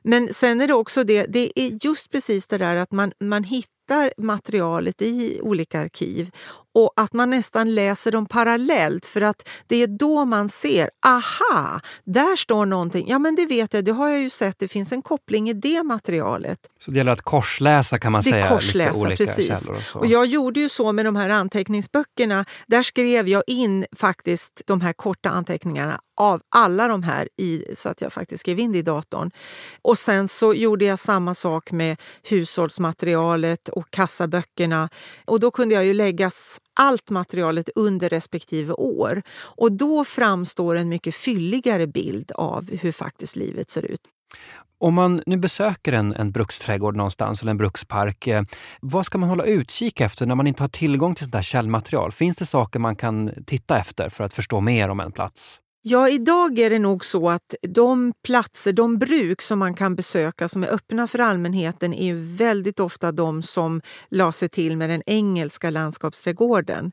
Men 0.04 0.34
sen 0.34 0.62
är 0.62 0.68
det 0.68 0.74
också 0.74 1.04
det, 1.04 1.26
det 1.26 1.60
är 1.60 1.86
just 1.86 2.12
precis 2.12 2.48
det 2.48 2.58
där 2.58 2.76
att 2.76 2.92
man, 2.92 3.12
man 3.20 3.44
hittar 3.44 4.14
materialet 4.18 5.02
i 5.02 5.40
olika 5.42 5.80
arkiv 5.80 6.32
och 6.76 6.94
att 6.96 7.14
man 7.14 7.30
nästan 7.30 7.76
läser 7.76 8.12
dem 8.12 8.26
parallellt 8.26 9.06
för 9.06 9.22
att 9.22 9.50
det 9.68 9.84
är 9.84 9.88
då 9.88 10.26
man 10.26 10.50
ser, 10.50 10.90
aha, 11.06 11.80
där 12.04 12.36
står 12.36 12.66
någonting. 12.66 13.08
Ja 13.10 13.20
men 13.20 13.36
det 13.36 13.46
vet 13.46 13.74
jag, 13.74 13.86
det 13.86 13.92
har 13.92 14.10
jag 14.10 14.22
ju 14.22 14.30
sett, 14.30 14.60
det 14.60 14.68
finns 14.68 14.92
en 14.92 15.02
koppling 15.02 15.50
i 15.50 15.54
det 15.54 15.84
materialet. 15.84 16.60
Så 16.80 16.92
det 16.92 16.98
gäller 16.98 17.12
att 17.12 17.22
korsläsa 17.22 18.00
kan 18.00 18.12
man 18.12 18.22
det 18.22 18.30
säga? 18.30 18.50
Korsläsa, 18.50 18.90
lite 18.90 19.00
olika 19.00 19.26
precis. 19.26 19.48
källor 19.48 19.78
och, 19.78 19.84
så. 19.84 20.00
och 20.00 20.08
jag 20.08 20.26
gjorde 20.26 20.60
ju 20.60 20.70
så 20.70 20.92
med 20.92 21.06
de 21.06 21.16
här 21.16 21.30
anteckningsböckerna. 21.30 22.46
Där 22.68 22.84
skrev 22.84 23.28
jag 23.28 23.44
in 23.48 23.86
faktiskt 23.96 24.62
de 24.66 24.82
här 24.82 24.94
korta 24.94 25.30
anteckningarna 25.30 26.00
av 26.18 26.42
alla 26.50 26.88
de 26.88 27.04
här 27.04 27.30
i, 27.38 27.66
så 27.76 27.90
att 27.90 28.02
jag 28.02 28.14
faktiskt 28.14 28.42
skrev 28.42 28.60
in 28.60 28.72
det 28.72 28.78
i 28.78 28.82
datorn. 28.82 29.32
Och 29.82 29.98
sen 29.98 30.28
så 30.28 30.54
gjorde 30.54 30.86
jag 30.86 31.00
samma 31.00 31.34
sak 31.34 31.72
med 31.72 31.98
hushållsmaterialet 32.24 33.70
och 33.70 33.92
kassaböckerna. 33.92 34.90
Och 35.26 35.40
då 35.40 35.52
kunde 35.52 35.76
jag 35.76 35.86
ju 35.86 35.94
lägga 35.94 36.32
allt 36.76 37.10
materialet 37.10 37.70
under 37.76 38.10
respektive 38.10 38.74
år. 38.74 39.22
Och 39.38 39.72
då 39.72 40.06
framstår 40.06 40.76
en 40.76 40.90
mycket 40.90 41.16
fylligare 41.16 41.88
bild 41.88 42.32
av 42.36 42.70
hur 42.72 42.92
faktiskt 42.92 43.36
livet 43.36 43.70
ser 43.70 43.86
ut. 43.86 44.02
Om 44.78 44.94
man 44.94 45.24
nu 45.26 45.38
besöker 45.38 45.94
en, 45.94 46.14
en 46.14 46.32
bruksträdgård 46.32 46.96
någonstans 46.96 47.42
eller 47.42 47.52
en 47.52 47.58
brukspark, 47.58 48.28
eh, 48.28 48.44
vad 48.82 49.06
ska 49.06 49.18
man 49.18 49.30
hålla 49.30 49.44
utkik 49.44 50.02
efter 50.02 50.26
när 50.26 50.36
man 50.36 50.48
inte 50.48 50.64
har 50.64 50.68
tillgång 50.68 51.16
till 51.16 51.26
sånt 51.26 51.34
där 51.34 51.42
källmaterial? 51.42 52.12
Finns 52.12 52.38
det 52.38 52.46
saker 52.46 52.80
man 52.80 52.96
kan 52.96 53.32
titta 53.46 53.78
efter 53.78 54.10
för 54.10 54.24
att 54.24 54.34
förstå 54.34 54.62
mer 54.62 54.90
om 54.90 55.00
en 55.00 55.12
plats? 55.12 55.60
Ja, 55.88 56.10
idag 56.10 56.60
är 56.60 56.70
det 56.70 56.80
nog 56.80 57.06
så 57.06 57.30
att 57.30 57.56
de 57.62 58.14
platser, 58.24 58.74
de 58.74 58.98
bruk 58.98 59.42
som 59.42 59.60
man 59.60 59.74
kan 59.74 59.96
besöka 59.96 60.48
som 60.50 60.64
är 60.64 60.68
öppna 60.68 61.08
för 61.08 61.20
allmänheten 61.20 61.94
är 61.94 62.38
väldigt 62.38 62.80
ofta 62.80 63.12
de 63.12 63.44
som 63.44 63.82
la 64.10 64.32
sig 64.32 64.50
till 64.50 64.78
med 64.78 64.90
den 64.90 65.04
engelska 65.06 65.70
landskapsträdgården. 65.70 66.92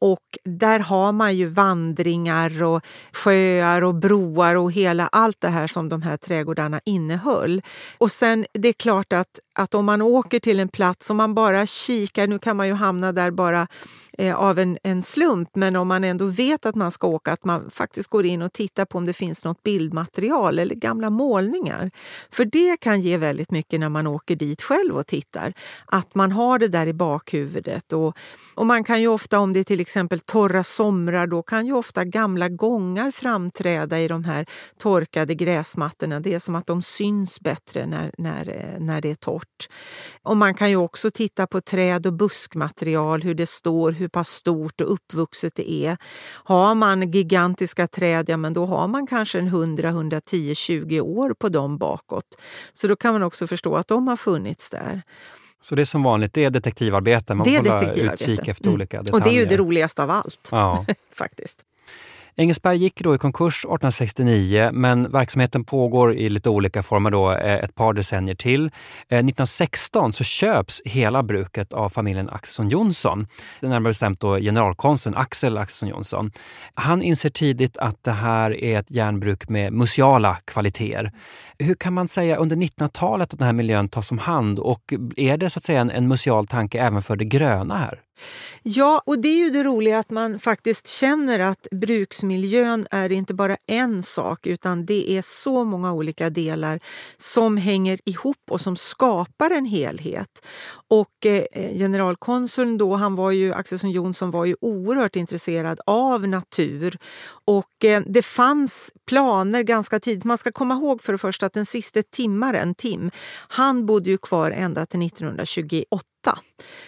Och 0.00 0.38
där 0.44 0.78
har 0.78 1.12
man 1.12 1.36
ju 1.36 1.46
vandringar 1.46 2.62
och 2.62 2.86
sjöar 3.12 3.82
och 3.82 3.94
broar 3.94 4.56
och 4.56 4.72
hela 4.72 5.06
allt 5.06 5.40
det 5.40 5.48
här 5.48 5.66
som 5.66 5.88
de 5.88 6.02
här 6.02 6.16
trädgårdarna 6.16 6.80
innehöll. 6.84 7.62
Och 7.98 8.10
sen 8.10 8.46
det 8.52 8.68
är 8.68 8.72
klart 8.72 9.12
att, 9.12 9.40
att 9.54 9.74
om 9.74 9.84
man 9.84 10.02
åker 10.02 10.38
till 10.40 10.60
en 10.60 10.68
plats, 10.68 11.10
och 11.10 11.16
man 11.16 11.34
bara 11.34 11.66
kikar, 11.66 12.26
nu 12.26 12.38
kan 12.38 12.56
man 12.56 12.66
ju 12.66 12.74
hamna 12.74 13.12
där 13.12 13.30
bara 13.30 13.66
eh, 14.18 14.36
av 14.36 14.58
en, 14.58 14.78
en 14.82 15.02
slump, 15.02 15.48
men 15.54 15.76
om 15.76 15.88
man 15.88 16.04
ändå 16.04 16.24
vet 16.24 16.66
att 16.66 16.74
man 16.74 16.92
ska 16.92 17.06
åka, 17.06 17.32
att 17.32 17.44
man 17.44 17.70
faktiskt 17.70 18.08
går 18.08 18.26
in 18.26 18.42
och 18.42 18.52
tittar 18.52 18.84
på 18.84 18.98
om 18.98 19.06
det 19.06 19.12
finns 19.12 19.44
något 19.44 19.62
bildmaterial 19.62 20.58
eller 20.58 20.74
gamla 20.74 21.10
målningar. 21.10 21.90
För 22.30 22.44
det 22.44 22.76
kan 22.80 23.00
ge 23.00 23.16
väldigt 23.16 23.50
mycket 23.50 23.80
när 23.80 23.88
man 23.88 24.06
åker 24.06 24.36
dit 24.36 24.62
själv 24.62 24.96
och 24.96 25.06
tittar. 25.06 25.52
Att 25.86 26.14
man 26.14 26.32
har 26.32 26.58
det 26.58 26.68
där 26.68 26.86
i 26.86 26.92
bakhuvudet. 26.92 27.92
Och, 27.92 28.16
och 28.54 28.66
man 28.66 28.84
kan 28.84 29.00
ju 29.00 29.08
ofta, 29.08 29.38
om 29.38 29.52
det 29.52 29.60
är 29.60 29.64
till 29.64 29.80
exempel 29.90 30.20
torra 30.20 30.64
somrar, 30.64 31.26
då 31.26 31.42
kan 31.42 31.66
ju 31.66 31.72
ofta 31.72 32.04
gamla 32.04 32.48
gångar 32.48 33.10
framträda 33.10 34.00
i 34.00 34.08
de 34.08 34.24
här 34.24 34.46
torkade 34.78 35.34
gräsmattorna. 35.34 36.20
Det 36.20 36.34
är 36.34 36.38
som 36.38 36.54
att 36.54 36.66
de 36.66 36.82
syns 36.82 37.40
bättre 37.40 37.86
när, 37.86 38.12
när, 38.18 38.48
eh, 38.48 38.80
när 38.80 39.00
det 39.00 39.10
är 39.10 39.14
torrt. 39.14 39.68
Och 40.22 40.36
man 40.36 40.54
kan 40.54 40.70
ju 40.70 40.76
också 40.76 41.10
titta 41.10 41.46
på 41.46 41.60
träd 41.60 42.06
och 42.06 42.12
buskmaterial, 42.12 43.22
hur 43.22 43.34
det 43.34 43.46
står, 43.46 43.92
hur 43.92 44.08
pass 44.08 44.28
stort 44.28 44.80
och 44.80 44.92
uppvuxet 44.92 45.54
det 45.54 45.70
är. 45.70 45.96
Har 46.44 46.74
man 46.74 47.10
gigantiska 47.10 47.86
träd, 47.86 48.28
ja 48.28 48.36
men 48.36 48.52
då 48.52 48.66
har 48.66 48.88
man 48.88 49.06
kanske 49.06 49.38
en 49.38 49.46
100, 49.46 49.88
110, 49.88 50.54
20 50.54 51.00
år 51.00 51.34
på 51.38 51.48
dem 51.48 51.78
bakåt. 51.78 52.38
Så 52.72 52.88
då 52.88 52.96
kan 52.96 53.12
man 53.12 53.22
också 53.22 53.46
förstå 53.46 53.76
att 53.76 53.88
de 53.88 54.08
har 54.08 54.16
funnits 54.16 54.70
där. 54.70 55.02
Så 55.60 55.74
det 55.74 55.82
är 55.82 55.84
som 55.84 56.02
vanligt, 56.02 56.32
det 56.32 56.44
är 56.44 56.50
detektivarbete? 56.50 57.34
Man 57.34 57.44
det 57.44 57.56
är 57.56 57.62
får 57.62 57.70
hålla 57.70 58.12
utkik 58.12 58.48
efter 58.48 58.64
mm. 58.64 58.74
olika 58.74 59.02
detaljer? 59.02 59.14
Och 59.14 59.30
det 59.30 59.36
är 59.36 59.40
ju 59.40 59.44
det 59.44 59.56
roligaste 59.56 60.02
av 60.02 60.10
allt. 60.10 60.48
Ja. 60.52 60.86
faktiskt. 61.14 61.64
Engelsberg 62.36 62.76
gick 62.76 63.00
då 63.00 63.14
i 63.14 63.18
konkurs 63.18 63.64
1869 63.64 64.70
men 64.72 65.12
verksamheten 65.12 65.64
pågår 65.64 66.14
i 66.14 66.28
lite 66.28 66.50
olika 66.50 66.82
former 66.82 67.10
då, 67.10 67.32
eh, 67.32 67.54
ett 67.54 67.74
par 67.74 67.92
decennier 67.92 68.34
till. 68.34 68.64
Eh, 69.08 69.18
1916 69.18 70.12
så 70.12 70.24
köps 70.24 70.82
hela 70.84 71.22
bruket 71.22 71.72
av 71.72 71.88
familjen 71.88 72.30
Axelsson 72.30 72.68
Jonsson. 72.68 73.26
Närmare 73.60 73.80
bestämt 73.80 74.20
då 74.20 74.36
generalkonsuln 74.38 75.14
Axel 75.14 75.58
Axelsson 75.58 75.88
Jonsson. 75.88 76.30
Han 76.74 77.02
inser 77.02 77.30
tidigt 77.30 77.78
att 77.78 78.04
det 78.04 78.12
här 78.12 78.64
är 78.64 78.78
ett 78.78 78.90
järnbruk 78.90 79.48
med 79.48 79.72
museala 79.72 80.36
kvaliteter. 80.44 81.12
Hur 81.58 81.74
kan 81.74 81.94
man 81.94 82.08
säga 82.08 82.36
under 82.36 82.56
1900-talet 82.56 83.32
att 83.32 83.38
den 83.38 83.46
här 83.46 83.52
miljön 83.52 83.88
tas 83.88 84.10
om 84.10 84.18
hand 84.18 84.58
och 84.58 84.94
är 85.16 85.36
det 85.36 85.50
så 85.50 85.58
att 85.58 85.64
säga 85.64 85.80
en, 85.80 85.90
en 85.90 86.08
museal 86.08 86.46
tanke 86.46 86.80
även 86.80 87.02
för 87.02 87.16
det 87.16 87.24
gröna 87.24 87.76
här? 87.76 88.00
Ja, 88.62 89.02
och 89.06 89.18
det 89.18 89.28
är 89.28 89.38
ju 89.38 89.50
det 89.50 89.62
roliga 89.62 89.98
att 89.98 90.10
man 90.10 90.38
faktiskt 90.38 90.88
känner 90.88 91.38
att 91.38 91.66
bruksmiljön 91.70 92.86
är 92.90 93.12
inte 93.12 93.34
bara 93.34 93.56
en 93.66 94.02
sak 94.02 94.46
utan 94.46 94.86
det 94.86 95.10
är 95.10 95.22
så 95.22 95.64
många 95.64 95.92
olika 95.92 96.30
delar 96.30 96.80
som 97.16 97.56
hänger 97.56 97.98
ihop 98.04 98.36
och 98.50 98.60
som 98.60 98.76
skapar 98.76 99.50
en 99.50 99.64
helhet. 99.64 100.46
Och 100.88 101.26
eh, 101.26 101.44
generalkonsuln 101.78 102.78
då, 102.78 102.94
han 102.94 103.16
var 103.16 103.30
ju, 103.30 103.52
Axelsson 103.52 103.90
Jonsson 103.90 104.30
var 104.30 104.44
ju 104.44 104.56
oerhört 104.60 105.16
intresserad 105.16 105.80
av 105.86 106.28
natur 106.28 106.98
och 107.44 107.84
eh, 107.84 108.02
det 108.06 108.22
fanns 108.22 108.92
planer 109.06 109.62
ganska 109.62 110.00
tidigt. 110.00 110.24
Man 110.24 110.38
ska 110.38 110.52
komma 110.52 110.74
ihåg 110.74 111.02
för 111.02 111.12
det 111.12 111.18
första 111.18 111.46
att 111.46 111.52
den 111.52 111.66
sista 111.66 112.02
timmaren, 112.02 112.74
Tim, 112.74 113.10
han 113.48 113.86
bodde 113.86 114.10
ju 114.10 114.18
kvar 114.18 114.50
ända 114.50 114.86
till 114.86 115.06
1928 115.06 116.06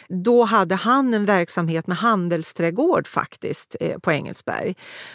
då 0.08 0.44
hade 0.44 0.74
han 0.74 1.14
en 1.14 1.24
verksamhet 1.24 1.86
med 1.86 1.96
handelsträdgård 1.96 3.06
faktiskt 3.06 3.76
eh, 3.80 3.98
på 3.98 4.12
Engelsberg. 4.12 4.74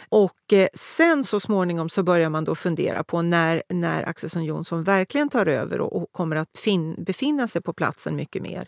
Och 0.10 0.54
eh, 0.54 0.68
sen 0.74 1.24
så 1.24 1.40
småningom 1.40 1.90
så 1.90 2.04
börjar 2.04 2.30
man 2.30 2.44
då 2.44 2.56
fundera 2.56 3.04
på 3.04 3.22
när, 3.22 3.64
när 3.70 4.10
Axelsson 4.10 4.46
Jonsson 4.46 4.84
verkligen 4.84 5.30
tar 5.30 5.46
över 5.46 5.82
och, 5.82 5.96
och 5.96 6.12
kommer 6.12 6.36
att 6.36 6.58
fin, 6.58 7.04
befinna 7.04 7.48
sig 7.48 7.62
på 7.62 7.74
platsen 7.74 8.16
mycket 8.16 8.42
mer. 8.42 8.68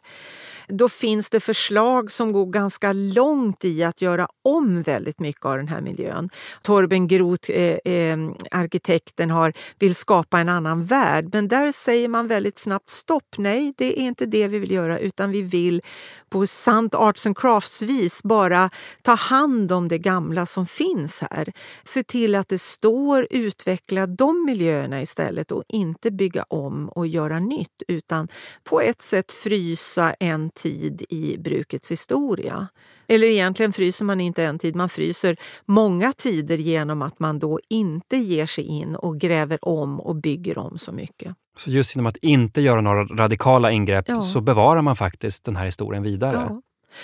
Då 0.68 0.90
finns 0.90 1.30
det 1.30 1.40
förslag 1.40 2.12
som 2.12 2.32
går 2.32 2.46
ganska 2.46 2.94
långt 2.94 3.66
i 3.66 3.84
att 3.84 4.02
göra 4.02 4.28
om 4.44 4.82
väldigt 4.82 5.20
mycket 5.20 5.46
av 5.46 5.58
den 5.58 5.68
här 5.68 5.82
miljön. 5.82 6.30
Torben 6.62 7.08
Groth, 7.08 7.52
eh, 7.52 7.94
eh, 7.94 8.18
arkitekten, 8.52 9.30
har, 9.30 9.54
vill 9.80 9.96
skapa 9.96 10.40
en 10.40 10.50
annan 10.50 10.86
värld 10.86 11.30
men 11.34 11.48
där 11.48 11.72
säger 11.72 12.08
man 12.08 12.28
väldigt 12.28 12.60
snabbt 12.60 12.90
stopp. 12.90 13.38
Nej, 13.38 13.74
det 13.78 14.00
är 14.00 14.04
inte 14.04 14.26
det 14.26 14.48
vi 14.48 14.60
vill 14.60 14.72
göra 14.72 15.00
utan 15.00 15.32
vi 15.32 15.39
vi 15.40 15.46
vill 15.46 15.82
på 16.30 16.48
sant 16.48 16.96
arts 16.96 17.26
and 17.26 17.38
crafts-vis 17.38 18.24
bara 18.24 18.70
ta 19.02 19.14
hand 19.16 19.72
om 19.72 19.88
det 19.88 19.98
gamla 19.98 20.46
som 20.46 20.66
finns 20.66 21.22
här. 21.22 21.54
Se 21.84 22.04
till 22.04 22.36
att 22.36 22.50
det 22.50 22.62
står, 22.62 23.28
utveckla 23.30 24.08
de 24.08 24.46
miljöerna 24.46 25.02
istället 25.02 25.52
och 25.52 25.64
inte 25.68 26.12
bygga 26.12 26.44
om 26.44 26.90
och 26.90 27.08
göra 27.08 27.40
nytt 27.40 27.84
utan 27.88 28.28
på 28.64 28.82
ett 28.82 29.02
sätt 29.02 29.32
frysa 29.32 30.14
en 30.14 30.50
tid 30.50 31.06
i 31.10 31.38
brukets 31.38 31.92
historia. 31.92 32.68
Eller 33.10 33.28
egentligen 33.28 33.74
fryser 33.74 34.06
man 34.06 34.22
inte 34.22 34.44
en 34.44 34.60
tid, 34.60 34.76
man 34.76 34.90
fryser 34.90 35.38
många 35.66 36.14
tider 36.14 36.58
genom 36.58 37.02
att 37.02 37.20
man 37.20 37.40
då 37.40 37.60
inte 37.70 38.18
ger 38.18 38.46
sig 38.46 38.64
in 38.64 38.96
och 38.96 39.20
gräver 39.20 39.60
om 39.62 40.00
och 40.00 40.16
bygger 40.16 40.58
om 40.58 40.78
så 40.78 40.92
mycket. 40.92 41.36
Så 41.58 41.70
just 41.70 41.96
genom 41.96 42.06
att 42.06 42.18
inte 42.18 42.62
göra 42.62 42.82
några 42.82 43.04
radikala 43.04 43.72
ingrepp 43.72 44.06
ja. 44.08 44.22
så 44.22 44.42
bevarar 44.42 44.82
man 44.82 44.96
faktiskt 44.96 45.44
den 45.44 45.56
här 45.56 45.66
historien 45.66 46.04
vidare? 46.04 46.48
Ja. 46.50 46.62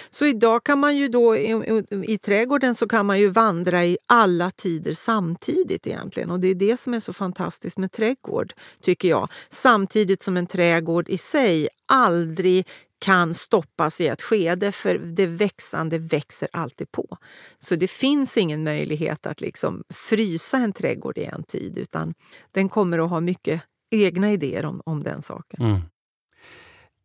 Så 0.10 0.26
idag 0.26 0.64
kan 0.64 0.80
man 0.80 0.98
ju 0.98 1.08
då 1.08 1.36
i, 1.36 1.84
i 2.08 2.18
trädgården 2.18 2.76
så 2.76 2.88
kan 2.88 3.06
man 3.06 3.20
ju 3.20 3.28
vandra 3.28 3.86
i 3.86 3.98
alla 4.08 4.52
tider 4.52 4.94
samtidigt 4.94 5.88
egentligen. 5.88 6.32
Och 6.32 6.40
det 6.40 6.48
är 6.48 6.56
det 6.56 6.80
som 6.80 6.94
är 6.94 7.00
så 7.00 7.14
fantastiskt 7.14 7.78
med 7.78 7.92
trädgård, 7.92 8.54
tycker 8.82 9.10
jag. 9.10 9.30
Samtidigt 9.50 10.24
som 10.24 10.38
en 10.38 10.48
trädgård 10.48 11.10
i 11.10 11.18
sig 11.18 11.68
aldrig 11.88 12.68
kan 13.00 13.34
stoppas 13.34 14.02
i 14.02 14.08
ett 14.08 14.22
skede 14.22 14.72
för 14.72 14.98
det 14.98 15.26
växande 15.26 15.98
växer 15.98 16.50
alltid 16.54 16.92
på. 16.92 17.18
Så 17.58 17.76
det 17.76 17.88
finns 17.88 18.38
ingen 18.38 18.64
möjlighet 18.64 19.26
att 19.26 19.42
liksom 19.42 19.84
frysa 19.90 20.58
en 20.58 20.74
trädgård 20.74 21.18
i 21.18 21.24
en 21.24 21.44
tid 21.44 21.78
utan 21.78 22.14
den 22.52 22.70
kommer 22.70 23.00
att 23.00 23.10
ha 23.10 23.20
mycket 23.20 23.62
egna 23.92 24.32
idéer 24.32 24.66
om, 24.66 24.82
om 24.86 25.04
den 25.04 25.22
saken. 25.22 25.66
Mm. 25.66 25.82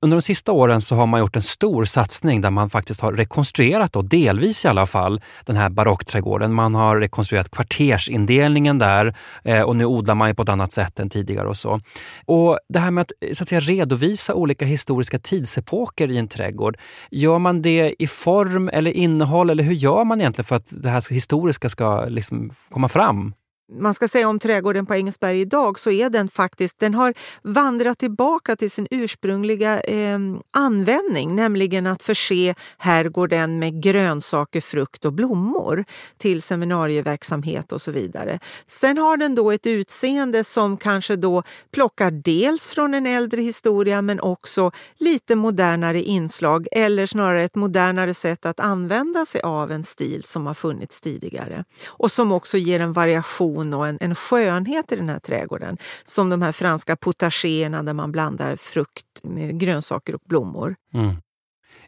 Under 0.03 0.17
de 0.17 0.23
sista 0.23 0.53
åren 0.53 0.81
så 0.81 0.95
har 0.95 1.07
man 1.07 1.21
gjort 1.21 1.37
en 1.37 1.43
stor 1.43 1.85
satsning 1.85 2.41
där 2.41 2.51
man 2.51 2.71
faktiskt 2.71 3.01
har 3.01 3.13
rekonstruerat, 3.13 3.93
då, 3.93 4.03
delvis 4.03 4.65
i 4.65 4.69
alla 4.69 4.87
fall, 4.87 5.21
den 5.45 5.57
här 5.57 5.69
barockträdgården. 5.69 6.53
Man 6.53 6.75
har 6.75 6.97
rekonstruerat 6.97 7.51
kvartersindelningen 7.51 8.79
där 8.79 9.15
eh, 9.45 9.63
och 9.63 9.77
nu 9.77 9.85
odlar 9.85 10.15
man 10.15 10.35
på 10.35 10.43
ett 10.43 10.49
annat 10.49 10.73
sätt 10.73 11.01
än 11.01 11.11
tidigare 11.11 11.49
och 11.49 11.57
så. 11.57 11.81
Och 12.25 12.59
det 12.69 12.79
här 12.79 12.91
med 12.91 13.03
att, 13.03 13.13
eh, 13.21 13.35
så 13.35 13.43
att 13.43 13.49
säga, 13.49 13.61
redovisa 13.61 14.35
olika 14.35 14.65
historiska 14.65 15.19
tidsepoker 15.19 16.11
i 16.11 16.19
en 16.19 16.29
trädgård, 16.29 16.79
gör 17.11 17.39
man 17.39 17.63
det 17.63 17.95
i 17.99 18.07
form 18.07 18.69
eller 18.69 18.91
innehåll 18.91 19.51
eller 19.51 19.65
hur 19.65 19.75
gör 19.75 20.05
man 20.05 20.21
egentligen 20.21 20.47
för 20.47 20.57
att 20.57 20.83
det 20.83 20.91
här 20.91 21.15
historiska 21.15 21.69
ska 21.69 22.05
liksom 22.05 22.51
komma 22.71 22.89
fram? 22.89 23.35
Man 23.73 23.95
ska 23.95 24.09
säga 24.09 24.29
om 24.29 24.39
trädgården 24.39 24.87
på 24.87 24.95
Engelsberg 24.95 25.41
idag 25.41 25.79
så 25.79 25.91
är 25.91 26.11
den 26.11 26.29
faktiskt, 26.29 26.79
den 26.79 26.95
har 26.95 27.15
vandrat 27.43 27.99
tillbaka 27.99 28.57
till 28.57 28.71
sin 28.71 28.87
ursprungliga 28.91 29.81
eh, 29.81 30.19
användning, 30.53 31.37
nämligen 31.37 31.87
att 31.87 32.03
förse 32.03 32.55
herrgården 32.79 33.59
med 33.59 33.83
grönsaker, 33.83 34.61
frukt 34.61 35.05
och 35.05 35.13
blommor 35.13 35.85
till 36.19 36.43
seminarieverksamhet 36.43 37.73
och 37.73 37.83
så 37.83 37.91
vidare. 37.91 38.39
Sen 38.67 38.99
har 38.99 39.17
den 39.17 39.35
då 39.35 39.51
ett 39.51 39.67
utseende 39.67 40.45
som 40.45 40.77
kanske 40.77 41.17
då 41.17 41.43
plockar 41.73 42.11
dels 42.11 42.73
från 42.73 42.95
en 42.95 43.07
äldre 43.07 43.43
historia 43.43 44.03
men 44.03 44.21
också 44.21 44.71
lite 44.99 45.37
modernare 45.37 46.03
inslag 46.03 46.67
eller 46.73 47.07
snarare 47.07 47.43
ett 47.43 47.55
modernare 47.55 48.15
sätt 48.15 48.47
att 48.47 48.61
använda 48.61 49.27
sig 49.27 49.41
av 49.41 49.71
en 49.71 49.85
stil 49.85 50.25
som 50.25 50.47
har 50.47 50.55
funnits 50.55 51.01
tidigare 51.01 51.65
och 51.87 52.11
som 52.11 52.33
också 52.33 52.59
ger 52.59 52.81
en 52.81 52.93
variation 52.93 53.60
ton 53.61 53.75
och 53.75 53.89
en, 53.89 53.99
en 54.01 54.15
skönhet 54.15 54.93
i 54.93 54.97
den 54.97 55.09
här 55.09 55.19
trädgården. 55.19 55.79
Som 56.05 56.31
de 56.31 56.43
här 56.43 56.53
franska 56.53 56.97
potagéerna 56.97 57.83
där 57.83 57.93
man 57.93 58.13
blandar 58.13 58.57
frukt 58.57 59.07
med 59.23 59.61
grönsaker 59.61 60.15
och 60.15 60.23
blommor. 60.29 60.75
Mm. 60.95 61.17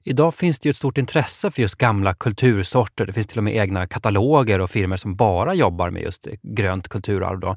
Idag 0.04 0.34
finns 0.34 0.58
det 0.58 0.68
ju 0.68 0.70
ett 0.70 0.76
stort 0.76 0.98
intresse 0.98 1.50
för 1.50 1.62
just 1.62 1.74
gamla 1.74 2.14
kultursorter. 2.14 3.06
Det 3.06 3.12
finns 3.12 3.26
till 3.26 3.38
och 3.38 3.44
med 3.44 3.56
egna 3.56 3.86
kataloger 3.86 4.60
och 4.60 4.70
firmor 4.70 4.96
som 4.96 5.16
bara 5.16 5.54
jobbar 5.54 5.90
med 5.90 6.02
just 6.02 6.28
grönt 6.42 6.88
kulturarv. 6.88 7.40
Då. 7.40 7.56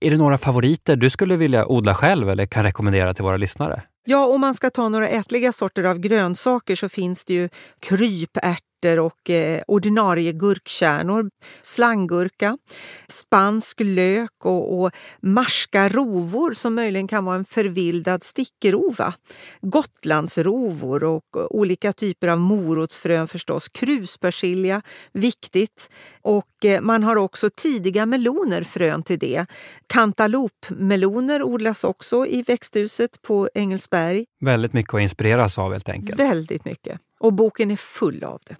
Är 0.00 0.10
det 0.10 0.16
några 0.16 0.38
favoriter 0.38 0.96
du 0.96 1.10
skulle 1.10 1.36
vilja 1.36 1.66
odla 1.66 1.94
själv 1.94 2.30
eller 2.30 2.46
kan 2.46 2.62
rekommendera 2.62 3.14
till 3.14 3.24
våra 3.24 3.36
lyssnare? 3.36 3.82
Ja, 4.04 4.26
om 4.26 4.40
man 4.40 4.54
ska 4.54 4.70
ta 4.70 4.88
några 4.88 5.08
ätliga 5.08 5.52
sorter 5.52 5.84
av 5.84 5.98
grönsaker 5.98 6.76
så 6.76 6.88
finns 6.88 7.24
det 7.24 7.34
ju 7.34 7.48
krypärtor 7.80 8.69
ärtor 8.84 8.98
och 8.98 9.30
eh, 9.30 9.62
ordinarie 9.66 10.32
gurkkärnor, 10.32 11.30
slanggurka, 11.62 12.58
spansk 13.06 13.80
lök 13.80 14.44
och, 14.44 14.80
och 14.80 14.90
marska 15.20 15.88
rovor 15.88 16.54
som 16.54 16.74
möjligen 16.74 17.08
kan 17.08 17.24
vara 17.24 17.36
en 17.36 17.44
förvildad 17.44 18.22
stickrova. 18.22 19.14
Gotlandsrovor 19.60 21.04
och 21.04 21.54
olika 21.58 21.92
typer 21.92 22.28
av 22.28 22.38
morotsfrön 22.38 23.26
förstås. 23.26 23.68
Kruspersilja, 23.68 24.82
viktigt. 25.12 25.90
Och 26.22 26.64
eh, 26.64 26.80
man 26.80 27.02
har 27.02 27.16
också 27.16 27.50
tidiga 27.50 28.06
meloner, 28.06 28.62
frön 28.62 29.02
till 29.02 29.18
det. 29.18 29.46
Kantalopmeloner 29.86 31.42
odlas 31.42 31.84
också 31.84 32.26
i 32.26 32.42
växthuset 32.42 33.22
på 33.22 33.48
Engelsberg. 33.54 34.24
Väldigt 34.40 34.72
mycket 34.72 34.94
att 34.94 35.00
inspireras 35.00 35.58
av 35.58 35.72
helt 35.72 35.88
enkelt. 35.88 36.20
Väldigt 36.20 36.64
mycket. 36.64 37.00
Och 37.20 37.32
boken 37.32 37.70
är 37.70 37.76
full 37.76 38.24
av 38.24 38.40
det. 38.48 38.56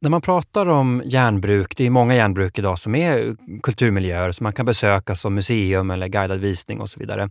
När 0.00 0.10
man 0.10 0.20
pratar 0.20 0.68
om 0.68 1.02
järnbruk, 1.04 1.76
det 1.76 1.86
är 1.86 1.90
många 1.90 2.14
järnbruk 2.14 2.58
idag 2.58 2.78
som 2.78 2.94
är 2.94 3.36
kulturmiljöer 3.62 4.32
som 4.32 4.44
man 4.44 4.52
kan 4.52 4.66
besöka 4.66 5.14
som 5.14 5.34
museum 5.34 5.90
eller 5.90 6.08
guidad 6.08 6.40
visning 6.40 6.80
och 6.80 6.88
så 6.88 7.00
vidare. 7.00 7.30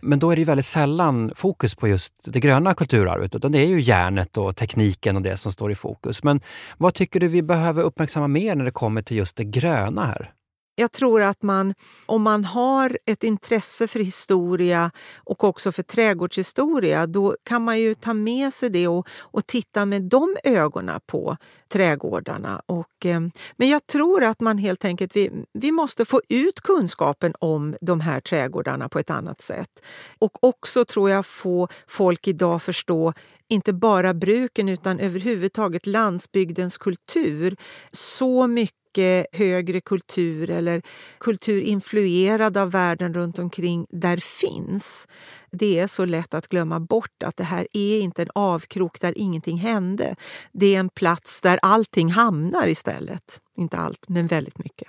Men 0.00 0.18
då 0.18 0.30
är 0.30 0.36
det 0.36 0.44
väldigt 0.44 0.66
sällan 0.66 1.32
fokus 1.34 1.74
på 1.74 1.88
just 1.88 2.32
det 2.32 2.40
gröna 2.40 2.74
kulturarvet, 2.74 3.34
utan 3.34 3.52
det 3.52 3.58
är 3.58 3.66
ju 3.66 3.80
järnet 3.80 4.36
och 4.36 4.56
tekniken 4.56 5.16
och 5.16 5.22
det 5.22 5.36
som 5.36 5.52
står 5.52 5.72
i 5.72 5.74
fokus. 5.74 6.22
Men 6.22 6.40
vad 6.78 6.94
tycker 6.94 7.20
du 7.20 7.26
vi 7.26 7.42
behöver 7.42 7.82
uppmärksamma 7.82 8.28
mer 8.28 8.54
när 8.54 8.64
det 8.64 8.70
kommer 8.70 9.02
till 9.02 9.16
just 9.16 9.36
det 9.36 9.44
gröna 9.44 10.06
här? 10.06 10.32
Jag 10.78 10.92
tror 10.92 11.22
att 11.22 11.42
man, 11.42 11.74
om 12.06 12.22
man 12.22 12.44
har 12.44 12.98
ett 13.06 13.24
intresse 13.24 13.88
för 13.88 14.00
historia 14.00 14.90
och 15.16 15.44
också 15.44 15.72
för 15.72 15.82
trädgårdshistoria, 15.82 17.06
då 17.06 17.36
kan 17.42 17.64
man 17.64 17.80
ju 17.80 17.94
ta 17.94 18.14
med 18.14 18.52
sig 18.52 18.70
det 18.70 18.88
och, 18.88 19.08
och 19.18 19.46
titta 19.46 19.84
med 19.84 20.02
de 20.02 20.36
ögonen 20.44 21.00
på 21.06 21.36
trädgårdarna. 21.68 22.62
Och, 22.66 23.06
eh, 23.06 23.20
men 23.56 23.68
jag 23.68 23.86
tror 23.86 24.24
att 24.24 24.40
man 24.40 24.58
helt 24.58 24.84
enkelt, 24.84 25.16
vi, 25.16 25.30
vi 25.52 25.72
måste 25.72 26.04
få 26.04 26.20
ut 26.28 26.60
kunskapen 26.60 27.34
om 27.38 27.76
de 27.80 28.00
här 28.00 28.20
trädgårdarna 28.20 28.88
på 28.88 28.98
ett 28.98 29.10
annat 29.10 29.40
sätt. 29.40 29.84
Och 30.18 30.44
också 30.44 30.84
tror 30.84 31.10
jag 31.10 31.26
få 31.26 31.68
folk 31.86 32.28
idag 32.28 32.62
förstå 32.62 33.12
inte 33.48 33.72
bara 33.72 34.14
bruken 34.14 34.68
utan 34.68 35.00
överhuvudtaget 35.00 35.86
landsbygdens 35.86 36.78
kultur. 36.78 37.56
Så 37.90 38.46
mycket 38.46 39.26
högre 39.32 39.80
kultur 39.80 40.50
eller 40.50 40.82
kultur 41.20 41.60
influerad 41.62 42.56
av 42.56 42.70
världen 42.70 43.14
runt 43.14 43.38
omkring 43.38 43.86
där 43.90 44.16
finns. 44.16 45.08
Det 45.50 45.78
är 45.78 45.86
så 45.86 46.04
lätt 46.04 46.34
att 46.34 46.48
glömma 46.48 46.80
bort 46.80 47.22
att 47.24 47.36
det 47.36 47.44
här 47.44 47.66
är 47.72 48.00
inte 48.00 48.22
en 48.22 48.28
avkrok 48.34 49.00
där 49.00 49.18
ingenting 49.18 49.58
hände. 49.58 50.14
Det 50.52 50.74
är 50.74 50.80
en 50.80 50.88
plats 50.88 51.40
där 51.40 51.58
allting 51.62 52.10
hamnar 52.10 52.66
istället. 52.66 53.40
Inte 53.56 53.76
allt, 53.76 54.08
men 54.08 54.26
väldigt 54.26 54.58
mycket. 54.58 54.88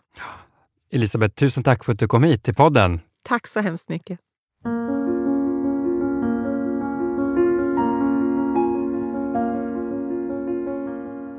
Elisabeth, 0.92 1.36
tusen 1.36 1.64
tack 1.64 1.84
för 1.84 1.92
att 1.92 2.00
du 2.00 2.08
kom 2.08 2.24
hit 2.24 2.44
till 2.44 2.56
podden. 2.56 3.00
Tack 3.26 3.48
så 3.48 3.60
hemskt 3.60 3.90
mycket. 3.90 4.20